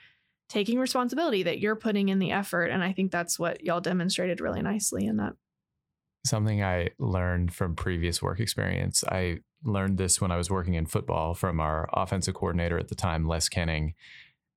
taking 0.49 0.79
responsibility, 0.79 1.43
that 1.43 1.59
you're 1.59 1.75
putting 1.75 2.09
in 2.09 2.19
the 2.19 2.31
effort. 2.31 2.67
And 2.67 2.83
I 2.83 2.93
think 2.93 3.11
that's 3.11 3.37
what 3.37 3.63
y'all 3.63 3.81
demonstrated 3.81 4.39
really 4.41 4.61
nicely 4.61 5.05
in 5.05 5.17
that. 5.17 5.33
something 6.25 6.61
I 6.63 6.89
learned 6.99 7.53
from 7.53 7.75
previous 7.75 8.21
work 8.21 8.39
experience. 8.39 9.03
I 9.09 9.39
learned 9.63 9.97
this 9.97 10.19
when 10.19 10.31
I 10.31 10.37
was 10.37 10.49
working 10.49 10.73
in 10.73 10.85
football 10.85 11.33
from 11.33 11.59
our 11.59 11.87
offensive 11.93 12.33
coordinator 12.35 12.77
at 12.77 12.89
the 12.89 12.95
time, 12.95 13.25
Les 13.27 13.47
Koenning, 13.49 13.93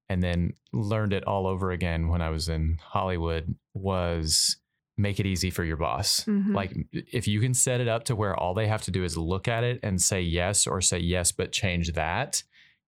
and 0.09 0.23
then 0.23 0.55
learned 0.73 1.13
it 1.13 1.25
all 1.25 1.47
over 1.47 1.71
again 1.71 2.09
when 2.09 2.23
I 2.23 2.31
was 2.31 2.49
in 2.49 2.79
Hollywood 2.83 3.55
was 3.73 4.57
make 4.99 5.21
it 5.21 5.27
easy 5.27 5.49
for 5.49 5.65
your 5.65 5.77
boss. 5.77 6.25
Mhm. 6.25 6.55
Like 6.55 6.77
if 6.93 7.27
you 7.29 7.41
can 7.41 7.55
set 7.55 7.81
it 7.81 7.89
up 7.89 8.05
to 8.05 8.17
where 8.17 8.37
all 8.37 8.53
they 8.53 8.67
have 8.67 8.83
to 8.83 8.91
do 8.91 9.05
is 9.05 9.17
look 9.17 9.47
at 9.49 9.65
it 9.65 9.79
and 9.83 10.03
say 10.03 10.21
yes 10.21 10.67
or 10.67 10.81
say 10.81 10.99
yes 10.99 11.33
but 11.33 11.53
change 11.53 11.93
that, 11.93 12.43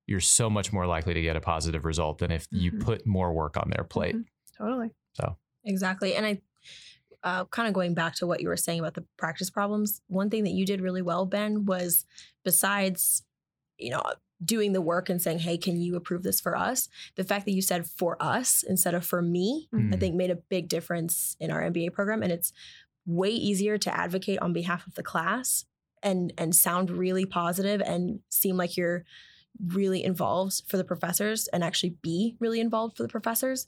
you're 0.07 0.21
so 0.21 0.51
much 0.51 0.73
more 0.73 0.87
likely 0.87 1.15
to 1.15 1.23
get 1.23 1.37
a 1.37 1.41
positive 1.41 1.85
result 1.85 2.19
than 2.19 2.31
if 2.31 2.47
you 2.51 2.73
Mhm. 2.73 2.81
put 2.85 3.07
more 3.07 3.33
work 3.33 3.57
on 3.57 3.71
their 3.75 3.85
plate. 3.85 4.17
Mhm. 4.17 4.25
Totally. 4.59 4.91
So 5.15 5.37
exactly. 5.65 6.15
And 6.15 6.27
I, 6.27 6.41
uh, 7.23 7.45
kind 7.47 7.69
of 7.69 7.75
going 7.75 7.95
back 7.95 8.15
to 8.17 8.27
what 8.27 8.41
you 8.41 8.49
were 8.49 8.57
saying 8.57 8.81
about 8.81 8.95
the 8.95 9.05
practice 9.17 9.49
problems, 9.51 10.03
one 10.09 10.29
thing 10.29 10.43
that 10.45 10.51
you 10.53 10.67
did 10.67 10.81
really 10.81 11.03
well, 11.03 11.25
Ben, 11.25 11.65
was 11.67 12.05
besides, 12.45 13.23
you 13.79 13.91
know, 13.91 14.03
doing 14.45 14.73
the 14.73 14.81
work 14.81 15.09
and 15.09 15.23
saying, 15.23 15.39
hey, 15.39 15.57
can 15.57 15.81
you 15.81 15.95
approve 15.95 16.25
this 16.25 16.41
for 16.41 16.57
us? 16.57 16.89
The 17.15 17.23
fact 17.23 17.45
that 17.45 17.53
you 17.53 17.63
said 17.63 17.87
for 17.87 18.17
us 18.21 18.65
instead 18.65 18.93
of 18.95 19.07
for 19.07 19.23
me, 19.23 19.69
I 19.73 19.77
Mm. 19.77 20.01
think 20.01 20.15
made 20.17 20.31
a 20.33 20.37
big 20.37 20.69
difference 20.69 21.37
in 21.39 21.53
our 21.53 21.63
MBA 21.63 21.91
program. 21.93 22.25
And 22.25 22.33
it's 22.33 22.53
way 23.07 23.31
easier 23.31 23.79
to 23.79 23.97
advocate 23.97 24.41
on 24.41 24.53
behalf 24.53 24.85
of 24.87 24.95
the 24.95 25.03
class 25.03 25.65
and 26.03 26.33
and 26.37 26.55
sound 26.57 26.91
really 26.91 27.25
positive 27.25 27.81
and 27.83 28.21
seem 28.29 28.57
like 28.57 28.77
you're 28.77 29.05
really 29.67 30.03
involved 30.05 30.63
for 30.67 30.77
the 30.77 30.85
professors 30.85 31.49
and 31.49 31.63
actually 31.63 31.97
be 32.03 32.37
really 32.41 32.61
involved 32.61 32.97
for 32.97 33.03
the 33.03 33.09
professors. 33.09 33.67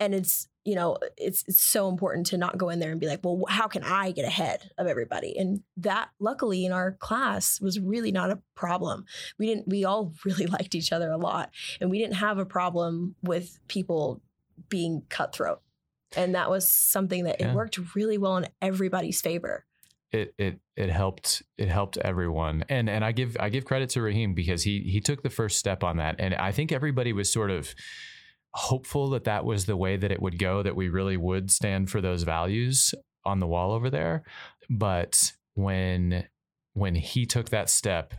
And 0.00 0.14
it's 0.14 0.48
you 0.64 0.74
know 0.74 0.96
it's 1.16 1.44
it's 1.48 1.60
so 1.60 1.88
important 1.88 2.26
to 2.26 2.36
not 2.36 2.58
go 2.58 2.68
in 2.68 2.78
there 2.78 2.90
and 2.90 3.00
be 3.00 3.06
like 3.06 3.20
well 3.22 3.42
how 3.48 3.66
can 3.68 3.82
i 3.82 4.10
get 4.12 4.24
ahead 4.26 4.70
of 4.78 4.86
everybody? 4.86 5.36
And 5.36 5.62
that 5.78 6.10
luckily 6.20 6.64
in 6.64 6.72
our 6.72 6.92
class 6.92 7.60
was 7.60 7.80
really 7.80 8.12
not 8.12 8.30
a 8.30 8.40
problem. 8.54 9.06
We 9.38 9.46
didn't 9.46 9.66
we 9.68 9.84
all 9.84 10.12
really 10.24 10.46
liked 10.46 10.74
each 10.74 10.92
other 10.92 11.10
a 11.10 11.16
lot 11.16 11.50
and 11.80 11.90
we 11.90 11.98
didn't 11.98 12.16
have 12.16 12.38
a 12.38 12.44
problem 12.46 13.16
with 13.22 13.58
people 13.68 14.20
being 14.68 15.02
cutthroat. 15.08 15.62
And 16.16 16.34
that 16.34 16.48
was 16.50 16.68
something 16.68 17.24
that 17.24 17.40
Yeah. 17.40 17.50
it 17.52 17.54
worked 17.54 17.78
really 17.94 18.18
well 18.18 18.36
in 18.36 18.46
everybody's 18.62 19.20
favor 19.20 19.64
it 20.12 20.34
it 20.38 20.60
it 20.76 20.90
helped 20.90 21.42
it 21.58 21.68
helped 21.68 21.96
everyone. 21.98 22.64
And 22.68 22.88
and 22.88 23.04
I 23.04 23.12
give 23.12 23.36
I 23.38 23.48
give 23.50 23.64
credit 23.64 23.90
to 23.90 24.02
Raheem 24.02 24.34
because 24.34 24.62
he 24.62 24.80
he 24.80 25.00
took 25.00 25.22
the 25.22 25.30
first 25.30 25.58
step 25.58 25.84
on 25.84 25.98
that. 25.98 26.16
And 26.18 26.34
I 26.34 26.52
think 26.52 26.72
everybody 26.72 27.12
was 27.12 27.30
sort 27.32 27.50
of 27.50 27.74
hopeful 28.54 29.10
that 29.10 29.24
that 29.24 29.44
was 29.44 29.66
the 29.66 29.76
way 29.76 29.96
that 29.96 30.10
it 30.10 30.22
would 30.22 30.38
go 30.38 30.62
that 30.62 30.74
we 30.76 30.88
really 30.88 31.16
would 31.16 31.50
stand 31.50 31.90
for 31.90 32.00
those 32.00 32.22
values 32.22 32.94
on 33.24 33.40
the 33.40 33.46
wall 33.46 33.72
over 33.72 33.90
there. 33.90 34.22
But 34.70 35.32
when 35.54 36.26
when 36.74 36.94
he 36.94 37.26
took 37.26 37.50
that 37.50 37.68
step 37.68 38.14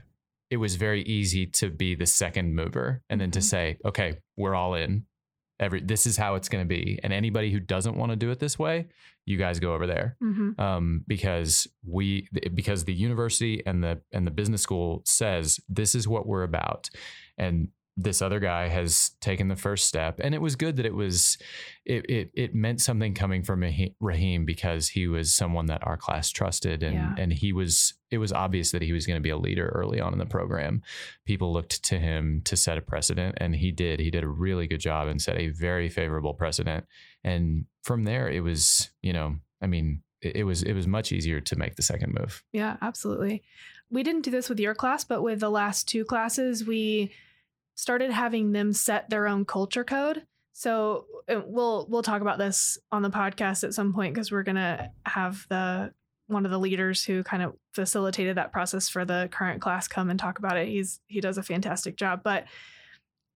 it 0.50 0.58
was 0.58 0.76
very 0.76 1.04
easy 1.04 1.46
to 1.46 1.70
be 1.70 1.94
the 1.96 2.06
second 2.08 2.56
mover 2.56 3.02
and 3.10 3.22
then 3.22 3.32
to 3.32 3.40
Mhm. 3.40 3.44
say 3.44 3.78
okay 3.86 4.18
we're 4.38 4.56
all 4.56 4.74
in. 4.76 5.06
Every 5.60 5.82
this 5.82 6.06
is 6.06 6.18
how 6.18 6.36
it's 6.36 6.50
going 6.50 6.64
to 6.64 6.68
be. 6.68 7.00
And 7.04 7.12
anybody 7.12 7.52
who 7.52 7.60
doesn't 7.60 7.98
want 7.98 8.12
to 8.12 8.16
do 8.16 8.32
it 8.32 8.40
this 8.40 8.58
way 8.58 8.88
you 9.30 9.38
guys 9.38 9.60
go 9.60 9.74
over 9.76 9.86
there. 9.88 10.18
Mm-hmm. 10.24 10.60
um, 10.60 11.04
because 11.08 11.68
we 11.86 12.28
because 12.54 12.84
the 12.86 12.94
university 12.94 13.62
and 13.66 13.84
the 13.84 14.02
and 14.12 14.26
the 14.26 14.32
business 14.32 14.62
school 14.62 15.04
says 15.06 15.60
this 15.70 15.94
is 15.96 16.08
what 16.08 16.26
we're 16.28 16.44
about. 16.44 16.90
And 17.38 17.70
this 18.02 18.22
other 18.22 18.40
guy 18.40 18.70
has 18.70 19.12
taken 19.20 19.50
the 19.50 19.58
first 19.58 19.86
step. 19.86 20.22
And 20.24 20.34
it 20.34 20.42
was 20.42 20.56
good 20.56 20.78
that 20.78 20.86
it 20.86 20.96
was 20.96 21.38
it 21.86 22.06
it, 22.10 22.32
it 22.34 22.56
meant 22.56 22.80
something 22.82 23.14
coming 23.14 23.44
from 23.44 23.62
Raheem 24.00 24.46
because 24.46 24.88
he 24.88 25.08
was 25.08 25.36
someone 25.36 25.66
that 25.66 25.86
our 25.86 25.98
class 25.98 26.30
trusted 26.32 26.82
and 26.82 26.96
Yeah. 26.96 27.16
and 27.18 27.34
he 27.34 27.52
was 27.52 27.94
it 28.10 28.18
was 28.18 28.32
obvious 28.32 28.72
that 28.72 28.82
he 28.82 28.94
was 28.94 29.06
going 29.06 29.18
to 29.18 29.22
be 29.22 29.30
a 29.30 29.38
leader 29.38 29.68
early 29.76 30.00
on 30.00 30.14
in 30.14 30.20
the 30.20 30.26
program. 30.26 30.82
People 31.26 31.52
looked 31.54 31.84
to 31.84 32.00
him 32.00 32.42
to 32.46 32.56
set 32.56 32.78
a 32.78 32.82
precedent 32.82 33.36
and 33.38 33.56
he 33.56 33.72
did. 33.72 34.00
He 34.00 34.10
did 34.10 34.24
a 34.24 34.28
really 34.46 34.66
good 34.66 34.80
job 34.80 35.08
and 35.10 35.22
set 35.22 35.38
a 35.38 35.50
very 35.50 35.90
favorable 35.90 36.34
precedent 36.34 36.86
and 37.24 37.66
from 37.84 38.04
there 38.04 38.30
it 38.30 38.42
was 38.42 38.90
you 39.02 39.14
know 39.14 39.36
i 39.62 39.68
mean 39.68 40.02
it, 40.22 40.38
it 40.38 40.44
was 40.44 40.64
it 40.64 40.74
was 40.74 40.88
much 40.88 41.12
easier 41.12 41.40
to 41.40 41.56
make 41.56 41.76
the 41.76 41.82
second 41.82 42.14
move 42.14 42.44
Yeah, 42.52 42.78
absolutely. 42.82 43.44
We 43.92 44.04
didn't 44.04 44.22
do 44.22 44.32
this 44.32 44.50
with 44.50 44.60
your 44.60 44.76
class, 44.76 45.04
but 45.04 45.24
with 45.24 45.40
the 45.40 45.50
last 45.50 45.88
two 45.88 46.06
classes, 46.06 46.64
we 46.64 47.12
started 47.74 48.12
having 48.12 48.52
them 48.52 48.72
set 48.72 49.10
their 49.10 49.28
own 49.28 49.46
culture 49.46 49.84
code. 49.84 50.28
So 50.54 51.06
uh, 51.28 51.42
we'll 51.46 51.88
we'll 51.90 52.04
talk 52.04 52.22
about 52.22 52.38
this 52.38 52.78
on 52.92 53.02
the 53.02 53.10
podcast 53.10 53.64
at 53.64 53.74
some 53.74 53.94
point 53.94 54.14
because 54.14 54.32
we're 54.32 54.44
gonna 54.44 54.92
have 55.06 55.46
the 55.50 55.94
one 56.28 56.46
of 56.46 56.52
the 56.52 56.60
leaders 56.60 57.04
who 57.04 57.24
kind 57.24 57.42
of 57.42 57.56
facilitated 57.74 58.38
that 58.38 58.52
process 58.52 58.90
for 58.90 59.06
the 59.06 59.30
current 59.32 59.62
class 59.62 59.88
come 59.88 60.10
and 60.10 60.20
talk 60.20 60.38
about 60.38 60.58
it. 60.58 60.68
He's 60.68 61.00
he 61.08 61.22
does 61.22 61.38
a 61.38 61.44
fantastic 61.44 61.96
job, 61.96 62.22
but 62.24 62.46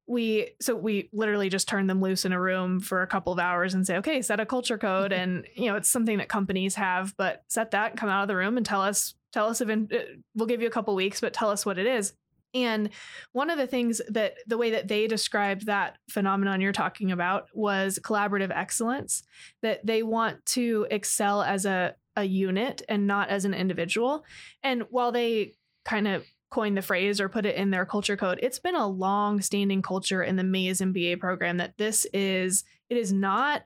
we 0.05 0.49
so 0.61 0.75
we 0.75 1.09
literally 1.13 1.49
just 1.49 1.67
turn 1.67 1.87
them 1.87 2.01
loose 2.01 2.25
in 2.25 2.33
a 2.33 2.39
room 2.39 2.79
for 2.79 3.01
a 3.01 3.07
couple 3.07 3.31
of 3.31 3.39
hours 3.39 3.73
and 3.73 3.87
say 3.87 3.97
okay 3.97 4.21
set 4.21 4.39
a 4.39 4.45
culture 4.45 4.77
code 4.77 5.13
and 5.13 5.45
you 5.55 5.67
know 5.67 5.75
it's 5.75 5.89
something 5.89 6.17
that 6.17 6.29
companies 6.29 6.75
have 6.75 7.15
but 7.17 7.43
set 7.47 7.71
that 7.71 7.95
come 7.95 8.09
out 8.09 8.21
of 8.21 8.27
the 8.27 8.35
room 8.35 8.57
and 8.57 8.65
tell 8.65 8.81
us 8.81 9.15
tell 9.33 9.47
us 9.47 9.59
if 9.59 9.67
in, 9.67 9.89
uh, 9.91 9.97
we'll 10.35 10.47
give 10.47 10.61
you 10.61 10.67
a 10.67 10.71
couple 10.71 10.95
weeks 10.95 11.19
but 11.19 11.33
tell 11.33 11.49
us 11.49 11.65
what 11.65 11.77
it 11.77 11.87
is. 11.87 12.13
And 12.55 12.91
one 13.31 13.49
of 13.49 13.57
the 13.57 13.65
things 13.65 13.99
that 14.09 14.35
the 14.45 14.59
way 14.59 14.69
that 14.71 14.87
they 14.87 15.07
described 15.07 15.65
that 15.65 15.97
phenomenon 16.07 16.61
you're 16.61 16.71
talking 16.71 17.11
about 17.11 17.47
was 17.51 17.99
collaborative 18.03 18.51
excellence 18.51 19.23
that 19.63 19.83
they 19.83 20.03
want 20.03 20.45
to 20.47 20.85
excel 20.91 21.41
as 21.41 21.65
a 21.65 21.95
a 22.15 22.23
unit 22.23 22.83
and 22.87 23.07
not 23.07 23.29
as 23.29 23.43
an 23.43 23.55
individual. 23.55 24.23
And 24.61 24.83
while 24.91 25.11
they 25.11 25.53
kind 25.83 26.07
of 26.07 26.23
coined 26.53 26.77
the 26.77 26.81
phrase 26.83 27.19
or 27.19 27.27
put 27.27 27.47
it 27.47 27.55
in 27.55 27.71
their 27.71 27.85
culture 27.85 28.15
code. 28.15 28.39
It's 28.43 28.59
been 28.59 28.75
a 28.75 28.87
long 28.87 29.41
standing 29.41 29.81
culture 29.81 30.21
in 30.21 30.35
the 30.35 30.43
Mays 30.43 30.81
MBA 30.81 31.19
program 31.19 31.57
that 31.57 31.77
this 31.77 32.05
is, 32.13 32.63
it 32.89 32.97
is 32.97 33.11
not, 33.11 33.63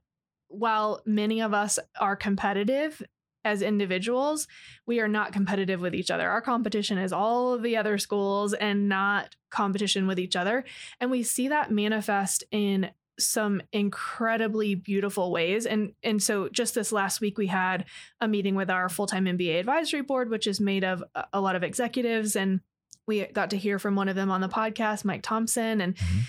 while 0.47 1.01
many 1.05 1.41
of 1.41 1.53
us 1.53 1.77
are 1.99 2.15
competitive 2.15 3.03
as 3.43 3.61
individuals, 3.61 4.47
we 4.85 5.01
are 5.01 5.07
not 5.07 5.33
competitive 5.33 5.81
with 5.81 5.93
each 5.93 6.09
other. 6.09 6.29
Our 6.29 6.41
competition 6.41 6.97
is 6.97 7.11
all 7.11 7.53
of 7.53 7.61
the 7.61 7.75
other 7.75 7.97
schools 7.97 8.53
and 8.53 8.87
not 8.87 9.35
competition 9.49 10.07
with 10.07 10.17
each 10.17 10.35
other. 10.35 10.63
And 10.99 11.11
we 11.11 11.23
see 11.23 11.49
that 11.49 11.71
manifest 11.71 12.45
in 12.51 12.91
some 13.19 13.61
incredibly 13.71 14.75
beautiful 14.75 15.31
ways 15.31 15.65
and 15.65 15.91
and 16.03 16.21
so 16.21 16.49
just 16.49 16.75
this 16.75 16.91
last 16.91 17.19
week 17.19 17.35
we 17.35 17.47
had 17.47 17.85
a 18.21 18.27
meeting 18.27 18.53
with 18.53 18.69
our 18.69 18.89
full-time 18.89 19.25
MBA 19.25 19.59
advisory 19.59 20.03
board 20.03 20.29
which 20.29 20.45
is 20.45 20.61
made 20.61 20.83
of 20.83 21.03
a 21.33 21.41
lot 21.41 21.55
of 21.55 21.63
executives 21.63 22.35
and 22.35 22.59
we 23.07 23.25
got 23.25 23.49
to 23.51 23.57
hear 23.57 23.79
from 23.79 23.95
one 23.95 24.09
of 24.09 24.15
them 24.15 24.29
on 24.29 24.41
the 24.41 24.49
podcast, 24.49 25.05
Mike 25.05 25.23
Thompson, 25.23 25.81
and 25.81 25.95
mm-hmm. 25.95 26.19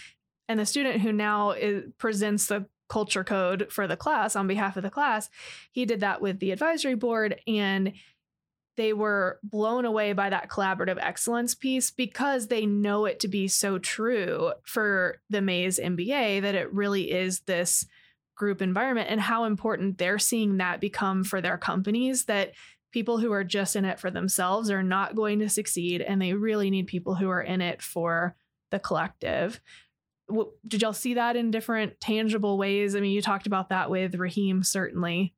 and 0.49 0.61
the 0.61 0.66
student 0.66 1.01
who 1.03 1.12
now 1.12 1.51
is, 1.51 1.85
presents 1.99 2.47
the 2.47 2.66
culture 2.89 3.24
code 3.24 3.66
for 3.70 3.87
the 3.87 3.97
class 3.97 4.35
on 4.35 4.47
behalf 4.47 4.76
of 4.76 4.83
the 4.83 4.91
class. 4.91 5.29
He 5.72 5.85
did 5.85 6.01
that 6.01 6.22
with 6.22 6.39
the 6.39 6.53
advisory 6.53 6.95
board, 6.95 7.41
and 7.47 7.93
they 8.76 8.93
were 8.93 9.41
blown 9.43 9.85
away 9.85 10.12
by 10.12 10.31
that 10.31 10.49
collaborative 10.49 10.99
excellence 11.01 11.55
piece 11.55 11.91
because 11.91 12.47
they 12.47 12.64
know 12.64 13.07
it 13.07 13.18
to 13.20 13.29
be 13.29 13.49
so 13.49 13.76
true 13.79 14.53
for 14.62 15.20
the 15.29 15.43
Mays 15.43 15.81
MBA 15.81 16.43
that 16.43 16.55
it 16.55 16.72
really 16.72 17.11
is 17.11 17.41
this 17.41 17.85
group 18.37 18.62
environment 18.62 19.09
and 19.11 19.20
how 19.20 19.45
important 19.45 19.99
they're 19.99 20.18
seeing 20.18 20.59
that 20.59 20.81
become 20.81 21.24
for 21.24 21.41
their 21.41 21.59
companies 21.59 22.26
that 22.26 22.53
people 22.93 23.18
who 23.18 23.32
are 23.32 23.45
just 23.45 23.76
in 23.76 23.84
it 23.84 23.99
for 23.99 24.11
themselves 24.11 24.70
are 24.70 24.82
not 24.82 25.14
going 25.14 25.41
to 25.41 25.49
succeed 25.49 26.01
and 26.01 26.20
they 26.20 26.32
really 26.32 26.70
need 26.70 26.86
people 26.86 27.14
who 27.14 27.28
are 27.28 27.43
in 27.43 27.61
it 27.61 27.82
for 27.82 28.34
the 28.70 28.78
collective. 28.78 29.61
Did 30.66 30.82
y'all 30.82 30.93
see 30.93 31.14
that 31.14 31.36
in 31.36 31.51
different 31.51 32.01
tangible 32.01 32.59
ways? 32.59 32.95
I 32.95 33.01
mean 33.01 33.12
you 33.12 33.22
talked 33.22 33.47
about 33.47 33.70
that 33.70 33.91
with 33.91 34.14
raheem 34.14 34.62
certainly. 34.62 35.34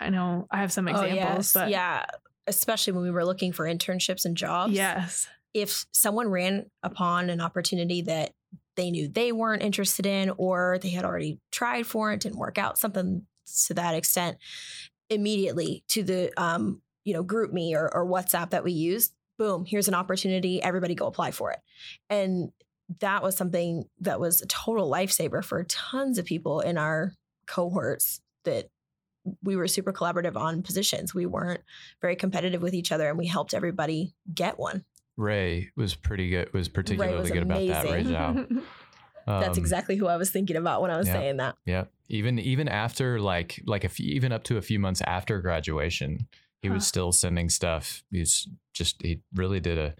I 0.00 0.10
know 0.10 0.48
i 0.50 0.58
have 0.58 0.72
some 0.72 0.88
examples 0.88 1.12
oh, 1.12 1.14
yes. 1.14 1.52
but 1.52 1.70
yeah 1.70 2.04
especially 2.46 2.92
when 2.92 3.02
we 3.02 3.10
were 3.10 3.24
looking 3.24 3.52
for 3.52 3.64
internships 3.64 4.24
and 4.24 4.36
jobs. 4.36 4.72
Yes. 4.72 5.28
If 5.52 5.86
someone 5.92 6.28
ran 6.28 6.66
upon 6.82 7.30
an 7.30 7.40
opportunity 7.40 8.02
that 8.02 8.32
they 8.76 8.90
knew 8.90 9.08
they 9.08 9.32
weren't 9.32 9.62
interested 9.62 10.04
in 10.04 10.32
or 10.36 10.78
they 10.82 10.90
had 10.90 11.04
already 11.04 11.38
tried 11.52 11.86
for 11.86 12.12
it 12.12 12.20
didn't 12.20 12.38
work 12.38 12.58
out 12.58 12.76
something 12.76 13.24
to 13.66 13.74
that 13.74 13.94
extent 13.94 14.36
immediately 15.14 15.84
to 15.88 16.02
the 16.02 16.32
um, 16.40 16.82
you 17.04 17.14
know 17.14 17.24
GroupMe 17.24 17.74
or, 17.74 17.92
or 17.94 18.06
WhatsApp 18.06 18.50
that 18.50 18.64
we 18.64 18.72
use. 18.72 19.12
Boom, 19.38 19.64
here's 19.66 19.88
an 19.88 19.94
opportunity. 19.94 20.62
Everybody 20.62 20.94
go 20.94 21.06
apply 21.06 21.32
for 21.32 21.50
it. 21.50 21.58
And 22.08 22.52
that 23.00 23.22
was 23.22 23.36
something 23.36 23.84
that 24.00 24.20
was 24.20 24.42
a 24.42 24.46
total 24.46 24.90
lifesaver 24.90 25.44
for 25.44 25.64
tons 25.64 26.18
of 26.18 26.24
people 26.24 26.60
in 26.60 26.78
our 26.78 27.14
cohorts 27.46 28.20
that 28.44 28.68
we 29.42 29.56
were 29.56 29.66
super 29.66 29.92
collaborative 29.92 30.36
on 30.36 30.62
positions. 30.62 31.14
We 31.14 31.26
weren't 31.26 31.62
very 32.00 32.14
competitive 32.14 32.62
with 32.62 32.74
each 32.74 32.92
other 32.92 33.08
and 33.08 33.18
we 33.18 33.26
helped 33.26 33.54
everybody 33.54 34.14
get 34.32 34.58
one. 34.58 34.84
Ray 35.16 35.70
was 35.76 35.94
pretty 35.94 36.28
good, 36.28 36.52
was 36.52 36.68
particularly 36.68 37.20
was 37.20 37.30
good 37.30 37.44
amazing. 37.44 37.70
about 37.70 38.34
that. 38.34 38.50
Ray 38.50 38.62
Zhao. 39.26 39.40
That's 39.40 39.58
um, 39.58 39.62
exactly 39.62 39.96
who 39.96 40.06
I 40.06 40.16
was 40.16 40.30
thinking 40.30 40.56
about 40.56 40.82
when 40.82 40.90
I 40.90 40.96
was 40.96 41.06
yeah, 41.06 41.12
saying 41.14 41.36
that. 41.38 41.56
Yeah. 41.66 41.84
Even 42.08 42.38
even 42.38 42.68
after 42.68 43.20
like 43.20 43.62
like 43.66 43.84
a 43.84 43.88
few, 43.88 44.06
even 44.14 44.32
up 44.32 44.44
to 44.44 44.56
a 44.56 44.62
few 44.62 44.78
months 44.78 45.02
after 45.06 45.40
graduation, 45.40 46.28
he 46.62 46.68
huh. 46.68 46.74
was 46.74 46.86
still 46.86 47.12
sending 47.12 47.48
stuff. 47.48 48.04
He's 48.10 48.48
just 48.72 49.00
he 49.02 49.20
really 49.34 49.60
did 49.60 49.78
a 49.78 49.94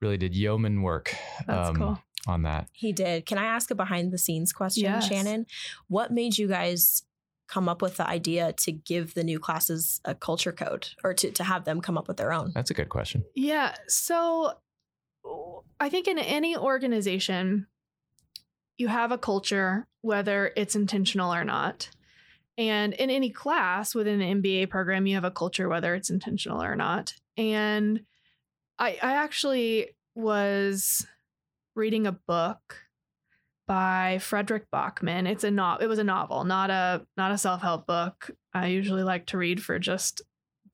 really 0.00 0.16
did 0.16 0.34
yeoman 0.34 0.82
work. 0.82 1.14
That's 1.46 1.70
um, 1.70 1.76
cool. 1.76 2.02
On 2.26 2.42
that. 2.42 2.68
He 2.72 2.92
did. 2.92 3.26
Can 3.26 3.36
I 3.36 3.44
ask 3.44 3.70
a 3.70 3.74
behind 3.74 4.10
the 4.10 4.16
scenes 4.16 4.50
question, 4.50 4.84
yes. 4.84 5.08
Shannon? 5.08 5.44
What 5.88 6.10
made 6.10 6.38
you 6.38 6.48
guys 6.48 7.02
come 7.48 7.68
up 7.68 7.82
with 7.82 7.98
the 7.98 8.08
idea 8.08 8.54
to 8.54 8.72
give 8.72 9.12
the 9.12 9.22
new 9.22 9.38
classes 9.38 10.00
a 10.06 10.14
culture 10.14 10.52
code 10.52 10.88
or 11.04 11.12
to, 11.12 11.30
to 11.32 11.44
have 11.44 11.64
them 11.64 11.82
come 11.82 11.98
up 11.98 12.08
with 12.08 12.16
their 12.16 12.32
own? 12.32 12.52
That's 12.54 12.70
a 12.70 12.74
good 12.74 12.88
question. 12.88 13.24
Yeah. 13.34 13.74
So 13.88 14.54
I 15.78 15.90
think 15.90 16.08
in 16.08 16.18
any 16.18 16.56
organization, 16.56 17.66
you 18.76 18.88
have 18.88 19.12
a 19.12 19.18
culture, 19.18 19.86
whether 20.02 20.52
it's 20.56 20.74
intentional 20.74 21.32
or 21.32 21.44
not. 21.44 21.90
And 22.56 22.92
in 22.94 23.10
any 23.10 23.30
class 23.30 23.94
within 23.94 24.18
the 24.18 24.26
MBA 24.26 24.70
program, 24.70 25.06
you 25.06 25.14
have 25.16 25.24
a 25.24 25.30
culture, 25.30 25.68
whether 25.68 25.94
it's 25.94 26.10
intentional 26.10 26.62
or 26.62 26.76
not. 26.76 27.14
And 27.36 28.02
I, 28.78 28.98
I 29.02 29.14
actually 29.14 29.88
was 30.14 31.06
reading 31.74 32.06
a 32.06 32.12
book 32.12 32.84
by 33.66 34.18
Fredrik 34.20 34.66
Backman. 34.72 35.26
It's 35.28 35.44
a 35.44 35.50
no, 35.50 35.76
it 35.80 35.86
was 35.86 35.98
a 35.98 36.04
novel, 36.04 36.44
not 36.44 36.70
a 36.70 37.06
not 37.16 37.32
a 37.32 37.38
self-help 37.38 37.86
book. 37.86 38.30
I 38.52 38.68
usually 38.68 39.02
like 39.02 39.26
to 39.26 39.38
read 39.38 39.62
for 39.62 39.78
just 39.78 40.22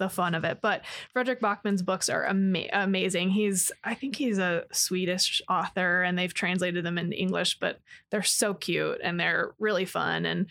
the 0.00 0.08
fun 0.08 0.34
of 0.34 0.42
it. 0.42 0.58
But 0.60 0.82
Fredrik 1.14 1.40
Backman's 1.40 1.82
books 1.82 2.08
are 2.08 2.26
ama- 2.26 2.66
amazing. 2.72 3.30
He's, 3.30 3.70
I 3.84 3.94
think 3.94 4.16
he's 4.16 4.38
a 4.38 4.64
Swedish 4.72 5.40
author 5.48 6.02
and 6.02 6.18
they've 6.18 6.34
translated 6.34 6.84
them 6.84 6.98
into 6.98 7.16
English, 7.16 7.60
but 7.60 7.78
they're 8.10 8.24
so 8.24 8.52
cute 8.54 8.98
and 9.04 9.20
they're 9.20 9.54
really 9.60 9.84
fun. 9.84 10.26
And 10.26 10.46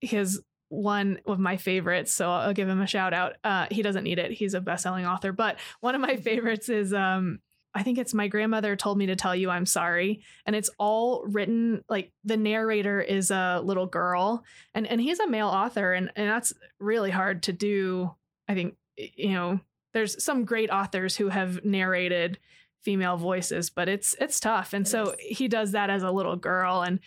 his 0.00 0.40
one 0.68 1.18
of 1.26 1.40
my 1.40 1.56
favorites, 1.56 2.12
so 2.12 2.30
I'll 2.30 2.54
give 2.54 2.68
him 2.68 2.80
a 2.80 2.86
shout 2.86 3.12
out. 3.12 3.34
Uh, 3.42 3.66
he 3.72 3.82
doesn't 3.82 4.04
need 4.04 4.20
it. 4.20 4.30
He's 4.30 4.54
a 4.54 4.60
best-selling 4.60 5.04
author, 5.04 5.32
but 5.32 5.58
one 5.80 5.96
of 5.96 6.00
my 6.00 6.14
favorites 6.16 6.68
is 6.68 6.94
um, 6.94 7.40
I 7.74 7.82
think 7.82 7.98
it's 7.98 8.14
my 8.14 8.28
grandmother 8.28 8.76
told 8.76 8.98
me 8.98 9.06
to 9.06 9.16
tell 9.16 9.34
you 9.34 9.50
I'm 9.50 9.66
sorry. 9.66 10.22
And 10.46 10.56
it's 10.56 10.70
all 10.78 11.24
written 11.26 11.84
like 11.88 12.12
the 12.24 12.36
narrator 12.36 13.00
is 13.00 13.30
a 13.30 13.60
little 13.62 13.86
girl 13.86 14.44
and, 14.74 14.86
and 14.86 15.00
he's 15.00 15.20
a 15.20 15.28
male 15.28 15.48
author 15.48 15.92
and, 15.92 16.10
and 16.16 16.28
that's 16.28 16.52
really 16.78 17.10
hard 17.10 17.44
to 17.44 17.52
do, 17.52 18.14
I 18.48 18.54
think, 18.54 18.76
you 19.16 19.30
know, 19.30 19.60
there's 19.92 20.22
some 20.22 20.44
great 20.44 20.70
authors 20.70 21.16
who 21.16 21.28
have 21.28 21.64
narrated 21.64 22.38
female 22.82 23.18
voices 23.18 23.68
but 23.68 23.90
it's 23.90 24.16
it's 24.20 24.40
tough. 24.40 24.72
And 24.72 24.86
it 24.86 24.88
so 24.88 25.10
is. 25.10 25.16
he 25.20 25.48
does 25.48 25.72
that 25.72 25.90
as 25.90 26.02
a 26.02 26.10
little 26.10 26.36
girl 26.36 26.80
and 26.80 27.00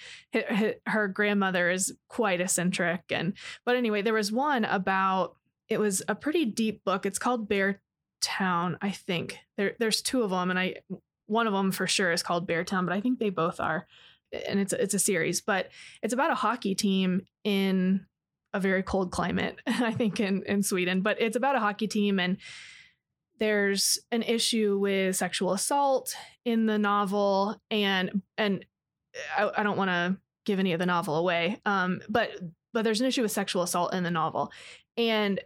her 0.86 1.08
grandmother 1.08 1.72
is 1.72 1.94
quite 2.10 2.42
eccentric. 2.42 3.02
And 3.10 3.34
but 3.66 3.76
anyway 3.76 4.04
there 4.04 4.14
was 4.14 4.32
one 4.32 4.66
about 4.66 5.36
it 5.70 5.80
was 5.80 6.04
a 6.08 6.14
pretty 6.14 6.46
deep 6.46 6.84
book. 6.84 7.06
It's 7.06 7.18
called 7.18 7.50
bear 7.50 7.82
town 8.22 8.78
i 8.82 8.92
think. 8.92 9.40
There 9.58 9.76
there's 9.80 10.02
two 10.02 10.22
of 10.22 10.30
them 10.30 10.50
and 10.50 10.60
i 10.60 10.76
one 11.26 11.48
of 11.48 11.54
them 11.54 11.72
for 11.72 11.88
sure 11.88 12.12
is 12.12 12.22
called 12.22 12.48
Beartown 12.48 12.86
but 12.86 12.94
i 12.94 13.02
think 13.02 13.18
they 13.18 13.30
both 13.32 13.60
are 13.60 13.88
and 14.48 14.60
it's 14.60 14.74
it's 14.74 14.94
a 14.94 15.00
series. 15.00 15.42
But 15.42 15.70
it's 16.02 16.14
about 16.14 16.32
a 16.32 16.36
hockey 16.36 16.76
team 16.76 17.26
in 17.44 18.06
a 18.54 18.60
very 18.60 18.84
cold 18.84 19.12
climate, 19.12 19.60
I 19.68 19.92
think, 19.92 20.20
in, 20.20 20.44
in 20.46 20.64
Sweden. 20.64 21.02
But 21.02 21.22
it's 21.22 21.36
about 21.36 21.56
a 21.56 21.60
hockey 21.60 21.88
team, 21.88 22.20
and 22.20 22.38
there's 23.40 24.00
an 24.12 24.24
issue 24.24 24.78
with 24.80 25.16
sexual 25.16 25.54
assault 25.54 26.16
in 26.46 26.66
the 26.66 26.78
novel, 26.78 27.60
and 27.72 28.22
and 28.38 28.66
I, 29.38 29.52
I 29.58 29.64
don't 29.64 29.78
want 29.78 29.90
to 29.90 30.18
give 30.46 30.60
any 30.60 30.74
of 30.74 30.80
the 30.80 30.86
novel 30.86 31.16
away, 31.16 31.60
um, 31.66 32.02
but 32.10 32.32
but 32.74 32.84
there's 32.84 33.02
an 33.02 33.08
issue 33.08 33.22
with 33.22 33.32
sexual 33.32 33.64
assault 33.64 33.94
in 33.94 34.04
the 34.04 34.12
novel, 34.12 34.52
and 34.98 35.40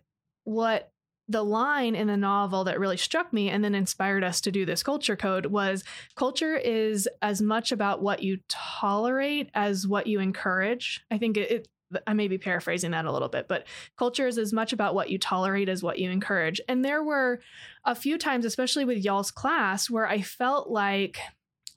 what 0.44 0.92
the 1.30 1.44
line 1.44 1.94
in 1.94 2.08
the 2.08 2.18
novel 2.18 2.64
that 2.64 2.80
really 2.80 2.96
struck 2.96 3.34
me 3.34 3.50
and 3.50 3.64
then 3.64 3.76
inspired 3.76 4.24
us 4.24 4.40
to 4.42 4.52
do 4.52 4.66
this 4.66 4.82
culture 4.82 5.18
code 5.18 5.48
was 5.48 5.84
culture 6.16 6.56
is 6.56 7.08
as 7.22 7.42
much 7.42 7.72
about 7.74 8.02
what 8.02 8.24
you 8.24 8.40
tolerate 8.48 9.50
as 9.54 9.86
what 9.86 10.08
you 10.08 10.22
encourage. 10.22 11.04
I 11.12 11.18
think 11.18 11.36
it, 11.36 11.68
I 12.06 12.14
may 12.14 12.28
be 12.28 12.38
paraphrasing 12.38 12.92
that 12.92 13.06
a 13.06 13.12
little 13.12 13.30
bit, 13.30 13.48
but 13.48 13.66
culture 13.98 14.28
is 14.28 14.38
as 14.38 14.52
much 14.52 14.74
about 14.74 14.96
what 14.96 15.10
you 15.10 15.18
tolerate 15.18 15.70
as 15.70 15.84
what 15.84 16.00
you 16.00 16.10
encourage. 16.10 16.60
And 16.68 16.84
there 16.84 17.04
were 17.04 17.40
a 17.86 17.96
few 17.96 18.18
times, 18.18 18.46
especially 18.46 18.86
with 18.86 19.04
y'all's 19.04 19.32
class, 19.32 19.90
where 19.90 20.08
I 20.08 20.22
felt 20.22 20.70
like 20.70 21.20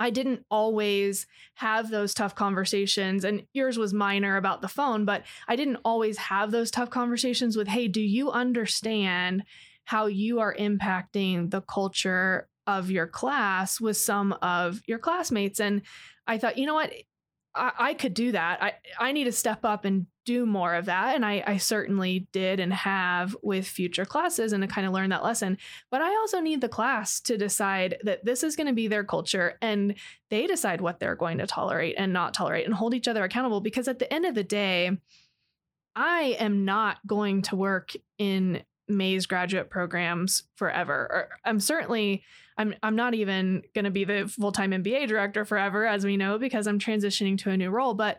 I 0.00 0.10
didn't 0.10 0.46
always 0.50 1.26
have 1.54 1.90
those 1.90 2.14
tough 2.14 2.34
conversations. 2.34 3.22
And 3.22 3.46
yours 3.52 3.78
was 3.78 3.92
minor 3.92 4.36
about 4.36 4.62
the 4.62 4.68
phone, 4.68 5.04
but 5.04 5.24
I 5.46 5.56
didn't 5.56 5.78
always 5.84 6.16
have 6.16 6.50
those 6.50 6.70
tough 6.70 6.88
conversations 6.88 7.56
with, 7.56 7.68
hey, 7.68 7.86
do 7.86 8.00
you 8.00 8.30
understand 8.30 9.44
how 9.84 10.06
you 10.06 10.40
are 10.40 10.54
impacting 10.54 11.50
the 11.50 11.60
culture 11.60 12.48
of 12.66 12.90
your 12.90 13.06
class 13.06 13.80
with 13.80 13.96
some 13.96 14.32
of 14.40 14.80
your 14.86 14.98
classmates? 14.98 15.60
And 15.60 15.82
I 16.26 16.38
thought, 16.38 16.56
you 16.56 16.64
know 16.64 16.74
what? 16.74 16.92
I, 17.54 17.72
I 17.78 17.94
could 17.94 18.14
do 18.14 18.32
that. 18.32 18.62
I, 18.62 18.74
I 18.98 19.12
need 19.12 19.24
to 19.24 19.32
step 19.32 19.64
up 19.64 19.84
and 19.84 20.06
do 20.24 20.46
more 20.46 20.74
of 20.74 20.84
that. 20.84 21.16
And 21.16 21.24
I, 21.24 21.42
I 21.46 21.56
certainly 21.56 22.28
did 22.32 22.60
and 22.60 22.72
have 22.72 23.36
with 23.42 23.66
future 23.66 24.04
classes 24.04 24.52
and 24.52 24.62
to 24.62 24.68
kind 24.68 24.86
of 24.86 24.92
learn 24.92 25.10
that 25.10 25.24
lesson. 25.24 25.58
But 25.90 26.02
I 26.02 26.10
also 26.16 26.40
need 26.40 26.60
the 26.60 26.68
class 26.68 27.20
to 27.22 27.36
decide 27.36 27.98
that 28.04 28.24
this 28.24 28.44
is 28.44 28.54
going 28.54 28.68
to 28.68 28.72
be 28.72 28.86
their 28.86 29.04
culture 29.04 29.56
and 29.60 29.94
they 30.28 30.46
decide 30.46 30.80
what 30.80 31.00
they're 31.00 31.16
going 31.16 31.38
to 31.38 31.46
tolerate 31.46 31.96
and 31.98 32.12
not 32.12 32.34
tolerate 32.34 32.66
and 32.66 32.74
hold 32.74 32.94
each 32.94 33.08
other 33.08 33.24
accountable. 33.24 33.60
Because 33.60 33.88
at 33.88 33.98
the 33.98 34.12
end 34.12 34.26
of 34.26 34.34
the 34.34 34.44
day, 34.44 34.96
I 35.96 36.36
am 36.38 36.64
not 36.64 36.98
going 37.06 37.42
to 37.42 37.56
work 37.56 37.92
in 38.18 38.62
Mays 38.88 39.26
graduate 39.26 39.70
programs 39.70 40.44
forever. 40.56 41.08
Or 41.10 41.28
I'm 41.44 41.60
certainly 41.60 42.22
I'm 42.60 42.74
I'm 42.82 42.94
not 42.94 43.14
even 43.14 43.62
going 43.74 43.86
to 43.86 43.90
be 43.90 44.04
the 44.04 44.28
full-time 44.28 44.72
MBA 44.72 45.08
director 45.08 45.46
forever 45.46 45.86
as 45.86 46.04
we 46.04 46.18
know 46.18 46.38
because 46.38 46.66
I'm 46.66 46.78
transitioning 46.78 47.38
to 47.38 47.50
a 47.50 47.56
new 47.56 47.70
role, 47.70 47.94
but 47.94 48.18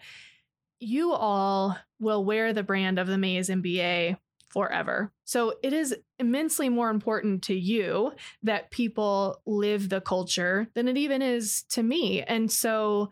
you 0.79 1.13
all 1.13 1.77
will 1.99 2.25
wear 2.25 2.51
the 2.51 2.63
brand 2.63 2.97
of 2.97 3.05
the 3.05 3.19
Mays 3.19 3.49
MBA 3.49 4.17
forever. 4.49 5.11
So 5.25 5.53
it 5.61 5.73
is 5.73 5.95
immensely 6.17 6.69
more 6.69 6.89
important 6.89 7.43
to 7.43 7.53
you 7.53 8.13
that 8.41 8.71
people 8.71 9.41
live 9.45 9.89
the 9.89 10.01
culture 10.01 10.67
than 10.73 10.87
it 10.87 10.97
even 10.97 11.21
is 11.21 11.63
to 11.69 11.83
me. 11.83 12.23
And 12.23 12.51
so 12.51 13.11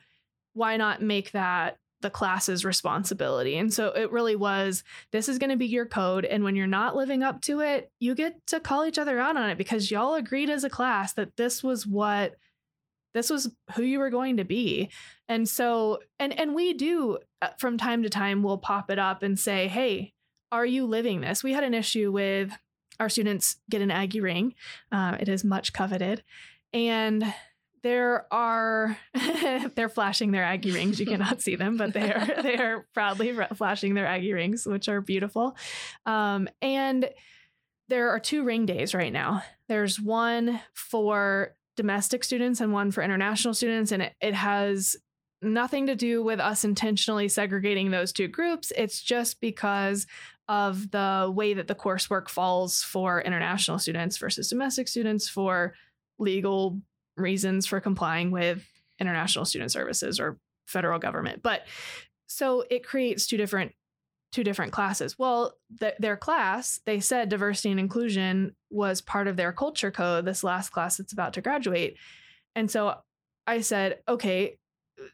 why 0.54 0.78
not 0.78 1.04
make 1.04 1.32
that 1.34 1.78
the 2.02 2.10
class's 2.10 2.64
responsibility. 2.64 3.58
And 3.58 3.74
so 3.74 3.88
it 3.88 4.12
really 4.12 4.36
was 4.36 4.84
this 5.12 5.28
is 5.28 5.38
going 5.38 5.50
to 5.50 5.58
be 5.58 5.68
your 5.68 5.86
code. 5.86 6.26
And 6.26 6.43
when 6.43 6.56
you're 6.56 6.68
not 6.68 6.95
living 6.95 7.24
up 7.24 7.41
to 7.43 7.62
it, 7.62 7.91
you 8.00 8.16
get 8.16 8.45
to 8.47 8.60
call 8.60 8.86
each 8.86 8.97
other 8.97 9.20
out 9.20 9.38
on 9.38 9.50
it 9.50 9.58
because 9.58 9.91
y'all 9.91 10.16
agreed 10.16 10.50
as 10.50 10.64
a 10.64 10.70
class 10.70 11.14
that 11.14 11.36
this 11.36 11.64
was 11.64 11.86
what 11.86 12.36
this 13.14 13.30
was 13.30 13.52
who 13.76 13.84
you 13.84 14.00
were 14.00 14.10
going 14.10 14.38
to 14.38 14.43
be. 14.43 14.89
And 15.28 15.47
so 15.47 16.00
and 16.20 16.38
and 16.38 16.56
we 16.56 16.74
do 16.74 17.20
uh, 17.41 17.50
from 17.58 17.78
time 17.78 18.04
to 18.04 18.10
time 18.10 18.43
we'll 18.43 18.58
pop 18.58 18.89
it 18.91 19.00
up 19.00 19.24
and 19.24 19.38
say, 19.38 19.68
"Hey, 19.68 20.14
are 20.52 20.66
you 20.66 20.86
living 20.86 21.22
this?" 21.22 21.43
We 21.43 21.54
had 21.54 21.64
an 21.64 21.74
issue 21.74 22.12
with 22.12 22.52
our 23.00 23.10
students 23.10 23.58
get 23.70 23.82
an 23.82 23.91
Aggie 23.91 24.22
ring. 24.22 24.54
Uh, 24.91 25.18
it 25.20 25.30
is 25.30 25.43
much 25.43 25.74
coveted. 25.74 26.24
And 26.74 27.34
there 27.82 28.32
are 28.34 28.98
they're 29.76 29.90
flashing 29.90 30.32
their 30.32 30.44
Aggie 30.44 30.72
rings. 30.72 31.00
You 31.00 31.06
cannot 31.06 31.42
see 31.42 31.56
them, 31.56 31.78
but 31.78 31.94
they 31.94 32.12
are 32.12 32.42
they 32.42 32.58
are 32.58 32.86
proudly 32.94 33.38
flashing 33.56 33.94
their 33.94 34.08
Aggie 34.08 34.34
rings, 34.34 34.66
which 34.66 34.88
are 34.88 35.02
beautiful. 35.02 35.56
Um, 36.06 36.48
and 36.62 37.10
there 37.88 38.10
are 38.10 38.20
two 38.20 38.44
ring 38.44 38.66
days 38.66 38.94
right 38.94 39.12
now. 39.12 39.44
There's 39.68 40.00
one 40.00 40.62
for 40.74 41.56
domestic 41.76 42.24
students 42.24 42.62
and 42.62 42.72
one 42.72 42.92
for 42.92 43.02
international 43.02 43.54
students, 43.54 43.92
and 43.92 44.04
it, 44.04 44.14
it 44.22 44.34
has 44.34 44.96
nothing 45.42 45.88
to 45.88 45.96
do 45.96 46.22
with 46.22 46.40
us 46.40 46.64
intentionally 46.64 47.30
segregating 47.30 47.92
those 47.92 48.12
two 48.12 48.28
groups. 48.28 48.72
It's 48.76 49.02
just 49.02 49.40
because 49.40 50.06
of 50.48 50.92
the 50.92 51.32
way 51.34 51.54
that 51.54 51.68
the 51.68 51.76
coursework 51.76 52.28
falls 52.28 52.82
for 52.82 53.22
international 53.22 53.80
students 53.80 54.18
versus 54.18 54.50
domestic 54.50 54.88
students 54.88 55.30
for 55.30 55.74
legal 56.18 56.82
reasons 57.20 57.66
for 57.66 57.80
complying 57.80 58.32
with 58.32 58.66
international 59.00 59.46
student 59.46 59.72
services 59.72 60.20
or 60.20 60.38
federal 60.68 61.00
government. 61.00 61.42
But 61.42 61.66
so 62.28 62.64
it 62.70 62.86
creates 62.86 63.28
two 63.28 63.38
different 63.38 63.74
two 64.32 64.44
different 64.44 64.72
classes. 64.72 65.18
Well, 65.18 65.56
th- 65.80 65.96
their 65.98 66.16
class, 66.16 66.80
they 66.86 67.00
said 67.00 67.30
diversity 67.30 67.72
and 67.72 67.80
inclusion 67.80 68.56
was 68.70 69.02
part 69.02 69.28
of 69.28 69.38
their 69.38 69.52
culture 69.52 69.90
code 69.90 70.26
this 70.26 70.44
last 70.44 70.70
class 70.70 70.98
that's 70.98 71.14
about 71.14 71.34
to 71.34 71.42
graduate. 71.42 71.98
And 72.56 72.70
so 72.70 72.96
I 73.48 73.62
said, 73.62 74.00
"Okay, 74.08 74.58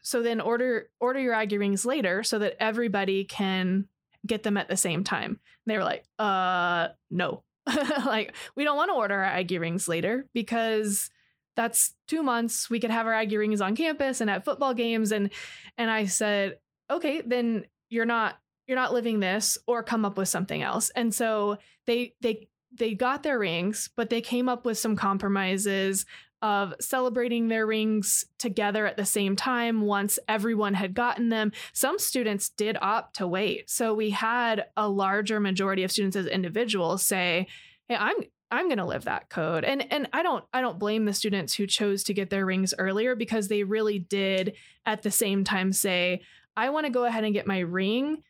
so 0.02 0.22
then 0.22 0.40
order 0.40 0.90
order 1.00 1.18
your 1.20 1.32
Aggie 1.32 1.58
rings 1.58 1.86
later 1.86 2.22
so 2.22 2.38
that 2.40 2.62
everybody 2.62 3.24
can 3.24 3.88
get 4.26 4.42
them 4.42 4.56
at 4.58 4.68
the 4.68 4.76
same 4.76 5.04
time." 5.04 5.40
They 5.64 5.78
were 5.78 5.84
like, 5.84 6.04
"Uh, 6.18 6.88
no." 7.10 7.42
like, 8.06 8.34
we 8.54 8.62
don't 8.62 8.76
want 8.76 8.90
to 8.90 8.94
order 8.94 9.14
our 9.14 9.24
Aggie 9.24 9.58
rings 9.58 9.88
later 9.88 10.26
because 10.32 11.10
that's 11.56 11.94
two 12.06 12.22
months 12.22 12.70
we 12.70 12.78
could 12.78 12.90
have 12.90 13.06
our 13.06 13.14
Aggie 13.14 13.38
rings 13.38 13.60
on 13.60 13.74
campus 13.74 14.20
and 14.20 14.30
at 14.30 14.44
football 14.44 14.74
games. 14.74 15.10
And 15.10 15.30
and 15.78 15.90
I 15.90 16.06
said, 16.06 16.58
okay, 16.90 17.22
then 17.24 17.64
you're 17.88 18.06
not 18.06 18.38
you're 18.66 18.76
not 18.76 18.92
living 18.92 19.20
this 19.20 19.58
or 19.66 19.82
come 19.82 20.04
up 20.04 20.18
with 20.18 20.28
something 20.28 20.62
else. 20.62 20.90
And 20.90 21.14
so 21.14 21.58
they 21.86 22.14
they 22.20 22.48
they 22.72 22.94
got 22.94 23.22
their 23.22 23.38
rings, 23.38 23.90
but 23.96 24.10
they 24.10 24.20
came 24.20 24.48
up 24.48 24.64
with 24.64 24.78
some 24.78 24.96
compromises 24.96 26.04
of 26.42 26.74
celebrating 26.80 27.48
their 27.48 27.66
rings 27.66 28.26
together 28.38 28.86
at 28.86 28.96
the 28.96 29.04
same 29.06 29.34
time 29.34 29.80
once 29.80 30.18
everyone 30.28 30.74
had 30.74 30.92
gotten 30.92 31.30
them. 31.30 31.50
Some 31.72 31.98
students 31.98 32.50
did 32.50 32.76
opt 32.82 33.16
to 33.16 33.26
wait. 33.26 33.70
So 33.70 33.94
we 33.94 34.10
had 34.10 34.66
a 34.76 34.88
larger 34.88 35.40
majority 35.40 35.82
of 35.82 35.90
students 35.90 36.16
as 36.16 36.26
individuals 36.26 37.02
say, 37.02 37.46
Hey, 37.88 37.96
I'm 37.96 38.16
I'm 38.50 38.66
going 38.68 38.78
to 38.78 38.84
live 38.84 39.04
that 39.04 39.28
code. 39.28 39.64
And 39.64 39.92
and 39.92 40.08
I 40.12 40.22
don't 40.22 40.44
I 40.52 40.60
don't 40.60 40.78
blame 40.78 41.04
the 41.04 41.12
students 41.12 41.54
who 41.54 41.66
chose 41.66 42.04
to 42.04 42.14
get 42.14 42.30
their 42.30 42.46
rings 42.46 42.74
earlier 42.78 43.14
because 43.16 43.48
they 43.48 43.64
really 43.64 43.98
did 43.98 44.54
at 44.84 45.02
the 45.02 45.10
same 45.10 45.44
time 45.44 45.72
say, 45.72 46.22
I 46.56 46.70
want 46.70 46.86
to 46.86 46.92
go 46.92 47.04
ahead 47.04 47.24
and 47.24 47.34
get 47.34 47.46
my 47.46 47.60
ring, 47.60 48.22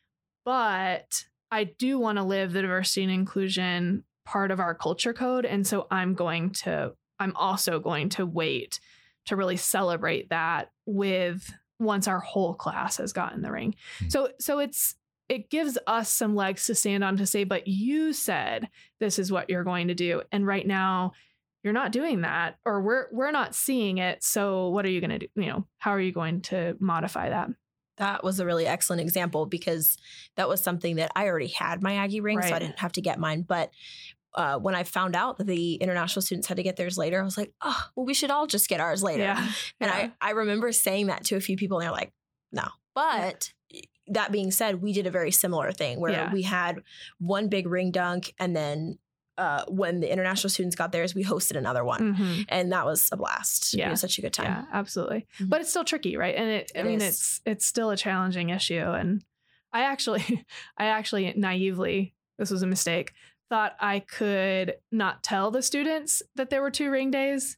but 0.43 1.25
I 1.51 1.65
do 1.65 1.99
want 1.99 2.17
to 2.17 2.23
live 2.23 2.51
the 2.51 2.61
diversity 2.61 3.03
and 3.03 3.11
inclusion 3.11 4.03
part 4.25 4.51
of 4.51 4.59
our 4.59 4.75
culture 4.75 5.13
code 5.13 5.45
and 5.45 5.65
so 5.65 5.87
I'm 5.89 6.13
going 6.13 6.49
to 6.49 6.93
I'm 7.19 7.35
also 7.35 7.79
going 7.79 8.09
to 8.09 8.25
wait 8.25 8.81
to 9.25 9.35
really 9.35 9.57
celebrate 9.57 10.29
that 10.29 10.71
with 10.85 11.53
once 11.79 12.07
our 12.07 12.19
whole 12.19 12.53
class 12.53 12.97
has 12.97 13.13
gotten 13.13 13.41
the 13.41 13.51
ring. 13.51 13.75
Mm-hmm. 13.99 14.09
So 14.09 14.29
so 14.39 14.59
it's 14.59 14.95
it 15.29 15.49
gives 15.49 15.77
us 15.87 16.09
some 16.09 16.35
legs 16.35 16.65
to 16.67 16.75
stand 16.75 17.03
on 17.03 17.17
to 17.17 17.25
say, 17.25 17.43
but 17.43 17.67
you 17.67 18.13
said 18.13 18.69
this 18.99 19.19
is 19.19 19.31
what 19.31 19.49
you're 19.49 19.63
going 19.63 19.89
to 19.89 19.93
do. 19.93 20.21
And 20.31 20.47
right 20.47 20.65
now 20.65 21.13
you're 21.63 21.73
not 21.73 21.91
doing 21.91 22.21
that 22.21 22.57
or 22.65 22.81
we're 22.81 23.07
we're 23.11 23.31
not 23.31 23.55
seeing 23.55 23.97
it. 23.97 24.23
So 24.23 24.69
what 24.69 24.85
are 24.85 24.89
you 24.89 25.01
going 25.01 25.11
to 25.11 25.19
do? 25.19 25.27
You 25.35 25.47
know, 25.47 25.67
how 25.79 25.91
are 25.91 25.99
you 25.99 26.11
going 26.11 26.41
to 26.43 26.77
modify 26.79 27.29
that? 27.29 27.49
That 27.97 28.23
was 28.23 28.39
a 28.39 28.45
really 28.45 28.67
excellent 28.67 29.01
example 29.01 29.47
because 29.47 29.97
that 30.35 30.47
was 30.47 30.61
something 30.61 30.97
that 30.97 31.11
I 31.15 31.27
already 31.27 31.47
had 31.47 31.81
my 31.81 31.95
Aggie 31.95 32.21
ring, 32.21 32.37
right. 32.37 32.47
so 32.47 32.55
I 32.55 32.59
didn't 32.59 32.79
have 32.79 32.91
to 32.93 33.01
get 33.01 33.19
mine. 33.19 33.41
But 33.41 33.71
uh, 34.35 34.59
when 34.59 34.75
I 34.75 34.83
found 34.83 35.15
out 35.15 35.39
that 35.39 35.47
the 35.47 35.75
international 35.75 36.21
students 36.21 36.47
had 36.47 36.57
to 36.57 36.63
get 36.63 36.75
theirs 36.75 36.95
later, 36.95 37.19
I 37.19 37.23
was 37.23 37.37
like, 37.37 37.53
oh, 37.63 37.85
well, 37.95 38.05
we 38.05 38.13
should 38.13 38.29
all 38.29 38.45
just 38.45 38.69
get 38.69 38.79
ours 38.79 39.01
later. 39.01 39.23
Yeah. 39.23 39.39
And 39.79 39.91
yeah. 39.91 40.09
I, 40.21 40.29
I 40.29 40.31
remember 40.31 40.71
saying 40.71 41.07
that 41.07 41.25
to 41.25 41.37
a 41.37 41.39
few 41.39 41.57
people, 41.57 41.79
and 41.79 41.85
they're 41.85 41.91
like, 41.91 42.13
no. 42.51 42.67
But 42.93 43.51
that 44.09 44.31
being 44.31 44.51
said, 44.51 44.81
we 44.81 44.93
did 44.93 45.07
a 45.07 45.11
very 45.11 45.31
similar 45.31 45.71
thing 45.71 45.99
where 45.99 46.11
yeah. 46.11 46.33
we 46.33 46.43
had 46.43 46.81
one 47.19 47.49
big 47.49 47.67
ring 47.67 47.91
dunk 47.91 48.33
and 48.39 48.55
then 48.55 48.97
uh, 49.37 49.63
when 49.67 49.99
the 49.99 50.11
international 50.11 50.49
students 50.49 50.75
got 50.75 50.91
theirs, 50.91 51.13
we 51.13 51.23
hosted 51.23 51.57
another 51.57 51.83
one, 51.83 52.15
mm-hmm. 52.15 52.41
and 52.49 52.71
that 52.71 52.85
was 52.85 53.07
a 53.11 53.17
blast. 53.17 53.73
Yeah, 53.73 53.87
it 53.87 53.91
was 53.91 54.01
such 54.01 54.17
a 54.17 54.21
good 54.21 54.33
time. 54.33 54.47
Yeah, 54.47 54.65
absolutely. 54.73 55.27
Mm-hmm. 55.35 55.49
But 55.49 55.61
it's 55.61 55.69
still 55.69 55.83
tricky, 55.83 56.17
right? 56.17 56.35
And 56.35 56.49
it, 56.49 56.71
it 56.73 56.79
I 56.79 56.83
mean, 56.83 57.01
is. 57.01 57.07
it's 57.07 57.41
it's 57.45 57.65
still 57.65 57.91
a 57.91 57.97
challenging 57.97 58.49
issue. 58.49 58.79
And 58.79 59.23
I 59.71 59.83
actually, 59.83 60.45
I 60.77 60.85
actually 60.87 61.31
naively, 61.35 62.15
this 62.39 62.49
was 62.49 62.63
a 62.63 62.67
mistake, 62.67 63.13
thought 63.49 63.75
I 63.79 63.99
could 63.99 64.75
not 64.91 65.23
tell 65.23 65.51
the 65.51 65.61
students 65.61 66.23
that 66.35 66.49
there 66.49 66.61
were 66.61 66.71
two 66.71 66.89
ring 66.89 67.11
days, 67.11 67.57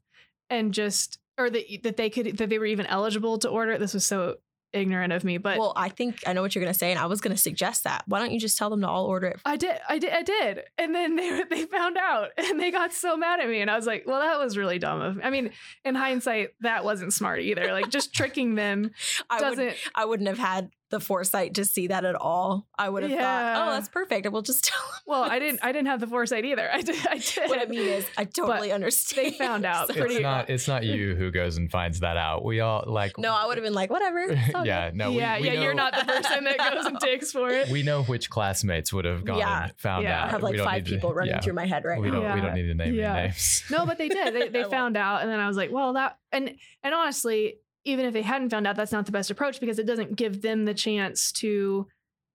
and 0.49 0.73
just 0.73 1.17
or 1.37 1.49
that 1.49 1.63
that 1.83 1.95
they 1.95 2.09
could 2.09 2.37
that 2.37 2.49
they 2.49 2.59
were 2.59 2.65
even 2.65 2.87
eligible 2.87 3.37
to 3.39 3.47
order. 3.47 3.77
This 3.77 3.93
was 3.93 4.05
so 4.05 4.37
ignorant 4.73 5.13
of 5.13 5.23
me, 5.23 5.37
but 5.37 5.57
well, 5.57 5.73
I 5.75 5.89
think 5.89 6.23
I 6.25 6.33
know 6.33 6.41
what 6.41 6.55
you're 6.55 6.63
gonna 6.63 6.73
say, 6.73 6.91
and 6.91 6.99
I 6.99 7.05
was 7.05 7.21
gonna 7.21 7.37
suggest 7.37 7.83
that. 7.83 8.03
Why 8.07 8.19
don't 8.19 8.31
you 8.31 8.39
just 8.39 8.57
tell 8.57 8.69
them 8.69 8.81
to 8.81 8.87
all 8.87 9.05
order 9.05 9.27
it? 9.27 9.39
I 9.45 9.57
did, 9.57 9.77
I 9.87 9.99
did, 9.99 10.13
I 10.13 10.23
did, 10.23 10.61
and 10.77 10.93
then 10.93 11.15
they 11.15 11.43
they 11.49 11.65
found 11.65 11.97
out, 11.97 12.29
and 12.37 12.59
they 12.59 12.71
got 12.71 12.93
so 12.93 13.17
mad 13.17 13.39
at 13.39 13.49
me, 13.49 13.61
and 13.61 13.69
I 13.69 13.75
was 13.75 13.85
like, 13.85 14.03
well, 14.05 14.19
that 14.19 14.39
was 14.39 14.57
really 14.57 14.79
dumb 14.79 15.01
of. 15.01 15.17
Me. 15.17 15.23
I 15.23 15.29
mean, 15.29 15.51
in 15.85 15.95
hindsight, 15.95 16.49
that 16.61 16.83
wasn't 16.83 17.13
smart 17.13 17.41
either. 17.41 17.71
Like 17.71 17.89
just 17.89 18.13
tricking 18.13 18.55
them 18.55 18.91
doesn't. 19.39 19.59
I, 19.59 19.65
would, 19.65 19.75
I 19.95 20.05
wouldn't 20.05 20.29
have 20.29 20.39
had 20.39 20.71
the 20.89 20.99
foresight 20.99 21.55
to 21.55 21.65
see 21.65 21.87
that 21.87 22.03
at 22.03 22.15
all. 22.15 22.67
I 22.77 22.89
would 22.89 23.03
have 23.03 23.11
yeah. 23.11 23.53
thought, 23.53 23.67
oh, 23.67 23.71
that's 23.71 23.89
perfect. 23.89 24.29
We'll 24.31 24.41
just 24.41 24.63
tell 24.65 24.79
them. 24.79 25.01
Well, 25.05 25.23
I 25.23 25.39
didn't. 25.39 25.59
I 25.63 25.71
didn't 25.71 25.87
have 25.87 25.99
the 25.99 26.07
foresight 26.07 26.45
either. 26.45 26.69
I 26.71 26.81
did. 26.81 27.07
I 27.07 27.17
did. 27.17 27.49
What 27.49 27.59
I 27.59 27.65
mean 27.65 27.87
is, 27.87 28.05
I 28.17 28.25
totally 28.25 28.69
but 28.69 28.75
understand. 28.75 29.33
They 29.33 29.37
found 29.37 29.65
out. 29.65 29.87
so 29.87 29.93
pretty. 29.93 30.15
It's 30.15 30.23
not. 30.23 30.49
It's 30.49 30.67
not 30.67 30.83
you 30.85 31.15
who 31.15 31.31
goes 31.31 31.57
and 31.57 31.69
finds 31.69 31.99
that 31.99 32.17
out. 32.17 32.43
We 32.43 32.59
all 32.59 32.83
like. 32.87 33.17
No, 33.17 33.33
I 33.33 33.45
would 33.45 33.57
have 33.57 33.63
been 33.63 33.73
like, 33.73 33.89
whatever. 33.89 34.31
yeah. 34.63 34.91
No. 34.93 35.11
Yeah. 35.11 35.37
We, 35.37 35.41
we 35.43 35.47
yeah. 35.47 35.55
Know, 35.55 35.61
you're 35.63 35.73
not 35.73 35.95
the 35.95 36.05
person 36.05 36.43
that 36.45 36.57
goes 36.73 36.85
and 36.85 36.99
takes 36.99 37.31
for 37.31 37.49
it. 37.49 37.69
We 37.69 37.83
know 37.83 38.03
which 38.03 38.29
classmates 38.29 38.91
would 38.91 39.05
have 39.05 39.23
gone 39.23 39.37
yeah. 39.37 39.63
and 39.65 39.73
found 39.77 40.03
yeah. 40.03 40.21
out. 40.21 40.27
I 40.27 40.31
have 40.31 40.43
like 40.43 40.57
five 40.57 40.85
people 40.85 41.11
to, 41.11 41.15
running 41.15 41.35
yeah. 41.35 41.41
through 41.41 41.53
my 41.53 41.65
head 41.65 41.85
right 41.85 42.01
we 42.01 42.09
now. 42.09 42.21
Don't, 42.21 42.35
We 42.35 42.41
don't 42.41 42.55
need 42.55 42.67
to 42.67 42.75
name 42.75 42.99
any 42.99 43.21
names. 43.21 43.63
No, 43.69 43.85
but 43.85 43.97
they 43.97 44.09
did. 44.09 44.33
They, 44.33 44.49
they 44.49 44.63
found 44.63 44.97
out, 44.97 45.21
and 45.21 45.29
then 45.29 45.39
I 45.39 45.47
was 45.47 45.57
like, 45.57 45.71
well, 45.71 45.93
that 45.93 46.17
and 46.31 46.55
and 46.83 46.93
honestly, 46.93 47.55
even 47.89 48.05
if 48.05 48.13
they 48.13 48.21
hadn't 48.21 48.49
found 48.49 48.67
out, 48.67 48.75
that's 48.75 48.91
not 48.91 49.05
the 49.05 49.11
best 49.11 49.29
approach 49.31 49.59
because 49.59 49.79
it 49.79 49.85
doesn't 49.85 50.15
give 50.15 50.41
them 50.41 50.65
the 50.65 50.73
chance 50.73 51.31
to 51.33 51.87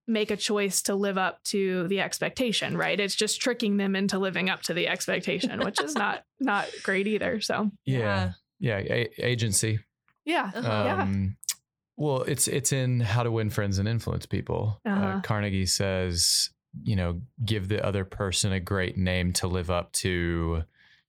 make 0.06 0.30
a 0.30 0.36
choice 0.36 0.82
to 0.82 0.94
live 0.94 1.16
up 1.16 1.42
to 1.44 1.88
the 1.88 2.00
expectation, 2.00 2.76
right? 2.76 3.00
It's 3.00 3.14
just 3.14 3.40
tricking 3.40 3.78
them 3.78 3.96
into 3.96 4.18
living 4.18 4.50
up 4.50 4.62
to 4.62 4.74
the 4.74 4.86
expectation, 4.86 5.60
which 5.64 5.80
is 5.80 5.94
not 5.94 6.24
not 6.40 6.68
great 6.82 7.06
either. 7.06 7.40
So 7.40 7.70
yeah, 7.86 8.32
yeah, 8.58 8.78
yeah 8.80 8.94
a- 8.94 9.26
agency. 9.26 9.78
Yeah, 10.24 10.50
uh-huh. 10.54 11.00
um, 11.02 11.36
yeah. 11.38 11.50
Well, 11.96 12.22
it's 12.22 12.48
it's 12.48 12.72
in 12.72 13.00
How 13.00 13.22
to 13.22 13.30
Win 13.30 13.50
Friends 13.50 13.78
and 13.78 13.88
Influence 13.88 14.26
People. 14.26 14.80
Uh, 14.84 14.90
Uh-huh. 14.90 15.20
Carnegie 15.22 15.66
says, 15.66 16.50
you 16.82 16.96
know, 16.96 17.20
give 17.44 17.68
the 17.68 17.84
other 17.84 18.04
person 18.04 18.52
a 18.52 18.60
great 18.60 18.96
name 18.98 19.32
to 19.34 19.46
live 19.46 19.70
up 19.70 19.92
to. 19.92 20.64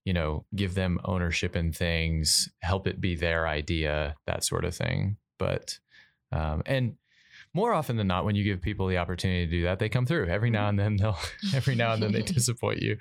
You 0.06 0.14
know, 0.14 0.46
give 0.56 0.76
them 0.76 1.00
ownership 1.04 1.56
in 1.56 1.74
things, 1.74 2.50
help 2.62 2.88
it 2.88 3.02
be 3.02 3.16
their 3.16 3.48
idea, 3.48 4.16
that 4.28 4.44
sort 4.44 4.64
of 4.64 4.76
thing. 4.76 5.18
But 5.40 5.80
um, 6.32 6.62
and 6.66 6.96
more 7.56 7.74
often 7.74 7.96
than 7.96 8.08
not, 8.08 8.26
when 8.26 8.36
you 8.36 8.44
give 8.44 8.62
people 8.62 8.88
the 8.88 8.98
opportunity 8.98 9.46
to 9.46 9.52
do 9.52 9.64
that, 9.64 9.80
they 9.80 9.88
come 9.88 10.06
through. 10.06 10.28
Every 10.28 10.50
now 10.50 10.68
and 10.68 10.78
then 10.78 10.98
they'll. 10.98 11.18
Every 11.56 11.74
now 11.74 11.94
and 11.94 12.04
then 12.04 12.12
they 12.12 12.22
disappoint 12.40 12.82
you, 12.82 12.98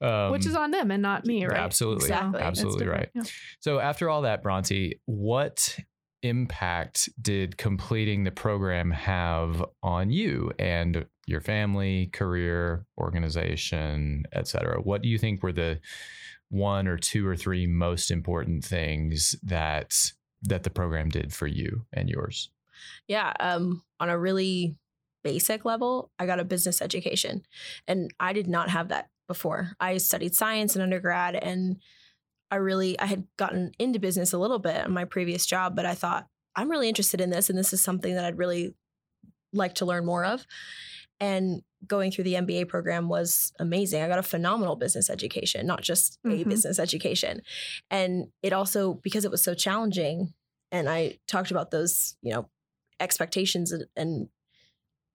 um, 0.00 0.30
Which 0.30 0.46
is 0.46 0.54
on 0.54 0.70
them 0.70 0.90
and 0.90 1.02
not 1.02 1.24
me, 1.24 1.44
right? 1.46 1.58
Absolutely, 1.58 2.04
Exactly. 2.04 2.40
absolutely 2.40 2.86
right. 2.86 3.08
Yeah. 3.14 3.22
So 3.60 3.78
after 3.78 4.10
all 4.10 4.22
that, 4.22 4.44
Brontee, 4.44 5.00
what 5.06 5.78
impact 6.22 7.08
did 7.20 7.56
completing 7.56 8.24
the 8.24 8.30
program 8.30 8.90
have 8.90 9.64
on 9.82 10.10
you 10.10 10.52
and 10.58 11.06
your 11.26 11.40
family, 11.40 12.10
career, 12.12 12.84
organization, 12.98 14.24
et 14.32 14.46
cetera? 14.48 14.80
What 14.82 15.00
do 15.02 15.08
you 15.08 15.18
think 15.18 15.42
were 15.42 15.52
the 15.52 15.80
one 16.50 16.86
or 16.86 16.98
two 16.98 17.26
or 17.26 17.36
three 17.36 17.66
most 17.66 18.10
important 18.10 18.64
things 18.64 19.34
that 19.42 20.12
that 20.42 20.62
the 20.62 20.70
program 20.70 21.08
did 21.08 21.32
for 21.32 21.46
you 21.46 21.86
and 21.92 22.08
yours? 22.08 22.50
Yeah. 23.08 23.32
Um, 23.40 23.82
on 23.98 24.10
a 24.10 24.18
really 24.18 24.76
basic 25.22 25.64
level, 25.64 26.10
I 26.18 26.26
got 26.26 26.40
a 26.40 26.44
business 26.44 26.82
education, 26.82 27.44
and 27.88 28.12
I 28.20 28.32
did 28.32 28.46
not 28.46 28.70
have 28.70 28.88
that 28.88 29.08
before. 29.26 29.72
I 29.80 29.96
studied 29.96 30.34
science 30.34 30.76
in 30.76 30.82
undergrad, 30.82 31.34
and 31.34 31.78
I 32.50 32.56
really 32.56 32.98
I 33.00 33.06
had 33.06 33.26
gotten 33.36 33.72
into 33.78 33.98
business 33.98 34.32
a 34.32 34.38
little 34.38 34.58
bit 34.58 34.84
in 34.84 34.92
my 34.92 35.04
previous 35.04 35.46
job, 35.46 35.74
but 35.74 35.86
I 35.86 35.94
thought 35.94 36.28
I'm 36.54 36.70
really 36.70 36.88
interested 36.88 37.20
in 37.20 37.30
this, 37.30 37.48
and 37.48 37.58
this 37.58 37.72
is 37.72 37.82
something 37.82 38.14
that 38.14 38.24
I'd 38.24 38.38
really 38.38 38.74
like 39.52 39.74
to 39.76 39.86
learn 39.86 40.04
more 40.04 40.24
of. 40.24 40.46
And 41.20 41.62
going 41.86 42.10
through 42.10 42.24
the 42.24 42.34
MBA 42.34 42.68
program 42.68 43.08
was 43.08 43.52
amazing. 43.58 44.02
I 44.02 44.08
got 44.08 44.18
a 44.18 44.22
phenomenal 44.22 44.76
business 44.76 45.10
education, 45.10 45.66
not 45.66 45.82
just 45.82 46.18
a 46.24 46.28
Mhm. 46.28 46.48
business 46.48 46.78
education. 46.78 47.42
And 47.90 48.32
it 48.42 48.52
also, 48.52 48.94
because 48.94 49.24
it 49.24 49.30
was 49.30 49.42
so 49.42 49.54
challenging, 49.54 50.34
and 50.72 50.88
I 50.88 51.18
talked 51.26 51.50
about 51.50 51.70
those, 51.70 52.16
you 52.22 52.32
know, 52.32 52.48
expectations 53.00 53.72
and, 53.96 54.28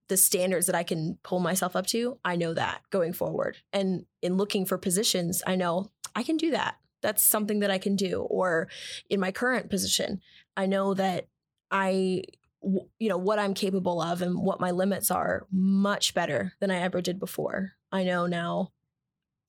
the 0.07 0.17
standards 0.17 0.65
that 0.65 0.73
I 0.73 0.81
can 0.81 1.19
pull 1.21 1.39
myself 1.39 1.75
up 1.75 1.85
to, 1.87 2.17
I 2.25 2.35
know 2.35 2.55
that 2.55 2.81
going 2.89 3.13
forward. 3.13 3.57
And 3.71 4.07
in 4.23 4.37
looking 4.37 4.65
for 4.65 4.75
positions, 4.79 5.43
I 5.45 5.55
know 5.55 5.91
I 6.15 6.23
can 6.23 6.35
do 6.35 6.49
that. 6.49 6.77
That's 7.03 7.21
something 7.23 7.59
that 7.59 7.69
I 7.69 7.77
can 7.77 7.95
do. 7.95 8.21
Or 8.21 8.69
in 9.07 9.19
my 9.19 9.31
current 9.31 9.69
position, 9.69 10.19
I 10.57 10.65
know 10.65 10.95
that 10.95 11.27
I, 11.69 12.23
you 12.61 13.09
know, 13.09 13.17
what 13.17 13.39
I'm 13.39 13.53
capable 13.53 14.01
of 14.01 14.21
and 14.21 14.37
what 14.37 14.59
my 14.59 14.71
limits 14.71 15.11
are 15.11 15.45
much 15.51 16.13
better 16.13 16.53
than 16.59 16.71
I 16.71 16.79
ever 16.81 17.01
did 17.01 17.19
before. 17.19 17.73
I 17.91 18.03
know 18.03 18.25
now 18.25 18.71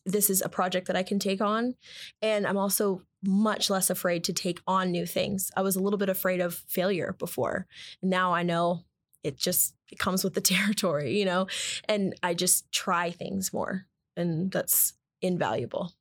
this 0.06 0.30
is 0.30 0.40
a 0.42 0.48
project 0.48 0.86
that 0.86 0.96
I 0.96 1.02
can 1.02 1.18
take 1.18 1.40
on. 1.40 1.74
And 2.22 2.46
I'm 2.46 2.56
also 2.56 3.02
much 3.22 3.68
less 3.68 3.90
afraid 3.90 4.24
to 4.24 4.32
take 4.32 4.60
on 4.66 4.90
new 4.90 5.06
things. 5.06 5.50
I 5.56 5.62
was 5.62 5.76
a 5.76 5.80
little 5.80 5.98
bit 5.98 6.08
afraid 6.08 6.40
of 6.40 6.54
failure 6.54 7.14
before. 7.18 7.66
Now 8.02 8.32
I 8.32 8.42
know 8.42 8.84
it 9.22 9.36
just 9.36 9.74
it 9.90 9.98
comes 9.98 10.24
with 10.24 10.34
the 10.34 10.40
territory, 10.40 11.18
you 11.18 11.24
know, 11.24 11.46
and 11.88 12.14
I 12.22 12.34
just 12.34 12.70
try 12.72 13.10
things 13.10 13.52
more. 13.52 13.86
And 14.16 14.50
that's 14.50 14.94
invaluable. 15.22 15.92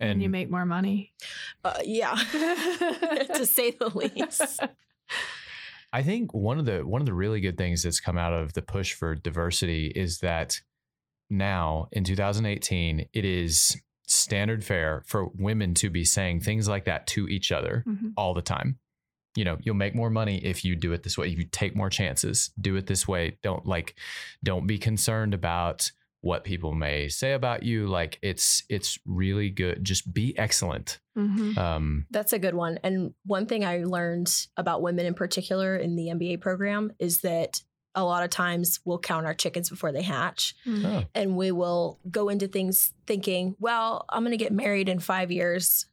And 0.00 0.12
And 0.12 0.22
you 0.22 0.28
make 0.28 0.50
more 0.50 0.64
money. 0.64 1.12
Uh, 1.64 1.80
yeah, 1.84 2.14
to 3.34 3.44
say 3.44 3.72
the 3.72 3.88
least. 3.94 4.60
I 5.92 6.02
think 6.02 6.34
one 6.34 6.58
of 6.58 6.66
the 6.66 6.80
one 6.86 7.00
of 7.00 7.06
the 7.06 7.14
really 7.14 7.40
good 7.40 7.56
things 7.56 7.82
that's 7.82 8.00
come 8.00 8.18
out 8.18 8.32
of 8.32 8.52
the 8.52 8.62
push 8.62 8.92
for 8.92 9.14
diversity 9.14 9.86
is 9.94 10.18
that 10.18 10.60
now 11.30 11.88
in 11.92 12.04
2018 12.04 13.08
it 13.12 13.24
is 13.24 13.76
standard 14.06 14.64
fare 14.64 15.02
for 15.06 15.26
women 15.34 15.74
to 15.74 15.90
be 15.90 16.04
saying 16.04 16.40
things 16.40 16.68
like 16.68 16.84
that 16.86 17.06
to 17.06 17.28
each 17.28 17.52
other 17.52 17.84
Mhm. 17.86 18.12
all 18.16 18.32
the 18.34 18.42
time. 18.42 18.78
You 19.36 19.44
know, 19.44 19.58
you'll 19.60 19.74
make 19.74 19.94
more 19.94 20.08
money 20.10 20.38
if 20.44 20.64
you 20.64 20.74
do 20.74 20.92
it 20.92 21.02
this 21.02 21.18
way. 21.18 21.30
If 21.30 21.38
you 21.38 21.44
take 21.44 21.76
more 21.76 21.90
chances, 21.90 22.50
do 22.60 22.76
it 22.76 22.86
this 22.86 23.06
way. 23.06 23.38
Don't 23.42 23.66
like 23.66 23.94
don't 24.42 24.66
be 24.66 24.78
concerned 24.78 25.34
about 25.34 25.90
what 26.20 26.42
people 26.44 26.74
may 26.74 27.08
say 27.08 27.32
about 27.32 27.62
you. 27.62 27.86
Like 27.86 28.18
it's 28.22 28.64
it's 28.68 28.98
really 29.06 29.50
good. 29.50 29.84
Just 29.84 30.12
be 30.12 30.36
excellent. 30.38 30.98
Mhm. 31.16 31.56
Um 31.56 32.06
That's 32.10 32.32
a 32.32 32.38
good 32.38 32.54
one. 32.54 32.78
And 32.82 33.14
one 33.24 33.46
thing 33.46 33.64
I 33.64 33.84
learned 33.84 34.34
about 34.56 34.82
women 34.82 35.06
in 35.06 35.14
particular 35.14 35.76
in 35.76 35.94
the 35.96 36.08
MBA 36.08 36.40
program 36.40 36.92
is 36.98 37.20
that 37.20 37.62
a 37.94 38.04
lot 38.04 38.22
of 38.22 38.30
times 38.30 38.80
we'll 38.84 38.98
count 38.98 39.26
our 39.26 39.34
chickens 39.34 39.70
before 39.70 39.92
they 39.92 40.02
hatch. 40.02 40.54
Mhm. 40.66 40.84
oh, 40.84 41.04
and 41.14 41.36
we 41.36 41.50
will 41.52 41.98
go 42.10 42.28
into 42.28 42.46
things 42.48 42.92
thinking, 43.06 43.56
well, 43.58 44.04
I'm 44.08 44.22
going 44.22 44.36
to 44.36 44.44
get 44.44 44.52
married 44.52 44.88
in 44.88 44.98
five 45.00 45.32
years. 45.32 45.86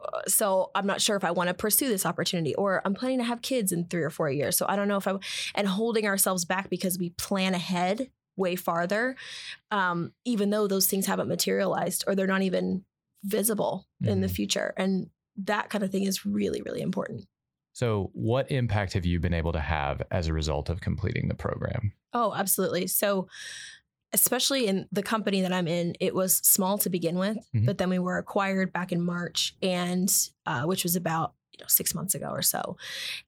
uh, 0.00 0.20
So 0.26 0.70
I'm 0.74 0.86
not 0.86 1.00
sure 1.00 1.16
if 1.16 1.24
I 1.24 1.30
want 1.30 1.48
to 1.48 1.54
pursue 1.54 1.88
this 1.88 2.04
opportunity, 2.04 2.54
or 2.54 2.82
I'm 2.84 2.94
planning 2.94 3.18
to 3.18 3.24
have 3.24 3.40
kids 3.42 3.72
in 3.72 3.84
three 3.86 4.02
or 4.02 4.10
four 4.10 4.30
years. 4.30 4.56
So 4.58 4.66
I 4.68 4.76
don't 4.76 4.88
know 4.88 4.96
if 4.98 5.06
I 5.08 5.14
and 5.54 5.66
holding 5.68 6.06
ourselves 6.06 6.44
back 6.44 6.68
because 6.70 6.98
we 6.98 7.10
plan 7.10 7.54
ahead 7.54 8.10
way 8.38 8.56
farther, 8.56 9.16
um, 9.70 10.12
even 10.24 10.50
though 10.50 10.66
those 10.66 10.86
things 10.86 11.06
haven't 11.06 11.28
materialized 11.28 12.04
or 12.06 12.14
they're 12.14 12.26
not 12.26 12.42
even 12.42 12.84
visible 13.24 13.86
in 14.02 14.20
the 14.20 14.28
Mhm. 14.28 14.32
future. 14.32 14.72
And 14.76 15.10
that 15.36 15.68
kind 15.70 15.84
of 15.84 15.90
thing 15.90 16.04
is 16.04 16.24
really, 16.24 16.62
really 16.62 16.80
important. 16.80 17.26
So, 17.72 18.10
what 18.14 18.50
impact 18.50 18.94
have 18.94 19.04
you 19.04 19.20
been 19.20 19.34
able 19.34 19.52
to 19.52 19.60
have 19.60 20.02
as 20.10 20.26
a 20.28 20.32
result 20.32 20.68
of 20.70 20.80
completing 20.80 21.28
the 21.28 21.34
program? 21.34 21.92
Oh, 22.12 22.32
absolutely. 22.34 22.86
So, 22.86 23.28
especially 24.12 24.66
in 24.66 24.88
the 24.90 25.02
company 25.02 25.42
that 25.42 25.52
I'm 25.52 25.68
in, 25.68 25.94
it 26.00 26.14
was 26.14 26.36
small 26.38 26.78
to 26.78 26.88
begin 26.90 27.18
with, 27.18 27.36
Mhm. 27.54 27.66
but 27.66 27.78
then 27.78 27.90
we 27.90 27.98
were 27.98 28.16
acquired 28.18 28.72
back 28.72 28.90
in 28.90 29.02
March, 29.02 29.54
and 29.62 30.10
uh, 30.46 30.62
which 30.64 30.82
was 30.82 30.96
about 30.96 31.34
you 31.52 31.58
know 31.60 31.66
six 31.68 31.94
months 31.94 32.14
ago 32.14 32.28
or 32.30 32.42
so, 32.42 32.76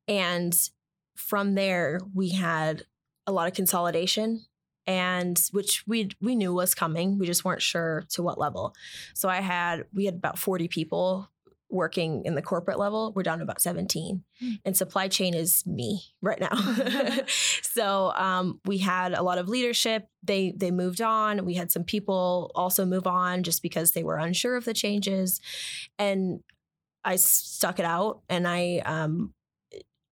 and 0.08 0.70
from 1.16 1.54
there 1.54 2.00
we 2.14 2.30
had 2.30 2.86
a 3.26 3.32
lot 3.32 3.46
of 3.46 3.54
consolidation 3.54 4.46
and 4.86 5.40
which 5.52 5.84
we 5.86 6.10
we 6.20 6.34
knew 6.34 6.52
was 6.52 6.74
coming 6.74 7.18
we 7.18 7.26
just 7.26 7.44
weren't 7.44 7.62
sure 7.62 8.04
to 8.10 8.22
what 8.22 8.38
level. 8.38 8.74
So 9.14 9.28
i 9.28 9.40
had 9.40 9.84
we 9.92 10.06
had 10.06 10.14
about 10.14 10.38
40 10.38 10.68
people 10.68 11.30
working 11.72 12.24
in 12.24 12.34
the 12.34 12.42
corporate 12.42 12.80
level 12.80 13.12
we're 13.14 13.22
down 13.22 13.38
to 13.38 13.44
about 13.44 13.62
17 13.62 14.24
and 14.64 14.76
supply 14.76 15.06
chain 15.06 15.34
is 15.34 15.64
me 15.66 16.02
right 16.20 16.40
now. 16.40 16.50
So 17.62 18.12
um, 18.16 18.60
we 18.64 18.78
had 18.78 19.14
a 19.14 19.22
lot 19.22 19.38
of 19.38 19.48
leadership 19.48 20.08
they 20.22 20.52
they 20.56 20.70
moved 20.70 21.00
on 21.00 21.44
we 21.44 21.54
had 21.54 21.70
some 21.70 21.84
people 21.84 22.50
also 22.54 22.84
move 22.84 23.06
on 23.06 23.42
just 23.42 23.62
because 23.62 23.92
they 23.92 24.02
were 24.02 24.16
unsure 24.16 24.56
of 24.56 24.64
the 24.64 24.74
changes. 24.74 25.40
And 25.98 26.40
i 27.04 27.16
stuck 27.16 27.78
it 27.78 27.84
out 27.86 28.20
and 28.28 28.46
i 28.46 28.82
um, 28.84 29.32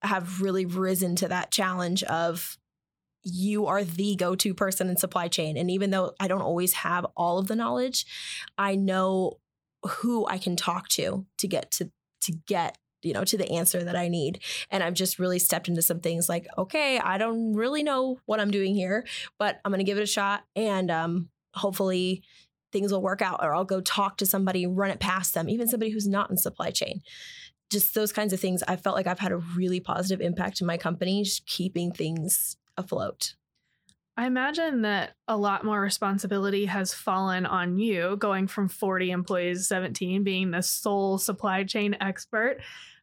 have 0.02 0.40
really 0.40 0.64
risen 0.64 1.16
to 1.16 1.28
that 1.28 1.50
challenge 1.50 2.02
of 2.04 2.56
you 3.32 3.66
are 3.66 3.84
the 3.84 4.16
go-to 4.16 4.54
person 4.54 4.88
in 4.88 4.96
supply 4.96 5.28
chain. 5.28 5.56
And 5.56 5.70
even 5.70 5.90
though 5.90 6.12
i 6.20 6.28
don't 6.28 6.42
always 6.42 6.72
have 6.74 7.06
all 7.16 7.38
of 7.38 7.48
the 7.48 7.56
knowledge 7.56 8.06
i 8.56 8.74
know 8.74 9.38
who 9.86 10.26
i 10.26 10.38
can 10.38 10.56
talk 10.56 10.88
to 10.88 11.26
to 11.38 11.48
get 11.48 11.70
to 11.72 11.90
to 12.20 12.32
get 12.46 12.78
you 13.02 13.12
know 13.12 13.24
to 13.24 13.36
the 13.36 13.50
answer 13.50 13.82
that 13.84 13.96
i 13.96 14.08
need. 14.08 14.40
And 14.70 14.82
i've 14.82 14.94
just 14.94 15.18
really 15.18 15.38
stepped 15.38 15.68
into 15.68 15.82
some 15.82 16.00
things 16.00 16.28
like 16.28 16.46
okay 16.56 16.98
i 16.98 17.18
don't 17.18 17.54
really 17.54 17.82
know 17.82 18.18
what 18.26 18.40
i'm 18.40 18.50
doing 18.50 18.74
here 18.74 19.06
but 19.38 19.60
i'm 19.64 19.72
going 19.72 19.78
to 19.78 19.84
give 19.84 19.98
it 19.98 20.02
a 20.02 20.06
shot. 20.06 20.44
And 20.56 20.90
um 20.90 21.28
hopefully 21.54 22.22
things 22.72 22.92
will 22.92 23.02
work 23.02 23.22
out 23.22 23.42
or 23.42 23.54
i'll 23.54 23.64
go 23.64 23.80
talk 23.80 24.18
to 24.18 24.26
somebody 24.26 24.66
run 24.66 24.90
it 24.90 25.00
past 25.00 25.34
them 25.34 25.48
even 25.48 25.68
somebody 25.68 25.90
who's 25.90 26.08
not 26.08 26.30
in 26.30 26.36
supply 26.36 26.70
chain. 26.70 27.00
Just 27.70 27.94
those 27.94 28.12
kinds 28.12 28.32
of 28.32 28.40
things 28.40 28.62
i 28.66 28.76
felt 28.76 28.96
like 28.96 29.06
i've 29.06 29.18
had 29.18 29.32
a 29.32 29.36
really 29.36 29.80
positive 29.80 30.20
impact 30.20 30.60
in 30.60 30.66
my 30.66 30.76
company 30.76 31.22
just 31.22 31.46
keeping 31.46 31.92
things 31.92 32.56
afloat 32.78 33.34
I 34.18 34.26
imagine 34.26 34.82
that 34.82 35.14
a 35.28 35.36
lot 35.36 35.64
more 35.64 35.80
responsibility 35.80 36.66
has 36.66 36.92
fallen 36.92 37.46
on 37.46 37.78
you 37.78 38.16
going 38.16 38.48
from 38.48 38.68
40 38.68 39.12
employees 39.12 39.68
17, 39.68 40.24
being 40.24 40.50
the 40.50 40.60
sole 40.60 41.18
supply 41.18 41.62
chain 41.62 41.96
expert. 42.00 42.56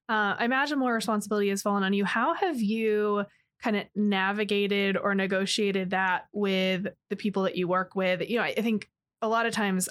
Uh, 0.10 0.36
I 0.38 0.44
imagine 0.44 0.78
more 0.78 0.94
responsibility 0.94 1.48
has 1.50 1.62
fallen 1.62 1.84
on 1.84 1.94
you. 1.94 2.04
How 2.04 2.34
have 2.34 2.60
you 2.60 3.24
kind 3.62 3.78
of 3.78 3.86
navigated 3.96 4.98
or 4.98 5.16
negotiated 5.16 5.92
that 5.92 6.26
with 6.34 6.88
the 7.10 7.16
people 7.16 7.44
that 7.44 7.56
you 7.56 7.70
work 7.70 7.96
with? 7.96 8.30
You 8.30 8.40
know, 8.40 8.44
I 8.44 8.54
I 8.58 8.62
think 8.62 8.90
a 9.22 9.30
lot 9.30 9.46
of 9.46 9.54
times 9.54 9.88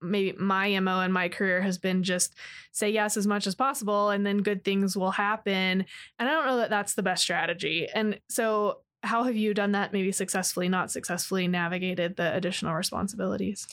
maybe 0.00 0.34
my 0.38 0.80
MO 0.80 1.00
in 1.00 1.12
my 1.12 1.28
career 1.28 1.60
has 1.60 1.76
been 1.76 2.02
just 2.02 2.34
say 2.72 2.88
yes 2.88 3.18
as 3.18 3.26
much 3.26 3.46
as 3.46 3.54
possible 3.54 4.08
and 4.08 4.24
then 4.24 4.38
good 4.38 4.64
things 4.64 4.96
will 4.96 5.10
happen. 5.10 5.84
And 6.18 6.28
I 6.28 6.32
don't 6.32 6.46
know 6.46 6.56
that 6.56 6.70
that's 6.70 6.94
the 6.94 7.02
best 7.02 7.22
strategy. 7.22 7.88
And 7.94 8.18
so 8.30 8.78
how 9.02 9.24
have 9.24 9.36
you 9.36 9.52
done 9.54 9.72
that 9.72 9.92
maybe 9.92 10.12
successfully 10.12 10.68
not 10.68 10.90
successfully 10.90 11.48
navigated 11.48 12.16
the 12.16 12.34
additional 12.34 12.74
responsibilities 12.74 13.66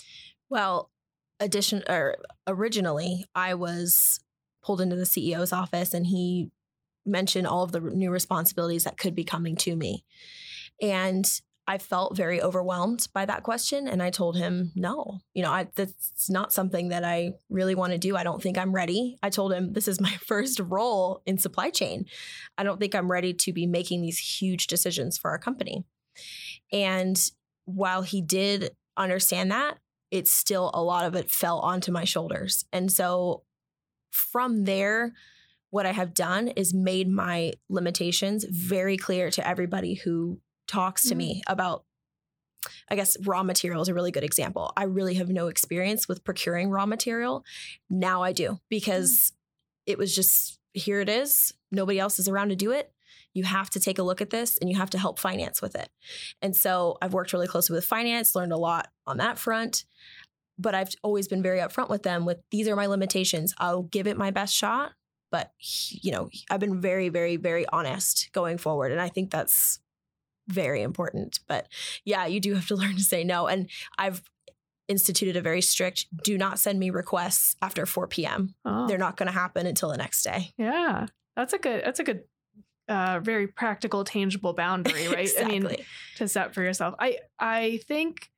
Well, 0.50 0.90
addition 1.40 1.84
or 1.88 2.18
originally, 2.48 3.26
I 3.34 3.54
was 3.54 4.20
pulled 4.64 4.82
into 4.82 4.96
the 4.96 5.04
CEO's 5.04 5.54
office 5.54 5.94
and 5.94 6.06
he 6.06 6.52
mentioned 7.06 7.48
all 7.48 7.64
of 7.64 7.72
the 7.72 7.80
new 7.80 8.12
responsibilities 8.12 8.84
that 8.84 8.98
could 8.98 9.16
be 9.16 9.24
coming 9.24 9.56
to 9.56 9.76
me. 9.76 10.04
And 10.82 11.26
I 11.70 11.78
felt 11.78 12.18
very 12.18 12.42
overwhelmed 12.42 13.08
by 13.14 13.28
that 13.28 13.44
question. 13.44 13.88
And 13.88 14.02
I 14.02 14.10
told 14.10 14.36
him, 14.36 14.72
no, 14.76 15.20
you 15.36 15.44
know, 15.44 15.52
I, 15.52 15.68
that's 15.76 16.28
not 16.28 16.52
something 16.52 16.90
that 16.90 17.04
I 17.04 17.34
really 17.48 17.76
want 17.76 17.92
to 17.92 18.00
do. 18.00 18.18
I 18.18 18.24
don't 18.24 18.42
think 18.42 18.58
I'm 18.58 18.74
ready. 18.74 19.20
I 19.22 19.30
told 19.30 19.54
him, 19.54 19.74
this 19.74 19.88
is 19.88 20.02
my 20.02 20.10
first 20.26 20.60
role 20.60 21.22
in 21.28 21.38
supply 21.38 21.70
chain. 21.70 22.08
I 22.58 22.64
don't 22.64 22.80
think 22.80 22.96
I'm 22.96 23.12
ready 23.12 23.36
to 23.36 23.54
be 23.54 23.68
making 23.68 24.02
these 24.02 24.18
huge 24.18 24.66
decisions 24.66 25.20
for 25.20 25.30
our 25.30 25.38
company. 25.38 25.86
And 26.74 27.22
while 27.66 28.02
he 28.02 28.20
did 28.20 28.72
understand 28.98 29.52
that, 29.52 29.78
it's 30.10 30.32
still 30.32 30.72
a 30.74 30.82
lot 30.82 31.06
of 31.06 31.14
it 31.14 31.30
fell 31.30 31.60
onto 31.60 31.92
my 31.92 32.04
shoulders. 32.04 32.66
And 32.74 32.92
so 32.92 33.44
from 34.10 34.64
there, 34.64 35.14
what 35.70 35.86
I 35.86 35.92
have 35.92 36.16
done 36.16 36.48
is 36.48 36.74
made 36.74 37.08
my 37.08 37.54
limitations 37.70 38.44
very 38.50 38.98
clear 38.98 39.30
to 39.30 39.48
everybody 39.48 39.94
who 39.94 40.42
talks 40.70 41.04
to 41.04 41.10
mm-hmm. 41.10 41.18
me 41.18 41.42
about 41.48 41.84
I 42.90 42.96
guess 42.96 43.18
raw 43.26 43.44
material 43.44 43.82
is 43.82 43.88
a 43.88 43.94
really 43.94 44.12
good 44.12 44.24
example. 44.24 44.74
I 44.76 44.84
really 44.84 45.16
have 45.16 45.30
no 45.30 45.48
experience 45.48 46.08
with 46.08 46.24
procuring 46.24 46.70
raw 46.70 46.86
material. 46.86 47.44
Now 47.90 48.22
I 48.22 48.34
do 48.34 48.60
because 48.70 49.12
mm-hmm. 49.12 49.92
it 49.92 49.98
was 49.98 50.16
just 50.16 50.60
here 50.74 51.02
it 51.02 51.10
is. 51.10 51.54
Nobody 51.72 52.00
else 52.00 52.20
is 52.20 52.28
around 52.28 52.50
to 52.50 52.56
do 52.56 52.72
it. 52.72 52.92
You 53.34 53.44
have 53.44 53.70
to 53.72 53.80
take 53.80 54.00
a 54.00 54.04
look 54.04 54.22
at 54.22 54.30
this 54.30 54.58
and 54.58 54.70
you 54.70 54.78
have 54.78 54.90
to 54.92 54.98
help 54.98 55.20
finance 55.20 55.62
with 55.62 55.76
it. 55.76 55.90
And 56.42 56.56
so 56.56 56.98
I've 57.02 57.14
worked 57.14 57.32
really 57.32 57.48
closely 57.48 57.76
with 57.76 57.86
finance, 57.86 58.36
learned 58.36 58.52
a 58.52 58.58
lot 58.58 58.90
on 59.08 59.18
that 59.18 59.38
front. 59.38 59.86
But 60.58 60.76
I've 60.76 60.90
always 61.04 61.28
been 61.28 61.42
very 61.42 61.60
upfront 61.60 61.90
with 61.90 62.04
them 62.04 62.26
with 62.26 62.40
these 62.52 62.68
are 62.68 62.76
my 62.76 62.88
limitations. 62.88 63.54
I'll 63.60 63.84
give 63.84 64.08
it 64.08 64.18
my 64.18 64.30
best 64.32 64.54
shot, 64.54 64.92
but 65.32 65.52
you 65.60 66.12
know, 66.12 66.30
I've 66.52 66.60
been 66.60 66.82
very 66.82 67.08
very 67.08 67.38
very 67.38 67.66
honest 67.68 68.30
going 68.34 68.58
forward 68.58 68.92
and 68.92 69.00
I 69.00 69.08
think 69.08 69.32
that's 69.32 69.80
very 70.50 70.82
important. 70.82 71.40
But 71.48 71.68
yeah, 72.04 72.26
you 72.26 72.40
do 72.40 72.54
have 72.56 72.68
to 72.68 72.76
learn 72.78 72.96
to 72.96 73.04
say 73.04 73.24
no. 73.24 73.48
And 73.48 73.70
I've 73.98 74.22
instituted 74.88 75.36
a 75.36 75.42
very 75.42 75.62
strict 75.62 76.08
do 76.24 76.38
not 76.38 76.60
send 76.60 76.80
me 76.80 76.90
requests 76.90 77.56
after 77.62 77.86
4 77.86 78.08
p.m. 78.08 78.56
Oh. 78.66 78.88
They're 78.88 78.98
not 78.98 79.18
going 79.18 79.28
to 79.28 79.34
happen 79.34 79.68
until 79.68 79.90
the 79.90 79.98
next 79.98 80.24
day. 80.24 80.52
Yeah. 80.58 81.06
That's 81.36 81.54
a 81.54 81.58
good 81.58 81.84
that's 81.86 82.00
a 82.00 82.04
good 82.04 82.24
uh, 82.90 83.20
very 83.22 83.48
practical 83.48 84.04
tangible 84.04 84.54
boundary, 84.54 85.08
right? 85.08 85.20
exactly. 85.20 85.56
I 85.56 85.60
mean 85.60 85.76
to 86.18 86.28
set 86.28 86.54
for 86.54 86.64
yourself. 86.64 86.96
I 87.00 87.20
I 87.40 87.80
think 87.88 88.30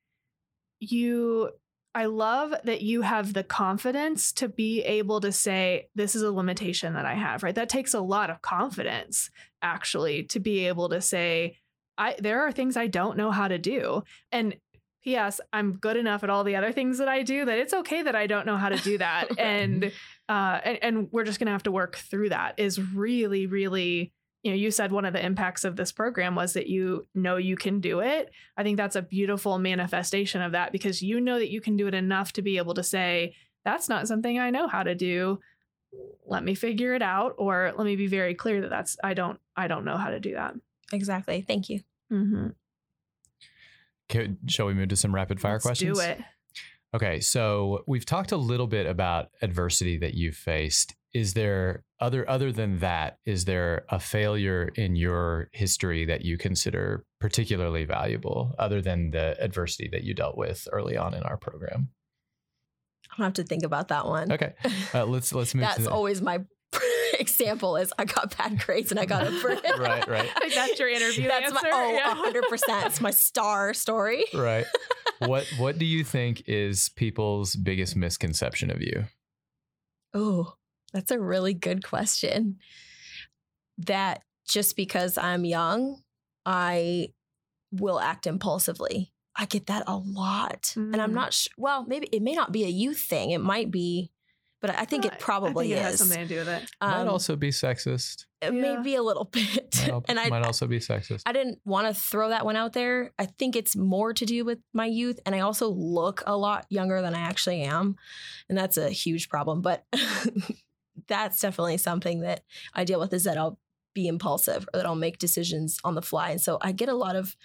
you 0.80 1.52
I 1.94 2.06
love 2.06 2.54
that 2.64 2.82
you 2.82 3.02
have 3.02 3.34
the 3.34 3.44
confidence 3.44 4.32
to 4.34 4.48
be 4.48 4.82
able 4.82 5.20
to 5.22 5.32
say, 5.32 5.90
this 5.94 6.16
is 6.16 6.22
a 6.22 6.32
limitation 6.32 6.94
that 6.94 7.06
I 7.06 7.16
have, 7.16 7.44
right? 7.44 7.54
That 7.54 7.68
takes 7.68 7.94
a 7.94 8.00
lot 8.00 8.30
of 8.30 8.42
confidence, 8.42 9.30
actually, 9.62 10.24
to 10.24 10.40
be 10.40 10.68
able 10.68 10.88
to 10.90 11.02
say, 11.02 11.58
I 11.98 12.16
there 12.20 12.42
are 12.42 12.52
things 12.52 12.78
I 12.78 12.88
don't 12.88 13.18
know 13.18 13.32
how 13.32 13.48
to 13.48 13.58
do. 13.58 14.04
And 14.32 14.56
P.S. 15.04 15.42
I'm 15.52 15.74
good 15.74 15.98
enough 15.98 16.24
at 16.24 16.30
all 16.30 16.44
the 16.44 16.56
other 16.56 16.72
things 16.72 17.00
that 17.00 17.08
I 17.08 17.24
do 17.24 17.46
that 17.46 17.58
it's 17.58 17.74
okay 17.74 18.04
that 18.04 18.16
I 18.16 18.28
don't 18.28 18.46
know 18.46 18.58
how 18.58 18.70
to 18.70 18.78
do 18.78 18.98
that. 19.00 19.28
and 19.40 19.92
uh 20.30 20.60
and, 20.64 20.80
and 20.82 21.08
we're 21.12 21.24
just 21.24 21.40
gonna 21.40 21.52
have 21.52 21.64
to 21.64 21.72
work 21.72 21.96
through 21.96 22.30
that 22.30 22.56
is 22.58 22.80
really, 22.80 23.48
really 23.48 24.14
you 24.44 24.52
know, 24.52 24.58
you 24.58 24.72
said 24.72 24.92
one 24.92 25.06
of 25.06 25.14
the 25.14 25.24
impacts 25.24 25.64
of 25.64 25.76
this 25.76 25.92
program 25.92 26.34
was 26.34 26.54
that 26.54 26.68
you 26.68 27.08
know 27.14 27.38
you 27.38 27.56
can 27.56 27.80
do 27.80 28.00
it. 28.00 28.32
I 28.58 28.64
think 28.64 28.78
that's 28.78 28.96
a 28.96 29.02
beautiful 29.02 29.60
manifestation 29.60 30.42
of 30.42 30.54
that 30.54 30.72
because 30.72 31.02
you 31.02 31.22
know 31.22 31.38
that 31.38 31.52
you 31.52 31.62
can 31.62 31.78
do 31.78 31.88
it 31.88 31.94
enough 31.94 32.34
to 32.34 32.42
be 32.42 32.58
able 32.58 32.74
to 32.74 32.84
say, 32.84 33.36
that's 33.64 33.88
not 33.88 34.08
something 34.08 34.40
I 34.40 34.50
know 34.50 34.68
how 34.68 34.82
to 34.82 34.96
do. 34.96 35.40
Let 36.26 36.44
me 36.44 36.56
figure 36.56 36.96
it 36.96 37.02
out 37.02 37.36
or 37.38 37.74
let 37.78 37.86
me 37.86 37.96
be 37.96 38.08
very 38.08 38.34
clear 38.34 38.62
that 38.62 38.70
that's 38.70 38.98
I 39.04 39.14
don't 39.14 39.40
I 39.56 39.68
don't 39.68 39.86
know 39.86 39.98
how 39.98 40.10
to 40.10 40.20
do 40.20 40.34
that. 40.34 40.56
Exactly. 40.94 41.42
Thank 41.42 41.70
you. 41.70 41.82
Mm-hmm. 42.12 42.48
Okay, 44.10 44.34
shall 44.48 44.66
we 44.66 44.74
move 44.74 44.90
to 44.90 44.96
some 44.96 45.16
rapid 45.16 45.40
fire 45.40 45.54
Let's 45.54 45.66
questions? 45.66 45.98
Do 45.98 46.04
it. 46.04 46.20
Okay, 46.94 47.22
so 47.22 47.84
we've 47.88 48.06
talked 48.06 48.34
a 48.34 48.38
little 48.38 48.68
bit 48.68 48.86
about 48.86 49.30
adversity 49.42 49.98
that 50.00 50.14
you've 50.14 50.36
faced. 50.36 50.94
Is 51.14 51.34
there 51.34 51.84
other 52.02 52.30
other 52.30 52.52
than 52.52 52.80
that? 52.80 53.20
Is 53.26 53.46
there 53.46 53.86
a 53.90 54.00
failure 54.00 54.72
in 54.76 54.96
your 54.96 55.50
history 55.54 56.06
that 56.06 56.26
you 56.26 56.38
consider 56.38 57.06
particularly 57.20 57.86
valuable, 57.86 58.54
other 58.60 58.82
than 58.82 59.12
the 59.12 59.42
adversity 59.42 59.90
that 59.94 60.04
you 60.04 60.14
dealt 60.14 60.38
with 60.38 60.68
early 60.72 60.98
on 60.98 61.14
in 61.14 61.24
our 61.24 61.38
program? 61.38 61.90
I 63.10 63.18
don't 63.18 63.26
have 63.26 63.34
to 63.36 63.44
think 63.44 63.64
about 63.64 63.90
that 63.90 64.06
one. 64.06 64.32
Okay, 64.32 64.54
uh, 64.94 65.06
let's 65.06 65.34
let's 65.34 65.56
move. 65.56 65.64
That's 65.64 65.88
always 65.88 66.22
my 66.22 66.40
example 67.22 67.78
is 67.78 67.94
I 67.98 68.06
got 68.06 68.38
bad 68.38 68.60
grades 68.60 68.92
and 68.92 69.00
I 69.00 69.06
got 69.06 69.28
a 69.28 69.32
first. 69.42 69.64
right, 69.80 70.08
right. 70.08 70.30
Like 70.42 70.54
that's 70.54 70.78
your 70.80 70.90
interview 70.90 71.28
that's 71.28 71.52
answer. 71.52 71.70
My, 71.72 72.02
oh, 72.06 72.16
hundred 72.16 72.44
percent. 72.50 72.88
It's 72.88 73.00
my 73.00 73.12
star 73.12 73.74
story. 73.74 74.26
Right. 74.34 74.66
What 75.28 75.46
What 75.60 75.78
do 75.78 75.86
you 75.86 76.04
think 76.04 76.42
is 76.48 76.90
people's 76.90 77.56
biggest 77.56 77.96
misconception 77.96 78.72
of 78.72 78.82
you? 78.82 79.06
Oh, 80.16 80.56
that's 80.94 81.12
a 81.12 81.20
really 81.20 81.54
good 81.54 81.86
question. 81.86 82.58
That 83.78 84.24
just 84.50 84.76
because 84.76 85.20
I'm 85.20 85.46
young, 85.46 86.02
I 86.44 87.10
will 87.72 88.00
act 88.00 88.26
impulsively. 88.26 89.14
I 89.36 89.46
get 89.46 89.68
that 89.68 89.84
a 89.86 89.96
lot. 89.96 90.74
Mm. 90.76 90.94
And 90.94 91.02
I'm 91.02 91.12
mm. 91.12 91.16
not 91.16 91.34
sure. 91.34 91.54
Well, 91.56 91.86
maybe 91.88 92.08
it 92.12 92.24
may 92.24 92.34
not 92.34 92.52
be 92.52 92.64
a 92.64 92.70
youth 92.70 93.00
thing. 93.00 93.30
It 93.30 93.42
might 93.42 93.70
be 93.70 94.10
but 94.62 94.78
I 94.78 94.86
think 94.86 95.06
it 95.06 95.20
probably 95.20 95.70
think 95.70 95.80
it 95.80 95.84
has 95.84 95.98
something 95.98 96.20
to 96.20 96.26
do 96.26 96.38
with 96.38 96.48
it. 96.48 96.70
Um, 96.80 96.92
might 96.92 97.08
also 97.08 97.36
be 97.36 97.50
sexist. 97.50 98.26
It 98.42 98.54
yeah. 98.54 98.62
may 98.62 98.82
be 98.82 98.96
a 98.96 99.02
little 99.02 99.26
bit, 99.32 99.88
might, 99.88 100.04
and 100.08 100.20
I 100.20 100.30
might 100.30 100.46
also 100.46 100.68
be 100.68 100.78
sexist. 100.78 101.24
I 101.26 101.32
didn't 101.34 101.60
want 101.66 101.88
to 101.88 102.00
throw 102.00 102.30
that 102.30 102.46
one 102.46 102.56
out 102.56 102.74
there. 102.74 103.12
I 103.18 103.26
think 103.26 103.56
it's 103.56 103.76
more 103.76 104.14
to 104.14 104.26
do 104.26 104.46
with 104.46 104.60
my 104.72 104.86
youth, 104.86 105.20
and 105.26 105.34
I 105.34 105.40
also 105.40 105.68
look 105.70 106.22
a 106.28 106.38
lot 106.38 106.68
younger 106.70 107.02
than 107.02 107.16
I 107.16 107.22
actually 107.22 107.64
am, 107.64 107.96
and 108.50 108.58
that's 108.58 108.78
a 108.78 108.90
huge 108.90 109.30
problem. 109.30 109.62
But 109.62 109.84
that's 111.08 111.40
definitely 111.40 111.78
something 111.78 112.22
that 112.22 112.44
I 112.76 112.84
deal 112.84 113.00
with 113.00 113.14
is 113.14 113.24
that 113.24 113.38
I'll 113.38 113.58
be 113.94 114.08
impulsive 114.08 114.70
or 114.74 114.78
that 114.78 114.86
I'll 114.86 114.96
make 114.96 115.18
decisions 115.18 115.80
on 115.84 115.96
the 115.96 116.04
fly, 116.04 116.30
and 116.30 116.42
so 116.42 116.60
I 116.62 116.72
get 116.72 116.88
a 116.88 116.94
lot 116.94 117.16
of 117.16 117.36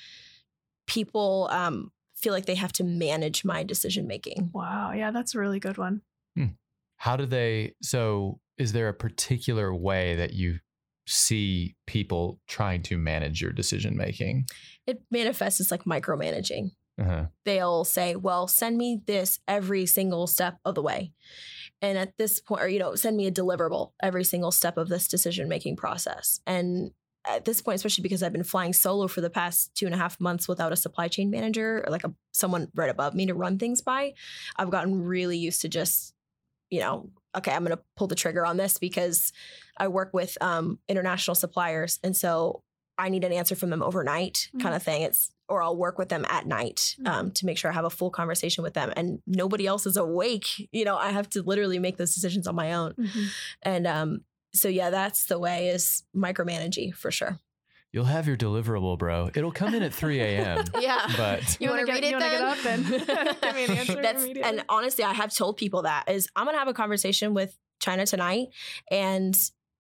people 0.87 1.49
um, 1.51 1.93
feel 2.15 2.35
like 2.35 2.45
they 2.45 2.55
have 2.55 2.73
to 2.73 2.85
manage 2.85 3.43
my 3.43 3.63
decision 3.63 4.07
making. 4.07 4.51
Wow, 4.53 4.93
yeah, 4.93 5.11
that's 5.11 5.35
a 5.35 5.39
really 5.39 5.61
good 5.61 5.79
one. 5.79 6.03
Hmm. 6.37 6.45
How 6.97 7.17
do 7.17 7.27
they? 7.27 7.75
So, 7.83 8.41
is 8.59 8.73
there 8.73 8.89
a 8.89 8.95
particular 8.95 9.75
way 9.75 10.17
that 10.17 10.33
you 10.33 10.59
see 11.07 11.77
people 11.87 12.41
trying 12.49 12.83
to 12.85 12.99
manage 12.99 13.41
your 13.41 13.53
decision 13.53 13.97
making? 13.97 14.47
It 14.87 15.03
manifests 15.11 15.61
as 15.61 15.71
like 15.71 15.85
micromanaging. 15.85 16.71
Uh-huh. 16.99 17.27
They'll 17.45 17.85
say, 17.85 18.17
"Well, 18.17 18.49
send 18.49 18.79
me 18.79 19.03
this 19.07 19.39
every 19.47 19.87
single 19.87 20.27
step 20.27 20.59
of 20.65 20.75
the 20.75 20.83
way." 20.83 21.13
And 21.83 21.99
at 21.99 22.17
this 22.17 22.41
point, 22.41 22.63
or 22.63 22.69
you 22.69 22.79
know, 22.79 22.95
send 22.95 23.17
me 23.17 23.27
a 23.27 23.33
deliverable 23.33 23.93
every 24.03 24.25
single 24.25 24.51
step 24.51 24.79
of 24.79 24.89
this 24.89 25.07
decision 25.07 25.49
making 25.49 25.77
process. 25.77 26.41
And 26.47 26.93
at 27.27 27.45
this 27.45 27.61
point, 27.61 27.77
especially 27.77 28.03
because 28.03 28.23
I've 28.23 28.33
been 28.33 28.45
flying 28.45 28.73
solo 28.73 29.09
for 29.09 29.21
the 29.21 29.31
past 29.31 29.75
two 29.75 29.87
and 29.87 29.95
a 29.95 29.99
half 29.99 30.21
months 30.21 30.49
without 30.49 30.73
a 30.73 30.77
supply 30.77 31.09
chain 31.09 31.31
manager 31.31 31.85
or 31.85 31.91
like 31.91 32.05
a 32.05 32.15
someone 32.33 32.69
right 32.75 32.91
above 32.91 33.15
me 33.15 33.27
to 33.27 33.35
run 33.35 33.59
things 33.59 33.83
by, 33.83 34.15
I've 34.57 34.71
gotten 34.71 35.03
really 35.03 35.37
used 35.37 35.61
to 35.63 35.69
just 35.69 36.15
you 36.71 36.81
know, 36.81 37.11
okay, 37.37 37.53
I'm 37.53 37.65
going 37.65 37.77
to 37.77 37.83
pull 37.97 38.07
the 38.07 38.15
trigger 38.15 38.47
on 38.47 38.57
this 38.57 38.79
because 38.79 39.33
I 39.77 39.89
work 39.89 40.13
with 40.13 40.37
um, 40.41 40.79
international 40.89 41.35
suppliers. 41.35 41.99
And 42.03 42.17
so 42.17 42.63
I 42.99 43.09
need 43.09 43.25
an 43.25 43.33
answer 43.33 43.55
from 43.55 43.71
them 43.71 43.83
overnight 43.83 44.49
mm-hmm. 44.49 44.61
kind 44.61 44.75
of 44.75 44.83
thing. 44.83 45.03
It's, 45.03 45.33
or 45.49 45.63
I'll 45.63 45.77
work 45.77 45.99
with 45.99 46.09
them 46.09 46.25
at 46.29 46.47
night 46.47 46.97
mm-hmm. 46.99 47.07
um, 47.07 47.31
to 47.33 47.47
make 47.47 47.59
sure 47.59 47.71
I 47.71 47.75
have 47.75 47.85
a 47.85 47.91
full 47.91 48.11
conversation 48.11 48.65
with 48.65 48.75
them 48.75 48.93
and 48.97 49.21
nobody 49.27 49.67
else 49.67 49.87
is 49.87 49.97
awake. 49.97 50.69
You 50.73 50.85
know, 50.85 50.97
I 50.97 51.11
have 51.11 51.29
to 51.31 51.43
literally 51.43 51.79
make 51.79 51.99
those 51.99 52.15
decisions 52.15 52.47
on 52.47 52.55
my 52.55 52.73
own. 52.73 52.95
Mm-hmm. 52.95 53.25
And 53.63 53.87
um, 53.87 54.21
so, 54.55 54.69
yeah, 54.69 54.91
that's 54.91 55.27
the 55.27 55.39
way 55.39 55.69
is 55.69 56.05
micromanaging 56.17 56.95
for 56.95 57.11
sure. 57.11 57.39
You'll 57.97 58.05
have 58.05 58.27
your 58.27 58.37
deliverable, 58.37 58.99
bro. 58.99 59.31
It'll 59.35 59.51
come 59.51 59.75
in 59.75 59.83
at 59.83 59.91
3 59.91 60.21
a.m. 60.21 60.65
yeah. 60.79 61.11
But 61.17 61.57
you, 61.59 61.71
want 61.71 61.87
to 61.87 61.91
read 61.91 62.05
it? 62.05 62.11
You 62.11 62.17
want 62.19 62.25
to 62.25 62.31
get 62.31 62.41
up 62.43 62.67
and 62.67 62.87
give 63.41 63.55
me 63.55 63.65
an 63.65 63.71
answer 63.79 64.03
That's, 64.03 64.23
And 64.45 64.63
honestly, 64.69 65.03
I 65.03 65.15
have 65.15 65.35
told 65.35 65.57
people 65.57 65.81
that 65.81 66.05
is 66.07 66.29
I'm 66.37 66.45
gonna 66.45 66.59
have 66.59 66.69
a 66.69 66.75
conversation 66.75 67.33
with 67.33 67.57
China 67.81 68.05
tonight, 68.05 68.49
and 68.91 69.35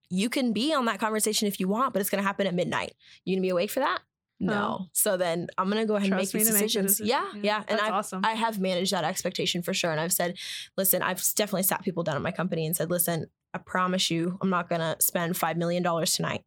you 0.09 0.31
can 0.31 0.55
be 0.55 0.73
on 0.73 0.87
that 0.87 0.99
conversation 0.99 1.47
if 1.47 1.61
you 1.61 1.69
want, 1.69 1.93
but 1.93 2.01
it's 2.01 2.09
gonna 2.09 2.23
happen 2.23 2.47
at 2.47 2.55
midnight. 2.55 2.95
You 3.27 3.37
gonna 3.37 3.43
be 3.43 3.51
awake 3.51 3.71
for 3.71 3.81
that? 3.81 4.01
No. 4.41 4.79
Oh. 4.81 4.87
So 4.95 5.19
then 5.19 5.49
I'm 5.59 5.69
gonna 5.69 5.85
go 5.85 5.97
ahead 5.97 6.09
Trust 6.09 6.33
and 6.33 6.41
make 6.41 6.47
these 6.47 6.55
decisions. 6.55 6.99
Make 6.99 7.11
yeah, 7.11 7.27
yeah, 7.35 7.41
yeah. 7.43 7.63
And 7.69 7.79
I 7.79 7.91
awesome. 7.91 8.23
I 8.25 8.33
have 8.33 8.59
managed 8.59 8.93
that 8.95 9.05
expectation 9.05 9.61
for 9.61 9.75
sure. 9.75 9.91
And 9.91 10.01
I've 10.01 10.15
said, 10.15 10.39
listen, 10.79 11.03
I've 11.03 11.23
definitely 11.37 11.65
sat 11.65 11.83
people 11.83 12.03
down 12.03 12.17
at 12.17 12.23
my 12.23 12.33
company 12.33 12.65
and 12.65 12.75
said, 12.75 12.89
listen, 12.89 13.27
I 13.53 13.59
promise 13.59 14.11
you, 14.11 14.39
I'm 14.41 14.49
not 14.49 14.71
gonna 14.71 14.97
spend 15.01 15.37
five 15.37 15.59
million 15.59 15.83
dollars 15.83 16.13
tonight 16.13 16.45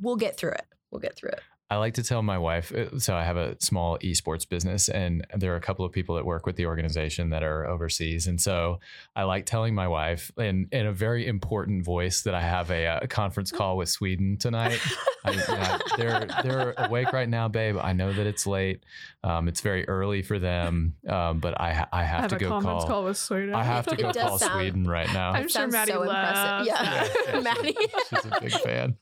we'll 0.00 0.16
get 0.16 0.36
through 0.36 0.52
it. 0.52 0.66
We'll 0.90 1.00
get 1.00 1.16
through 1.16 1.30
it. 1.30 1.40
I 1.70 1.76
like 1.76 1.94
to 1.94 2.02
tell 2.02 2.22
my 2.22 2.38
wife. 2.38 2.72
uh, 2.72 2.98
So 2.98 3.14
I 3.14 3.24
have 3.24 3.36
a 3.36 3.56
small 3.60 3.98
esports 3.98 4.48
business, 4.48 4.88
and 4.88 5.26
there 5.36 5.52
are 5.52 5.56
a 5.56 5.60
couple 5.60 5.84
of 5.84 5.92
people 5.92 6.14
that 6.16 6.24
work 6.24 6.46
with 6.46 6.56
the 6.56 6.64
organization 6.66 7.28
that 7.30 7.42
are 7.42 7.66
overseas. 7.66 8.26
And 8.26 8.40
so 8.40 8.80
I 9.14 9.24
like 9.24 9.44
telling 9.44 9.74
my 9.74 9.86
wife, 9.86 10.30
in 10.38 10.68
in 10.72 10.86
a 10.86 10.92
very 10.92 11.26
important 11.26 11.84
voice, 11.84 12.22
that 12.22 12.34
I 12.34 12.40
have 12.40 12.70
a, 12.70 12.86
uh 12.86 13.06
conference 13.08 13.50
call 13.52 13.76
with 13.76 13.88
Sweden 13.90 14.38
tonight. 14.38 14.80
I, 15.24 15.30
yeah, 15.48 15.78
they're 15.98 16.26
they're 16.42 16.74
awake 16.78 17.12
right 17.12 17.28
now, 17.28 17.48
babe. 17.48 17.76
I 17.80 17.92
know 17.92 18.12
that 18.14 18.26
it's 18.26 18.46
late. 18.46 18.82
Um, 19.22 19.48
it's 19.48 19.60
very 19.60 19.86
early 19.88 20.22
for 20.22 20.38
them, 20.38 20.94
um, 21.06 21.38
but 21.40 21.60
I 21.60 21.86
I 21.92 22.02
have, 22.04 22.20
have 22.22 22.30
to 22.30 22.36
a 22.36 22.38
go 22.38 22.48
conference 22.48 22.84
call. 22.84 22.88
call 22.90 23.04
with 23.04 23.16
Sweden. 23.18 23.54
I 23.54 23.64
have 23.64 23.86
to 23.88 23.96
go 23.96 24.12
call 24.12 24.38
sound- 24.38 24.52
Sweden 24.52 24.84
right 24.88 25.12
now. 25.12 25.30
I'm 25.32 25.42
sure 25.48 25.68
sounds 25.68 25.72
Maddie 25.74 25.92
so 25.92 26.00
loves 26.00 26.64
impressive. 26.64 26.66
Yeah. 26.66 26.82
that. 26.82 27.12
she's- 27.26 27.44
Maddie. 27.44 27.76
she's 28.08 28.24
a 28.24 28.40
big 28.40 28.52
fan. 28.52 28.96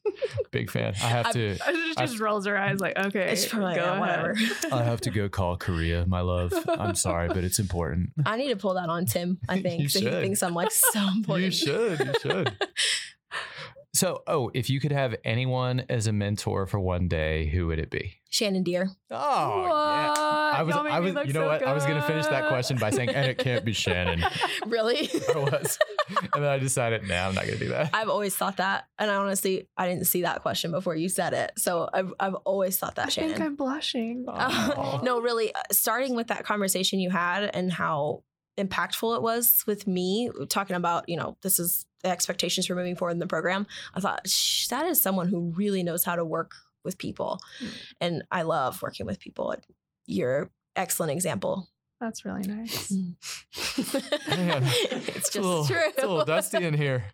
Big 0.50 0.70
fan. 0.70 0.94
I 0.96 1.06
have 1.08 1.26
I've- 1.26 1.56
to. 1.56 1.58
She 1.86 1.94
just 1.94 2.18
rolls 2.20 2.46
her 2.46 2.55
eyes 2.58 2.80
like, 2.80 2.96
okay, 2.98 3.30
It's 3.32 3.46
probably 3.46 3.76
go 3.76 3.84
yeah, 3.84 4.00
whatever. 4.00 4.34
I 4.72 4.82
have 4.82 5.00
to 5.02 5.10
go 5.10 5.28
call 5.28 5.56
Korea, 5.56 6.04
my 6.06 6.20
love. 6.20 6.52
I'm 6.68 6.94
sorry, 6.94 7.28
but 7.28 7.44
it's 7.44 7.58
important. 7.58 8.10
I 8.24 8.36
need 8.36 8.48
to 8.48 8.56
pull 8.56 8.74
that 8.74 8.88
on 8.88 9.06
Tim. 9.06 9.38
I 9.48 9.60
think 9.62 9.82
You 9.82 9.88
so. 9.88 9.98
He 10.00 10.04
should. 10.06 10.22
thinks 10.22 10.42
I'm 10.42 10.54
like 10.54 10.70
so 10.70 11.00
important. 11.16 11.44
You 11.46 11.50
should. 11.50 11.98
You 12.00 12.12
should. 12.22 12.52
So, 13.96 14.22
oh, 14.26 14.50
if 14.52 14.68
you 14.68 14.78
could 14.78 14.92
have 14.92 15.16
anyone 15.24 15.86
as 15.88 16.06
a 16.06 16.12
mentor 16.12 16.66
for 16.66 16.78
one 16.78 17.08
day, 17.08 17.46
who 17.46 17.68
would 17.68 17.78
it 17.78 17.88
be? 17.88 18.20
Shannon 18.28 18.62
Deer. 18.62 18.90
Oh, 19.10 19.62
yeah. 19.62 20.12
I 20.58 20.62
was, 20.64 20.76
I 20.76 21.00
was, 21.00 21.14
you 21.26 21.32
know 21.32 21.40
so 21.40 21.46
what? 21.46 21.62
I 21.62 21.72
was 21.72 21.86
going 21.86 21.98
to 21.98 22.06
finish 22.06 22.26
that 22.26 22.48
question 22.48 22.76
by 22.76 22.90
saying, 22.90 23.08
and 23.08 23.24
it 23.24 23.38
can't 23.38 23.64
be 23.64 23.72
Shannon. 23.72 24.22
really? 24.66 25.08
I 25.34 25.38
was. 25.38 25.78
And 26.34 26.44
then 26.44 26.50
I 26.50 26.58
decided, 26.58 27.08
nah, 27.08 27.26
I'm 27.26 27.34
not 27.34 27.46
going 27.46 27.58
to 27.58 27.64
do 27.64 27.70
that. 27.70 27.88
I've 27.94 28.10
always 28.10 28.36
thought 28.36 28.58
that, 28.58 28.84
and 28.98 29.10
I 29.10 29.14
honestly 29.14 29.66
I 29.78 29.88
didn't 29.88 30.04
see 30.04 30.22
that 30.22 30.42
question 30.42 30.72
before 30.72 30.94
you 30.94 31.08
said 31.08 31.32
it. 31.32 31.52
So 31.56 31.88
I've 31.90 32.12
I've 32.20 32.34
always 32.44 32.78
thought 32.78 32.96
that 32.96 33.06
I 33.06 33.08
Shannon. 33.08 33.30
think 33.30 33.40
I'm 33.46 33.56
blushing. 33.56 34.26
Aw. 34.28 35.00
no, 35.04 35.20
really, 35.22 35.54
uh, 35.54 35.62
starting 35.72 36.14
with 36.14 36.26
that 36.26 36.44
conversation 36.44 37.00
you 37.00 37.08
had 37.08 37.44
and 37.44 37.72
how 37.72 38.24
impactful 38.58 39.16
it 39.16 39.22
was 39.22 39.62
with 39.66 39.86
me 39.86 40.30
talking 40.48 40.76
about, 40.76 41.08
you 41.08 41.16
know, 41.16 41.36
this 41.42 41.58
is 41.58 41.86
the 42.02 42.08
expectations 42.08 42.66
for 42.66 42.74
moving 42.74 42.96
forward 42.96 43.12
in 43.12 43.18
the 43.18 43.26
program. 43.26 43.66
I 43.94 44.00
thought 44.00 44.24
that 44.70 44.86
is 44.86 45.00
someone 45.00 45.28
who 45.28 45.52
really 45.56 45.82
knows 45.82 46.04
how 46.04 46.16
to 46.16 46.24
work 46.24 46.52
with 46.84 46.98
people. 46.98 47.40
Mm. 47.60 47.68
And 48.00 48.24
I 48.30 48.42
love 48.42 48.80
working 48.82 49.06
with 49.06 49.18
people. 49.20 49.54
You're 50.06 50.50
excellent 50.74 51.12
example. 51.12 51.68
That's 52.00 52.24
really 52.24 52.46
nice. 52.46 52.90
Man, 54.28 54.62
it's 54.64 55.30
a 55.30 55.32
just 55.32 55.36
little, 55.36 55.64
true. 55.64 55.76
It's 55.86 56.02
a 56.02 56.06
little 56.06 56.24
dusty 56.24 56.64
in 56.64 56.74
here. 56.74 57.06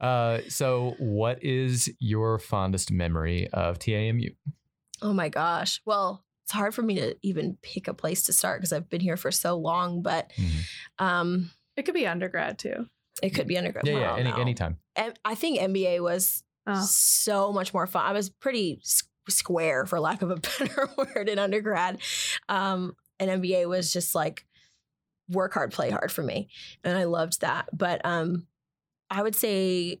Uh, 0.00 0.40
so, 0.48 0.96
what 0.98 1.42
is 1.42 1.90
your 1.98 2.38
fondest 2.38 2.90
memory 2.90 3.48
of 3.52 3.78
TAMU? 3.78 4.34
Oh 5.00 5.12
my 5.12 5.28
gosh. 5.28 5.80
Well, 5.86 6.24
it's 6.44 6.52
hard 6.52 6.74
for 6.74 6.82
me 6.82 6.96
to 6.96 7.16
even 7.22 7.56
pick 7.62 7.88
a 7.88 7.94
place 7.94 8.24
to 8.24 8.32
start 8.32 8.60
because 8.60 8.72
I've 8.72 8.88
been 8.90 9.00
here 9.00 9.16
for 9.16 9.30
so 9.30 9.56
long, 9.56 10.02
but 10.02 10.30
Mhm. 10.36 10.64
um 10.98 11.50
It 11.76 11.82
could 11.84 11.94
be 11.94 12.06
undergrad 12.06 12.58
too. 12.58 12.88
it 13.22 13.30
could 13.30 13.46
be 13.46 13.56
undergrad. 13.58 13.86
Yeah, 13.86 13.94
I 13.94 14.00
yeah, 14.00 14.16
any, 14.16 14.30
know. 14.30 14.36
anytime. 14.36 14.78
And 14.96 15.18
I 15.24 15.34
think 15.34 15.58
MBA 15.60 16.00
was 16.02 16.42
Oh. 16.66 16.84
so 16.84 17.52
much 17.52 17.74
more 17.74 17.86
fun. 17.88 18.04
I 18.06 18.12
was 18.12 18.30
pretty 18.30 18.78
s- 18.82 19.02
square, 19.28 19.84
for 19.86 19.98
lack 20.00 20.22
of 20.22 20.30
a 20.30 20.36
better 20.58 20.88
word, 20.96 21.28
in 21.28 21.38
undergrad. 21.38 22.00
Um, 22.48 22.96
and 23.18 23.30
MBA 23.42 23.66
was 23.68 23.92
just 23.92 24.14
like 24.14 24.46
work 25.28 25.54
hard, 25.54 25.72
play 25.72 25.90
hard 25.90 26.10
for 26.12 26.22
me, 26.22 26.48
and 26.84 26.96
I 26.96 27.04
loved 27.04 27.40
that. 27.40 27.68
But 27.76 28.00
um, 28.04 28.46
I 29.10 29.22
would 29.22 29.34
say 29.36 30.00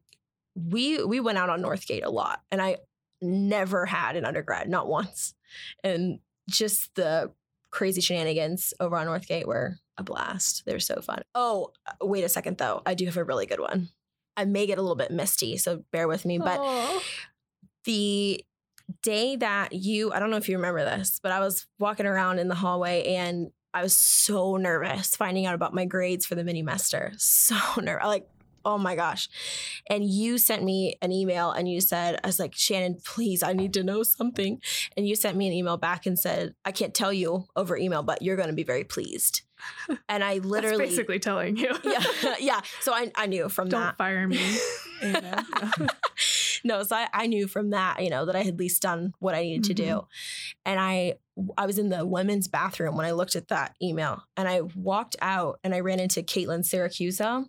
we 0.54 1.02
we 1.04 1.20
went 1.20 1.38
out 1.38 1.50
on 1.50 1.62
Northgate 1.62 2.04
a 2.04 2.10
lot, 2.10 2.42
and 2.50 2.60
I 2.62 2.78
never 3.20 3.86
had 3.86 4.16
an 4.16 4.24
undergrad, 4.24 4.68
not 4.68 4.86
once, 4.88 5.34
and 5.84 6.18
just 6.48 6.94
the 6.94 7.32
crazy 7.70 8.00
shenanigans 8.00 8.74
over 8.80 8.96
on 8.96 9.06
Northgate 9.06 9.46
were 9.46 9.78
a 9.96 10.02
blast. 10.02 10.64
They're 10.66 10.78
so 10.78 11.00
fun. 11.00 11.22
Oh, 11.34 11.72
uh, 11.86 12.06
wait 12.06 12.24
a 12.24 12.28
second 12.28 12.58
though, 12.58 12.82
I 12.86 12.94
do 12.94 13.06
have 13.06 13.16
a 13.16 13.24
really 13.24 13.46
good 13.46 13.60
one. 13.60 13.88
I 14.36 14.44
may 14.44 14.66
get 14.66 14.78
a 14.78 14.82
little 14.82 14.96
bit 14.96 15.10
misty, 15.10 15.56
so 15.56 15.84
bear 15.92 16.08
with 16.08 16.24
me. 16.24 16.38
But 16.38 16.58
Aw. 16.60 17.02
the 17.84 18.44
day 19.02 19.36
that 19.36 19.72
you, 19.72 20.12
I 20.12 20.20
don't 20.20 20.30
know 20.30 20.36
if 20.36 20.48
you 20.48 20.56
remember 20.56 20.84
this, 20.84 21.20
but 21.22 21.32
I 21.32 21.40
was 21.40 21.66
walking 21.78 22.06
around 22.06 22.38
in 22.38 22.48
the 22.48 22.54
hallway 22.54 23.14
and 23.14 23.50
I 23.74 23.82
was 23.82 23.96
so 23.96 24.56
nervous 24.56 25.16
finding 25.16 25.46
out 25.46 25.54
about 25.54 25.74
my 25.74 25.84
grades 25.84 26.26
for 26.26 26.34
the 26.34 26.44
mini 26.44 26.62
mester. 26.62 27.12
So 27.18 27.56
nervous. 27.80 28.06
Like, 28.06 28.28
oh 28.64 28.78
my 28.78 28.94
gosh. 28.96 29.28
And 29.88 30.04
you 30.04 30.38
sent 30.38 30.62
me 30.62 30.96
an 31.02 31.12
email 31.12 31.50
and 31.50 31.68
you 31.68 31.80
said, 31.80 32.20
I 32.22 32.26
was 32.26 32.38
like, 32.38 32.54
Shannon, 32.54 32.98
please, 33.04 33.42
I 33.42 33.52
need 33.52 33.72
to 33.74 33.82
know 33.82 34.02
something. 34.02 34.60
And 34.96 35.06
you 35.06 35.14
sent 35.16 35.36
me 35.36 35.46
an 35.46 35.52
email 35.52 35.76
back 35.76 36.06
and 36.06 36.18
said, 36.18 36.54
I 36.64 36.72
can't 36.72 36.94
tell 36.94 37.12
you 37.12 37.46
over 37.56 37.76
email, 37.76 38.02
but 38.02 38.22
you're 38.22 38.36
going 38.36 38.48
to 38.48 38.54
be 38.54 38.64
very 38.64 38.84
pleased. 38.84 39.42
And 40.08 40.24
I 40.24 40.34
That's 40.38 40.46
literally, 40.46 40.86
basically 40.86 41.18
telling 41.18 41.56
you. 41.56 41.74
yeah, 41.84 42.04
yeah. 42.40 42.60
So 42.80 42.92
I, 42.92 43.10
I 43.16 43.26
knew 43.26 43.48
from 43.48 43.68
that. 43.70 43.96
Don't 43.96 43.98
fire 43.98 44.26
me. 44.28 44.40
No, 46.64 46.82
so 46.84 46.94
I, 46.96 47.08
I 47.12 47.26
knew 47.26 47.48
from 47.48 47.70
that, 47.70 48.02
you 48.02 48.10
know, 48.10 48.24
that 48.26 48.36
I 48.36 48.42
had 48.42 48.54
at 48.54 48.60
least 48.60 48.82
done 48.82 49.14
what 49.18 49.34
I 49.34 49.42
needed 49.42 49.64
to 49.64 49.74
do. 49.74 49.82
Mhm. 49.84 50.06
And 50.64 50.80
I 50.80 51.14
I 51.56 51.66
was 51.66 51.78
in 51.78 51.88
the 51.88 52.04
women's 52.06 52.46
bathroom 52.46 52.96
when 52.96 53.06
I 53.06 53.12
looked 53.12 53.36
at 53.36 53.48
that 53.48 53.74
email 53.82 54.22
and 54.36 54.46
I 54.46 54.60
walked 54.60 55.16
out 55.22 55.58
and 55.64 55.74
I 55.74 55.80
ran 55.80 55.98
into 55.98 56.22
Caitlin 56.22 56.60
Syracusa 56.60 57.46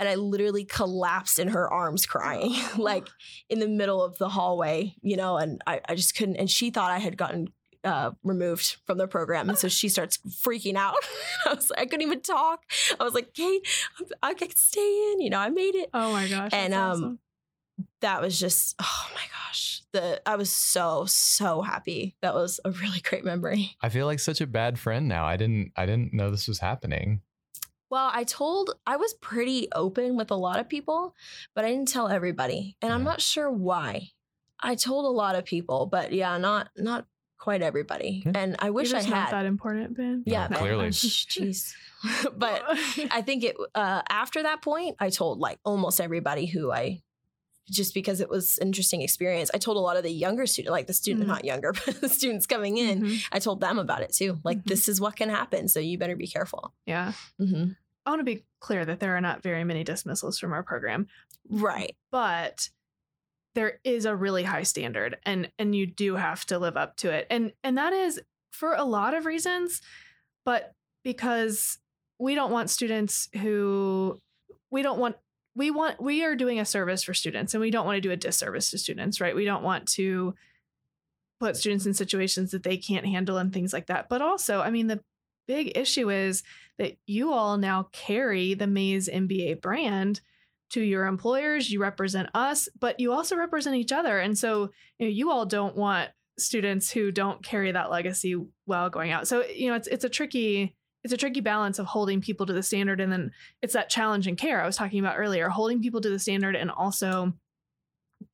and 0.00 0.08
I 0.08 0.16
literally 0.16 0.64
collapsed 0.64 1.38
in 1.38 1.48
her 1.48 1.70
arms 1.72 2.06
crying, 2.06 2.54
like 2.76 3.06
in 3.48 3.60
the 3.60 3.68
middle 3.68 4.02
of 4.02 4.18
the 4.18 4.28
hallway, 4.30 4.94
you 5.02 5.16
know, 5.16 5.36
and 5.36 5.62
I, 5.66 5.80
I 5.88 5.94
just 5.94 6.16
couldn't 6.16 6.36
and 6.36 6.50
she 6.50 6.70
thought 6.70 6.90
I 6.90 6.98
had 6.98 7.16
gotten 7.16 7.48
uh, 7.84 8.10
removed 8.24 8.76
from 8.86 8.98
the 8.98 9.06
program. 9.06 9.48
And 9.48 9.56
so 9.56 9.68
she 9.68 9.88
starts 9.88 10.18
freaking 10.44 10.74
out. 10.74 10.96
I 11.46 11.54
was 11.54 11.70
like, 11.70 11.80
I 11.80 11.84
couldn't 11.86 12.02
even 12.06 12.20
talk. 12.20 12.60
I 12.98 13.04
was 13.04 13.14
like, 13.14 13.32
Kate, 13.32 13.66
I'm- 13.98 14.10
I 14.22 14.34
can 14.34 14.50
stay 14.54 15.12
in, 15.12 15.20
you 15.20 15.30
know, 15.30 15.38
I 15.38 15.48
made 15.48 15.74
it 15.74 15.88
Oh 15.94 16.12
my 16.12 16.28
gosh. 16.28 16.50
And, 16.52 16.74
um, 16.74 16.90
awesome. 16.90 17.18
that 18.00 18.20
was 18.20 18.38
just 18.38 18.74
oh 18.82 19.06
my 19.14 19.22
gosh 19.22 19.82
the 19.92 20.20
i 20.26 20.36
was 20.36 20.52
so 20.52 21.04
so 21.06 21.62
happy 21.62 22.14
that 22.22 22.34
was 22.34 22.60
a 22.64 22.70
really 22.70 23.00
great 23.00 23.24
memory 23.24 23.74
I 23.82 23.88
feel 23.88 24.06
like 24.06 24.20
such 24.20 24.40
a 24.40 24.46
bad 24.46 24.78
friend 24.78 25.08
now. 25.08 25.24
I 25.24 25.36
didn't 25.36 25.72
I 25.76 25.86
didn't 25.86 26.12
know 26.12 26.30
this 26.30 26.46
was 26.46 26.58
happening. 26.60 27.22
Well 27.90 28.10
i 28.14 28.24
told 28.24 28.70
i 28.86 28.96
was 28.96 29.12
pretty 29.14 29.68
open 29.74 30.16
with 30.16 30.30
a 30.30 30.34
lot 30.36 30.58
of 30.60 30.68
people 30.68 31.14
but 31.54 31.64
i 31.64 31.68
didn't 31.70 31.88
tell 31.88 32.08
everybody 32.08 32.76
and 32.80 32.92
i'm 32.92 33.04
not 33.04 33.20
sure 33.20 33.50
why 33.50 34.08
i 34.60 34.74
told 34.74 35.04
a 35.04 35.08
lot 35.08 35.34
of 35.34 35.44
people 35.44 35.86
but 35.86 36.12
yeah 36.12 36.38
not 36.38 36.68
not 36.76 37.06
quite 37.38 37.62
everybody 37.62 38.22
Yeah. 38.24 38.32
and 38.34 38.56
i 38.58 38.70
wish 38.70 38.88
You're 38.90 38.98
i 38.98 39.00
just 39.00 39.10
not 39.10 39.28
had 39.28 39.32
that 39.34 39.46
important, 39.46 39.96
Ben. 39.96 40.22
yeah 40.26 40.46
No, 40.50 40.58
clearly. 40.58 40.88
Jeez 40.90 41.72
but 42.36 42.62
I 43.10 43.20
think 43.22 43.44
it 43.44 43.56
uh, 43.74 44.00
after 44.08 44.42
that 44.42 44.62
point, 44.62 44.96
I 44.98 45.10
told 45.10 45.38
like 45.38 45.58
almost 45.66 46.00
everybody 46.00 46.46
who 46.46 46.72
I 46.72 47.02
just 47.70 47.94
because 47.94 48.20
it 48.20 48.28
was 48.28 48.58
an 48.58 48.66
interesting 48.68 49.00
experience. 49.02 49.50
I 49.54 49.58
told 49.58 49.76
a 49.76 49.80
lot 49.80 49.96
of 49.96 50.02
the 50.02 50.10
younger 50.10 50.44
students, 50.46 50.70
like 50.72 50.86
the 50.88 50.92
student, 50.92 51.24
Mhm. 51.24 51.28
not 51.28 51.44
younger, 51.44 51.72
but 51.86 52.00
the 52.00 52.08
students 52.08 52.46
coming 52.46 52.76
in. 52.76 53.02
Mhm. 53.02 53.22
I 53.32 53.38
told 53.38 53.60
them 53.60 53.78
about 53.78 54.02
it 54.02 54.12
too. 54.12 54.38
Like 54.44 54.58
Mhm. 54.58 54.64
this 54.64 54.88
is 54.88 55.00
what 55.00 55.16
can 55.16 55.28
happen, 55.28 55.68
so 55.68 55.80
you 55.80 55.96
better 55.96 56.16
be 56.16 56.26
careful. 56.26 56.74
Yeah. 56.86 57.12
hmm 57.38 57.70
I 58.06 58.10
want 58.10 58.20
to 58.20 58.24
be 58.24 58.44
clear 58.60 58.84
that 58.84 58.98
there 58.98 59.14
are 59.16 59.20
not 59.20 59.42
very 59.42 59.62
many 59.62 59.84
dismissals 59.84 60.38
from 60.38 60.52
our 60.52 60.62
program, 60.62 61.06
Right. 61.48 61.96
but 62.10 62.70
there 63.54 63.78
is 63.84 64.04
a 64.04 64.14
really 64.16 64.42
high 64.44 64.62
standard 64.62 65.18
and 65.24 65.50
and 65.58 65.74
you 65.74 65.86
do 65.86 66.16
have 66.16 66.44
to 66.46 66.58
live 66.58 66.76
up 66.76 66.96
to 66.98 67.10
it. 67.10 67.26
And 67.30 67.52
and 67.62 67.76
that 67.78 67.92
is 67.92 68.20
for 68.52 68.74
a 68.74 68.84
lot 68.84 69.14
of 69.14 69.26
reasons, 69.26 69.80
but 70.44 70.74
because 71.04 71.78
we 72.18 72.34
don't 72.34 72.50
want 72.52 72.70
students 72.70 73.28
who 73.40 74.20
we 74.70 74.82
don't 74.82 74.98
want 74.98 75.16
we 75.60 75.70
want 75.70 76.00
we 76.00 76.24
are 76.24 76.34
doing 76.34 76.58
a 76.58 76.64
service 76.64 77.02
for 77.02 77.12
students 77.12 77.52
and 77.52 77.60
we 77.60 77.70
don't 77.70 77.84
want 77.84 77.96
to 77.96 78.00
do 78.00 78.10
a 78.10 78.16
disservice 78.16 78.70
to 78.70 78.78
students, 78.78 79.20
right? 79.20 79.36
We 79.36 79.44
don't 79.44 79.62
want 79.62 79.86
to 79.88 80.34
put 81.38 81.54
students 81.54 81.84
in 81.84 81.92
situations 81.92 82.52
that 82.52 82.62
they 82.62 82.78
can't 82.78 83.04
handle 83.04 83.36
and 83.36 83.52
things 83.52 83.70
like 83.74 83.88
that. 83.88 84.08
But 84.08 84.22
also, 84.22 84.62
I 84.62 84.70
mean 84.70 84.86
the 84.86 85.00
big 85.46 85.76
issue 85.76 86.10
is 86.10 86.42
that 86.78 86.96
you 87.06 87.34
all 87.34 87.58
now 87.58 87.88
carry 87.92 88.54
the 88.54 88.66
Mays 88.66 89.06
MBA 89.06 89.60
brand 89.60 90.22
to 90.70 90.80
your 90.80 91.04
employers. 91.04 91.70
You 91.70 91.82
represent 91.82 92.30
us, 92.32 92.66
but 92.78 92.98
you 92.98 93.12
also 93.12 93.36
represent 93.36 93.76
each 93.76 93.92
other. 93.92 94.18
And 94.18 94.38
so 94.38 94.70
you, 94.98 95.06
know, 95.06 95.12
you 95.12 95.30
all 95.30 95.44
don't 95.44 95.76
want 95.76 96.08
students 96.38 96.90
who 96.90 97.12
don't 97.12 97.44
carry 97.44 97.70
that 97.72 97.90
legacy 97.90 98.34
while 98.64 98.88
going 98.88 99.10
out. 99.10 99.28
So 99.28 99.44
you 99.44 99.68
know, 99.68 99.76
it's 99.76 99.88
it's 99.88 100.04
a 100.04 100.08
tricky 100.08 100.74
it's 101.02 101.12
a 101.12 101.16
tricky 101.16 101.40
balance 101.40 101.78
of 101.78 101.86
holding 101.86 102.20
people 102.20 102.46
to 102.46 102.52
the 102.52 102.62
standard, 102.62 103.00
and 103.00 103.10
then 103.12 103.32
it's 103.62 103.72
that 103.74 103.88
challenge 103.90 104.26
and 104.26 104.36
care 104.36 104.62
I 104.62 104.66
was 104.66 104.76
talking 104.76 105.00
about 105.00 105.16
earlier, 105.18 105.48
holding 105.48 105.80
people 105.80 106.00
to 106.02 106.10
the 106.10 106.18
standard 106.18 106.54
and 106.56 106.70
also 106.70 107.32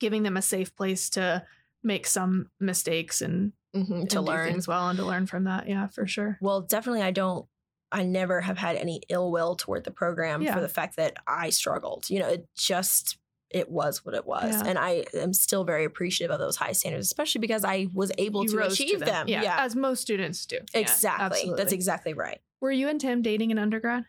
giving 0.01 0.23
them 0.25 0.37
a 0.37 0.43
safe 0.43 0.75
place 0.75 1.09
to 1.11 1.45
make 1.85 2.07
some 2.07 2.51
mistakes 2.61 3.21
and, 3.23 3.53
hmm 3.75 4.05
To 4.07 4.21
learn. 4.21 4.49
things 4.49 4.67
well 4.67 4.89
and 4.89 4.99
to 4.99 5.05
learn 5.05 5.27
from 5.27 5.45
that. 5.45 5.69
Yeah, 5.69 5.87
for 5.89 6.07
sure. 6.07 6.39
Well, 6.41 6.63
definitely, 6.63 7.03
I 7.03 7.11
don't. 7.13 7.47
I 7.93 8.03
never 8.03 8.41
have 8.41 8.59
had 8.59 8.75
any 8.75 9.03
ill 9.09 9.31
will 9.31 9.55
toward 9.55 9.85
the 9.85 9.93
program 9.93 10.43
Yeah. 10.43 10.55
for 10.55 10.61
the 10.61 10.69
fact 10.69 10.97
that 10.97 11.17
I 11.27 11.51
struggled. 11.51 12.11
You 12.11 12.19
know, 12.19 12.29
it 12.29 12.49
just 12.57 13.17
it 13.49 13.71
was 13.71 14.05
what 14.05 14.13
it 14.17 14.27
was. 14.27 14.53
Yeah. 14.53 14.65
And 14.67 14.77
I 14.77 15.05
am 15.15 15.33
still 15.33 15.63
very 15.63 15.85
appreciative 15.85 16.35
of 16.35 16.41
those 16.41 16.57
high 16.57 16.73
standards, 16.73 17.07
especially 17.07 17.41
because 17.43 17.65
I 17.65 17.87
was 17.95 18.11
able 18.19 18.43
You 18.43 18.51
to 18.59 18.67
achieve 18.67 18.99
them. 18.99 19.29
Yeah, 19.29 19.55
as 19.61 19.77
most 19.77 20.03
students 20.03 20.45
do. 20.47 20.59
Yeah, 20.75 20.81
exactly. 20.81 21.53
That's 21.57 21.73
exactly 21.73 22.13
right. 22.13 22.41
Were 22.61 22.71
you 22.73 22.89
and 22.89 23.01
Tim 23.01 23.23
dating 23.23 23.51
in 23.51 23.59
undergrad? 23.59 24.05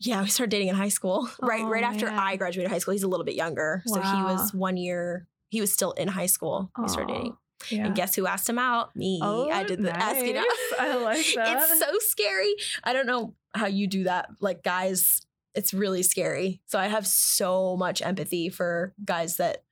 Yeah, 0.00 0.22
we 0.22 0.28
started 0.28 0.50
dating 0.50 0.68
in 0.68 0.74
high 0.74 0.88
school. 0.88 1.28
right, 1.42 1.62
Oh, 1.62 1.68
right 1.68 1.82
after 1.84 2.06
man. 2.06 2.18
I 2.18 2.36
graduated 2.36 2.70
high 2.70 2.78
school. 2.78 2.92
He's 2.92 3.02
a 3.02 3.08
little 3.08 3.24
bit 3.26 3.34
younger, 3.34 3.82
so 3.86 4.00
he 4.00 4.22
was 4.22 4.52
one 4.54 4.76
year. 4.76 5.26
He 5.48 5.60
was 5.60 5.72
still 5.72 5.92
in 5.92 6.08
high 6.08 6.26
school. 6.26 6.70
We 6.78 6.88
started 6.88 7.12
dating, 7.12 7.36
Yeah. 7.70 7.86
and 7.86 7.94
guess 7.94 8.14
who 8.14 8.26
asked 8.26 8.48
him 8.48 8.58
out? 8.58 8.94
Me. 8.94 9.18
Oh, 9.22 9.48
I 9.50 9.64
did 9.64 9.82
the 9.82 9.96
asking 9.96 10.36
out. 10.36 10.44
I 10.78 10.96
like 10.96 11.26
that. 11.34 11.68
it's 11.70 11.78
so 11.80 11.98
scary. 12.00 12.54
I 12.84 12.92
don't 12.92 13.06
know 13.06 13.34
how 13.54 13.66
you 13.66 13.86
do 13.86 14.04
that. 14.04 14.28
Like 14.40 14.62
guys, 14.62 15.22
it's 15.54 15.72
really 15.74 16.02
scary. 16.02 16.60
So 16.66 16.78
I 16.78 16.86
have 16.86 17.06
so 17.06 17.76
much 17.76 18.02
empathy 18.02 18.48
for 18.50 18.94
guys 19.04 19.38
that 19.38 19.64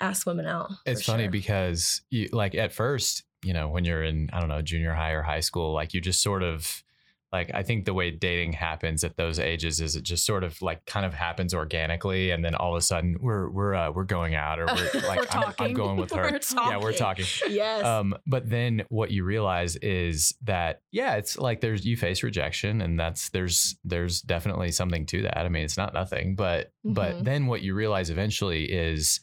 ask 0.00 0.26
women 0.26 0.46
out. 0.46 0.70
It's 0.84 1.02
funny 1.04 1.24
sure. 1.24 1.30
because 1.30 2.02
you 2.10 2.28
like 2.32 2.54
at 2.54 2.72
first, 2.72 3.24
you 3.42 3.54
know, 3.54 3.68
when 3.70 3.84
you're 3.84 4.04
in, 4.04 4.28
I 4.32 4.38
don't 4.40 4.48
know, 4.50 4.62
junior 4.62 4.92
high 4.92 5.12
or 5.12 5.22
high 5.22 5.40
school, 5.40 5.72
like 5.72 5.94
you 5.94 6.00
just 6.00 6.22
sort 6.22 6.42
of 6.42 6.84
like 7.32 7.50
I 7.52 7.62
think 7.62 7.84
the 7.84 7.92
way 7.94 8.10
dating 8.10 8.52
happens 8.52 9.02
at 9.04 9.16
those 9.16 9.38
ages 9.38 9.80
is 9.80 9.96
it 9.96 10.04
just 10.04 10.24
sort 10.24 10.44
of 10.44 10.62
like 10.62 10.84
kind 10.86 11.04
of 11.04 11.12
happens 11.12 11.52
organically 11.52 12.30
and 12.30 12.44
then 12.44 12.54
all 12.54 12.74
of 12.74 12.78
a 12.78 12.82
sudden 12.82 13.16
we're 13.20 13.50
we're 13.50 13.74
uh, 13.74 13.90
we're 13.90 14.04
going 14.04 14.34
out 14.34 14.58
or 14.60 14.66
we're 14.66 15.00
like 15.08 15.20
We're 15.34 15.40
I'm, 15.40 15.54
I'm 15.58 15.72
going 15.72 15.96
with 15.96 16.12
her. 16.14 16.22
We're 16.22 16.40
Yeah, 16.54 16.78
we're 16.78 16.92
talking. 16.92 17.24
Yes. 17.48 17.84
Um, 17.84 18.14
but 18.26 18.48
then 18.48 18.84
what 18.88 19.10
you 19.10 19.24
realize 19.24 19.76
is 19.76 20.34
that 20.44 20.82
yeah, 20.92 21.16
it's 21.16 21.36
like 21.36 21.60
there's 21.60 21.84
you 21.84 21.96
face 21.96 22.22
rejection, 22.22 22.80
and 22.80 22.98
that's 22.98 23.28
there's 23.30 23.76
there's 23.84 24.20
definitely 24.22 24.70
something 24.70 25.04
to 25.06 25.22
that. 25.22 25.38
I 25.38 25.48
mean, 25.48 25.64
it's 25.64 25.76
not 25.76 25.92
nothing, 25.94 26.36
but 26.36 26.72
but 26.84 27.16
Mhm. 27.16 27.24
then 27.24 27.46
what 27.48 27.62
you 27.62 27.74
realize 27.74 28.08
eventually 28.10 28.64
is 28.72 29.20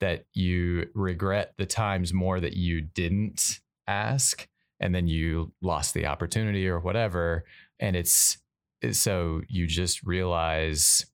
that 0.00 0.24
you 0.34 0.86
regret 0.94 1.54
the 1.56 1.66
times 1.66 2.12
more 2.12 2.40
that 2.40 2.54
you 2.54 2.80
didn't 2.80 3.60
ask, 3.86 4.48
and 4.80 4.94
then 4.94 5.06
you 5.06 5.52
lost 5.62 5.94
the 5.94 6.06
opportunity 6.06 6.68
or 6.68 6.78
whatever, 6.80 7.44
and 7.78 7.96
it's 7.96 8.38
eh, 8.82 8.92
so 8.92 9.42
you 9.48 9.66
just 9.66 10.02
realize 10.02 11.06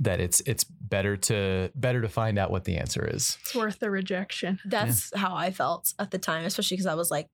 that 0.00 0.20
it's 0.20 0.40
it's 0.46 0.64
better 0.64 1.16
to 1.16 1.70
better 1.74 2.00
to 2.00 2.08
find 2.08 2.38
out 2.38 2.50
what 2.50 2.64
the 2.64 2.76
answer 2.76 3.04
is. 3.04 3.36
it's 3.42 3.54
worth 3.54 3.80
the 3.80 3.90
rejection. 3.90 4.60
That's 4.64 5.14
how 5.16 5.34
I 5.34 5.50
felt 5.50 5.92
at 5.98 6.10
the 6.10 6.18
time, 6.18 6.44
especially 6.44 6.76
because 6.76 6.86
I 6.86 6.94
was 6.94 7.10
like 7.10 7.28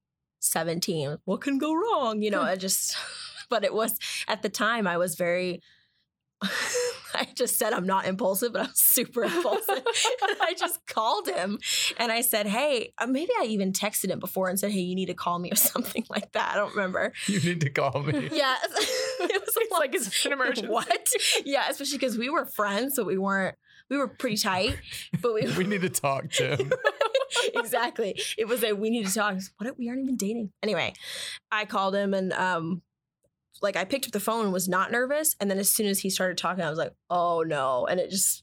17. 0.44 1.18
What 1.24 1.40
can 1.40 1.58
go 1.58 1.74
wrong? 1.74 2.22
You 2.22 2.30
know, 2.30 2.40
hmm. 2.40 2.48
I 2.48 2.56
just, 2.56 2.96
but 3.50 3.64
it 3.64 3.74
was 3.74 3.98
at 4.28 4.42
the 4.42 4.48
time 4.48 4.86
I 4.86 4.96
was 4.96 5.14
very, 5.16 5.60
I 7.18 7.28
just 7.34 7.58
said 7.58 7.72
I'm 7.72 7.86
not 7.86 8.06
impulsive, 8.06 8.52
but 8.52 8.62
I'm 8.62 8.70
super 8.74 9.24
impulsive. 9.24 9.68
and 9.76 10.36
I 10.40 10.54
just 10.58 10.84
called 10.86 11.28
him 11.28 11.58
and 11.98 12.10
I 12.12 12.20
said, 12.20 12.46
Hey, 12.46 12.92
uh, 12.98 13.06
maybe 13.06 13.30
I 13.40 13.44
even 13.44 13.72
texted 13.72 14.10
him 14.10 14.18
before 14.18 14.48
and 14.48 14.58
said, 14.58 14.72
Hey, 14.72 14.80
you 14.80 14.94
need 14.94 15.06
to 15.06 15.14
call 15.14 15.38
me 15.38 15.50
or 15.50 15.56
something 15.56 16.04
like 16.10 16.32
that. 16.32 16.52
I 16.52 16.56
don't 16.56 16.74
remember. 16.74 17.12
You 17.26 17.40
need 17.40 17.60
to 17.60 17.70
call 17.70 18.02
me. 18.02 18.28
Yeah. 18.32 18.56
it 18.62 19.42
was 19.42 19.56
It's 19.56 19.72
like 19.72 19.94
it's 19.94 20.26
an 20.26 20.32
emergency. 20.32 20.68
What? 20.70 21.12
Yeah, 21.44 21.68
especially 21.68 21.98
because 21.98 22.18
we 22.18 22.30
were 22.30 22.46
friends, 22.46 22.96
so 22.96 23.04
we 23.04 23.18
weren't, 23.18 23.56
we 23.90 23.96
were 23.96 24.08
pretty 24.08 24.36
tight, 24.36 24.78
but 25.20 25.34
we, 25.34 25.46
we 25.56 25.64
need 25.64 25.82
to 25.82 25.90
talk, 25.90 26.30
Tim. 26.30 26.70
exactly. 27.54 28.18
It 28.38 28.46
was 28.48 28.64
a 28.64 28.72
we 28.72 28.90
need 28.90 29.06
to 29.06 29.14
talk. 29.14 29.36
What 29.58 29.78
we 29.78 29.88
aren't 29.88 30.02
even 30.02 30.16
dating. 30.16 30.50
Anyway, 30.62 30.94
I 31.50 31.64
called 31.64 31.94
him 31.94 32.14
and 32.14 32.32
um 32.32 32.82
like 33.62 33.76
I 33.76 33.84
picked 33.84 34.06
up 34.06 34.12
the 34.12 34.20
phone 34.20 34.44
and 34.44 34.52
was 34.52 34.68
not 34.68 34.90
nervous. 34.90 35.36
And 35.40 35.50
then 35.50 35.58
as 35.58 35.70
soon 35.70 35.86
as 35.86 36.00
he 36.00 36.10
started 36.10 36.38
talking, 36.38 36.64
I 36.64 36.70
was 36.70 36.78
like, 36.78 36.92
oh 37.10 37.42
no. 37.42 37.86
And 37.86 38.00
it 38.00 38.10
just 38.10 38.42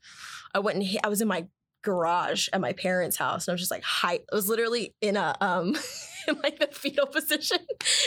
I 0.54 0.60
went 0.60 0.78
and 0.78 0.86
hit, 0.86 1.02
I 1.04 1.10
was 1.10 1.22
in 1.22 1.28
my 1.28 1.48
garage 1.84 2.48
at 2.54 2.62
my 2.62 2.74
parents' 2.74 3.18
house 3.18 3.48
and 3.48 3.54
I 3.54 3.56
was 3.56 3.62
just 3.62 3.72
like 3.72 3.82
hi 3.84 4.20
I 4.32 4.36
was 4.36 4.48
literally 4.48 4.94
in 5.02 5.18
a 5.18 5.36
um 5.42 5.76
in 6.28 6.36
like 6.44 6.60
the 6.60 6.68
fetal 6.68 7.06
position 7.12 7.58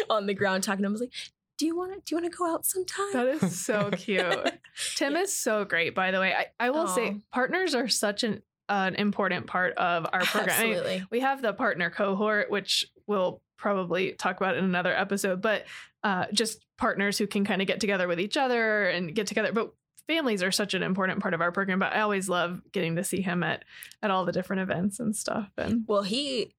on 0.09 0.27
the 0.27 0.35
ground 0.35 0.63
talking 0.63 0.83
to 0.83 0.87
him. 0.87 0.93
I 0.93 0.95
was 0.95 1.01
like, 1.01 1.13
do 1.59 1.67
you 1.67 1.77
want 1.77 1.93
to 1.93 2.01
do 2.01 2.15
you 2.15 2.21
want 2.21 2.33
to 2.33 2.37
go 2.37 2.53
out 2.53 2.65
sometime? 2.67 3.13
That 3.13 3.27
is 3.43 3.65
so 3.65 3.91
cute. 3.97 4.53
Tim 4.97 5.17
is 5.17 5.37
so 5.37 5.65
great, 5.65 5.95
by 5.95 6.11
the 6.11 6.21
way. 6.21 6.33
I, 6.33 6.47
I 6.59 6.71
will 6.71 6.89
say 6.89 7.21
partners 7.33 7.75
are 7.75 7.89
such 7.89 8.23
an 8.25 8.43
an 8.69 8.95
important 8.95 9.47
part 9.47 9.77
of 9.77 10.07
our 10.13 10.23
program. 10.23 10.59
I 10.59 10.63
mean, 10.63 10.73
Absolutely. 10.73 11.05
we 11.11 11.21
have 11.21 11.43
the 11.43 11.53
partner 11.53 11.91
cohort, 11.91 12.51
which 12.51 12.87
we'll 13.07 13.43
probably 13.59 14.13
talk 14.13 14.39
about 14.39 14.57
in 14.57 14.65
another 14.65 14.95
episode, 14.95 15.43
but 15.43 15.65
uh, 16.03 16.27
just 16.33 16.64
partners 16.79 17.19
who 17.19 17.27
can 17.27 17.45
kind 17.45 17.61
of 17.61 17.69
get 17.69 17.81
together 17.81 18.09
with 18.09 18.21
each 18.21 18.37
other 18.37 18.87
and 18.89 19.15
get 19.15 19.27
together. 19.27 19.53
But 19.53 19.73
families 20.07 20.43
are 20.43 20.53
such 20.53 20.75
an 20.75 20.83
important 20.83 21.21
part 21.21 21.35
of 21.35 21.41
our 21.41 21.53
program. 21.53 21.79
But 21.79 21.93
I 21.95 22.01
always 22.01 22.29
love 22.29 22.61
getting 22.73 22.97
to 22.97 23.05
see 23.05 23.21
him 23.23 23.43
at 23.43 23.65
at 24.03 24.11
all 24.11 24.25
the 24.25 24.33
different 24.33 24.63
events 24.63 25.01
and 25.01 25.15
stuff. 25.17 25.51
And 25.57 25.85
Well, 25.87 26.03
he 26.03 26.55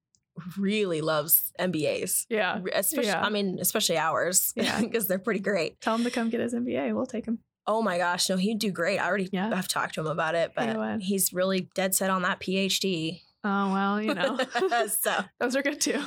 really 0.58 1.00
loves 1.00 1.52
MBAs. 1.58 2.26
yeah, 2.28 2.60
Especially, 2.74 3.08
Yeah. 3.08 3.22
I 3.24 3.30
mean, 3.30 3.58
especially 3.60 3.96
ours, 3.98 4.52
Yeah. 4.56 4.80
because 4.82 5.06
they're 5.06 5.18
pretty 5.18 5.40
great. 5.40 5.80
tell 5.80 5.94
him 5.94 6.04
to 6.04 6.10
come 6.10 6.28
get 6.28 6.40
his 6.40 6.52
MBA. 6.54 6.94
We'll 6.94 7.06
take 7.06 7.26
him. 7.26 7.38
Oh 7.66 7.82
my 7.82 7.98
gosh, 7.98 8.28
no, 8.28 8.36
he'd 8.36 8.58
do 8.58 8.70
great. 8.70 8.98
I 8.98 9.06
already 9.06 9.28
Yeah. 9.32 9.54
have 9.54 9.66
talked 9.66 9.94
to 9.94 10.00
him 10.02 10.06
about 10.06 10.34
it, 10.34 10.52
but 10.54 11.00
he's 11.00 11.32
really 11.32 11.68
dead 11.74 11.94
set 11.94 12.10
on 12.10 12.22
that 12.22 12.38
PhD. 12.40 13.22
Oh 13.44 13.72
well, 13.72 14.02
you 14.02 14.12
know, 14.14 14.38
so 14.88 15.24
those 15.40 15.56
are 15.56 15.62
good 15.62 15.80
too. 15.80 16.02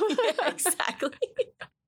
exactly. 0.46 1.10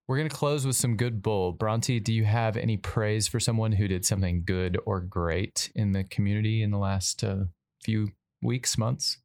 We're 0.08 0.18
going 0.18 0.30
to 0.30 0.36
close 0.36 0.66
with 0.66 0.76
some 0.76 0.98
good 0.98 1.22
bull. 1.22 1.56
Brontee, 1.56 2.04
do 2.04 2.14
you 2.14 2.26
have 2.26 2.58
any 2.58 2.76
praise 2.78 3.28
for 3.28 3.40
someone 3.40 3.72
who 3.72 3.88
did 3.88 4.04
something 4.06 4.44
good 4.46 4.78
or 4.86 5.00
great 5.00 5.72
in 5.76 5.94
the 5.94 6.04
community 6.04 6.64
in 6.64 6.72
the 6.72 6.78
last 6.78 7.24
uh, 7.24 7.46
few 7.84 8.10
weeks, 8.42 8.78
months? 8.78 9.20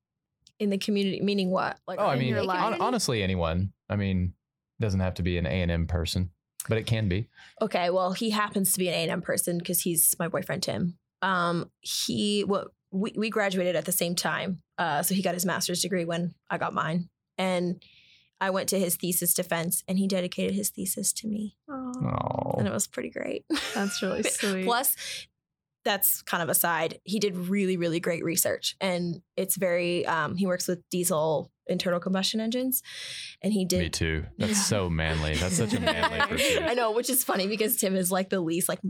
In 0.58 0.70
the 0.70 0.78
community, 0.78 1.20
meaning 1.20 1.50
what? 1.50 1.78
Like, 1.88 1.98
Oh, 2.00 2.06
I 2.06 2.16
mean, 2.16 2.36
life? 2.44 2.76
honestly, 2.80 3.22
anyone. 3.22 3.72
I 3.90 3.96
mean, 3.96 4.34
doesn't 4.80 5.00
have 5.00 5.14
to 5.14 5.22
be 5.22 5.38
an 5.38 5.46
A&M 5.46 5.86
person, 5.86 6.30
but 6.68 6.78
it 6.78 6.86
can 6.86 7.08
be. 7.08 7.28
Okay, 7.60 7.90
well, 7.90 8.12
he 8.12 8.30
happens 8.30 8.72
to 8.72 8.78
be 8.78 8.88
an 8.88 8.94
A&M 9.10 9.22
person 9.22 9.58
because 9.58 9.80
he's 9.80 10.14
my 10.18 10.28
boyfriend 10.28 10.62
Tim. 10.62 10.98
Um, 11.22 11.70
he 11.80 12.44
well, 12.44 12.68
we 12.92 13.12
we 13.16 13.30
graduated 13.30 13.74
at 13.74 13.86
the 13.86 13.92
same 13.92 14.14
time. 14.14 14.62
Uh, 14.78 15.02
so 15.02 15.14
he 15.14 15.22
got 15.22 15.34
his 15.34 15.46
master's 15.46 15.80
degree 15.82 16.04
when 16.04 16.34
I 16.50 16.58
got 16.58 16.74
mine, 16.74 17.08
and 17.38 17.82
I 18.40 18.50
went 18.50 18.68
to 18.70 18.78
his 18.78 18.96
thesis 18.96 19.32
defense, 19.34 19.82
and 19.88 19.98
he 19.98 20.06
dedicated 20.06 20.54
his 20.54 20.70
thesis 20.70 21.12
to 21.14 21.26
me, 21.28 21.56
Oh, 21.70 21.92
Oh, 22.04 22.54
and 22.58 22.66
it 22.68 22.72
was 22.72 22.86
pretty 22.86 23.10
great. 23.10 23.44
that's 23.74 24.02
really 24.02 24.22
sweet. 24.24 24.64
Plus, 24.64 24.94
that's 25.84 26.20
kind 26.22 26.42
of 26.42 26.48
aside. 26.48 26.98
He 27.04 27.18
did 27.20 27.36
really, 27.36 27.76
really 27.76 28.00
great 28.00 28.24
research, 28.24 28.76
and 28.80 29.22
it's 29.36 29.56
very. 29.56 30.04
Um, 30.06 30.36
he 30.36 30.46
works 30.46 30.66
with 30.68 30.82
diesel 30.90 31.50
internal 31.68 31.98
combustion 32.00 32.40
engines, 32.40 32.82
and 33.40 33.52
he 33.52 33.64
did. 33.64 33.78
me 33.80 33.88
too. 33.88 34.24
That's 34.38 34.50
Yeah. 34.52 34.56
so 34.58 34.90
manly. 34.90 35.34
That's 35.34 35.56
such 35.56 35.74
a 35.74 35.80
manly 35.80 36.18
pursuit. 36.28 36.62
I 36.62 36.74
know, 36.74 36.90
which 36.92 37.08
is 37.08 37.22
funny 37.24 37.46
because 37.46 37.76
Tim 37.76 37.94
is 37.96 38.10
like 38.12 38.30
the 38.30 38.40
least 38.40 38.68
like. 38.68 38.80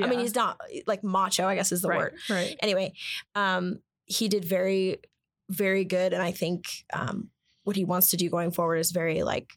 I 0.00 0.06
mean, 0.06 0.20
he's 0.20 0.34
not 0.36 0.60
like 0.86 1.02
macho. 1.04 1.46
I 1.46 1.54
guess 1.56 1.72
is 1.72 1.82
the 1.82 1.88
right, 1.88 1.98
word. 1.98 2.14
right. 2.30 2.56
Anyway, 2.62 2.94
um, 3.34 3.80
he 4.06 4.28
did 4.28 4.44
very, 4.44 4.98
very 5.50 5.84
good, 5.84 6.12
and 6.12 6.22
I 6.22 6.30
think 6.30 6.64
um, 6.92 7.30
what 7.66 7.76
he 7.76 7.84
wants 7.84 8.10
to 8.10 8.16
do 8.16 8.30
going 8.30 8.50
forward 8.52 8.76
is 8.76 8.92
very 8.92 9.22
like 9.22 9.50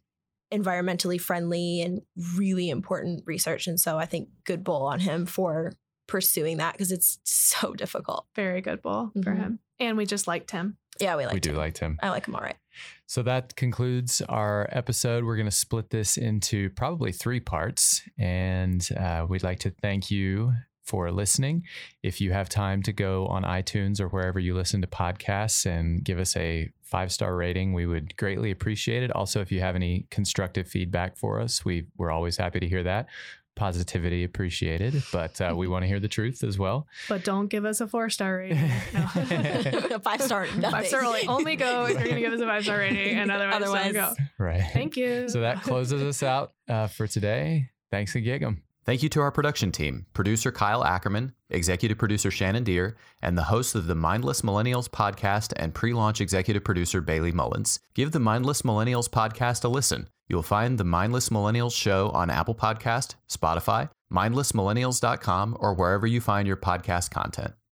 environmentally 0.51 1.21
friendly 1.21 1.81
and 1.81 2.01
really 2.35 2.69
important 2.69 3.21
research. 3.25 3.67
And 3.67 3.79
so 3.79 3.97
I 3.97 4.05
think 4.05 4.29
good 4.45 4.63
bull 4.63 4.83
on 4.87 4.99
him 4.99 5.25
for 5.27 5.73
pursuing 6.07 6.57
that 6.57 6.73
because 6.73 6.91
it's 6.91 7.19
so 7.23 7.73
difficult. 7.83 8.25
Very 8.35 8.61
good 8.61 8.81
bull 8.81 9.11
for 9.23 9.31
Mhm. 9.33 9.37
him. 9.37 9.59
And 9.79 9.95
we 9.95 10.05
just 10.07 10.27
liked 10.27 10.49
him. 10.51 10.77
Yeah, 10.99 11.15
we 11.15 11.25
like. 11.25 11.35
we 11.35 11.39
do 11.39 11.53
like 11.53 11.77
him. 11.77 11.97
I 12.01 12.09
like 12.09 12.27
him 12.27 12.35
all 12.35 12.41
right. 12.41 12.57
So 13.05 13.21
that 13.23 13.55
concludes 13.55 14.21
our 14.27 14.67
episode. 14.71 15.23
We're 15.23 15.35
going 15.37 15.45
to 15.45 15.51
split 15.51 15.91
this 15.91 16.17
into 16.17 16.71
probably 16.71 17.11
three 17.11 17.39
parts. 17.39 18.01
And 18.17 18.85
uh, 18.99 19.25
we'd 19.29 19.43
like 19.43 19.59
to 19.59 19.69
thank 19.69 20.09
you 20.11 20.53
for 20.83 21.11
listening. 21.11 21.63
If 22.01 22.19
you 22.19 22.31
have 22.33 22.49
time 22.49 22.81
to 22.83 22.91
go 22.91 23.27
on 23.27 23.43
iTunes 23.43 24.01
or 24.01 24.09
wherever 24.09 24.39
you 24.39 24.55
listen 24.55 24.81
to 24.81 24.87
podcasts 24.87 25.65
and 25.65 26.03
give 26.03 26.17
us 26.19 26.35
a 26.35 26.69
five 26.89 27.11
star 27.11 27.35
rating, 27.35 27.73
we 27.73 27.85
would 27.85 28.15
greatly 28.17 28.51
appreciate 28.51 29.03
it. 29.03 29.11
Also, 29.11 29.41
if 29.41 29.51
you 29.51 29.59
have 29.61 29.75
any 29.75 30.05
constructive 30.09 30.67
feedback 30.67 31.17
for 31.17 31.39
us, 31.39 31.63
we, 31.63 31.85
we're 31.97 32.11
always 32.11 32.37
happy 32.37 32.59
to 32.59 32.67
hear 32.67 32.83
that. 32.83 33.07
Positivity 33.55 34.23
appreciated, 34.23 35.03
but 35.11 35.39
uh, 35.41 35.53
we 35.53 35.67
want 35.67 35.83
to 35.83 35.87
hear 35.87 35.99
the 35.99 36.07
truth 36.07 36.45
as 36.45 36.57
well. 36.57 36.87
But 37.09 37.25
don't 37.25 37.47
give 37.47 37.65
us 37.65 37.81
a 37.81 37.87
four 37.87 38.09
star 38.09 38.37
rating. 38.37 38.71
No. 38.93 39.99
five 40.03 40.21
star. 40.21 40.45
five 40.61 40.87
star 40.87 41.03
only. 41.03 41.27
Only 41.27 41.55
go 41.57 41.83
if 41.85 41.91
you're 41.91 42.03
going 42.03 42.15
to 42.15 42.21
give 42.21 42.31
us 42.33 42.39
a 42.39 42.45
five 42.45 42.63
star 42.63 42.77
rating, 42.77 43.17
and 43.17 43.29
otherwise, 43.29 43.55
Otherwise- 43.61 43.93
don't 43.93 44.17
go. 44.17 44.23
Right. 44.37 44.63
Thank 44.71 44.95
you. 44.95 45.27
So 45.27 45.41
that 45.41 45.61
closes 45.61 46.01
us 46.01 46.23
out 46.23 46.53
uh, 46.69 46.87
for 46.87 47.05
today. 47.05 47.69
Thanks 47.91 48.15
a 48.15 48.21
gig'em. 48.21 48.59
Thank 48.89 49.03
you 49.03 49.09
to 49.09 49.21
our 49.21 49.31
production 49.31 49.71
team, 49.71 50.07
producer 50.15 50.51
Kyle 50.51 50.83
Ackerman, 50.83 51.33
executive 51.51 51.99
producer 51.99 52.31
Shannon 52.31 52.63
Deer, 52.63 52.97
and 53.21 53.37
the 53.37 53.43
host 53.43 53.75
of 53.75 53.85
the 53.85 53.93
Mindless 53.93 54.41
Millennials 54.41 54.89
podcast 54.89 55.53
and 55.57 55.75
pre 55.75 55.93
launch 55.93 56.19
executive 56.19 56.63
producer 56.63 56.99
Bailey 56.99 57.31
Mullins. 57.31 57.79
Give 57.93 58.11
the 58.11 58.19
Mindless 58.19 58.63
Millennials 58.63 59.07
podcast 59.07 59.63
a 59.63 59.67
listen. 59.67 60.09
You'll 60.27 60.41
find 60.41 60.79
the 60.79 60.85
Mindless 60.85 61.29
Millennials 61.29 61.75
show 61.75 62.09
on 62.15 62.31
Apple 62.31 62.55
Podcast, 62.55 63.13
Spotify, 63.29 63.91
mindlessmillennials.com, 64.11 65.57
or 65.59 65.75
wherever 65.75 66.07
you 66.07 66.19
find 66.19 66.47
your 66.47 66.57
podcast 66.57 67.11
content. 67.11 67.53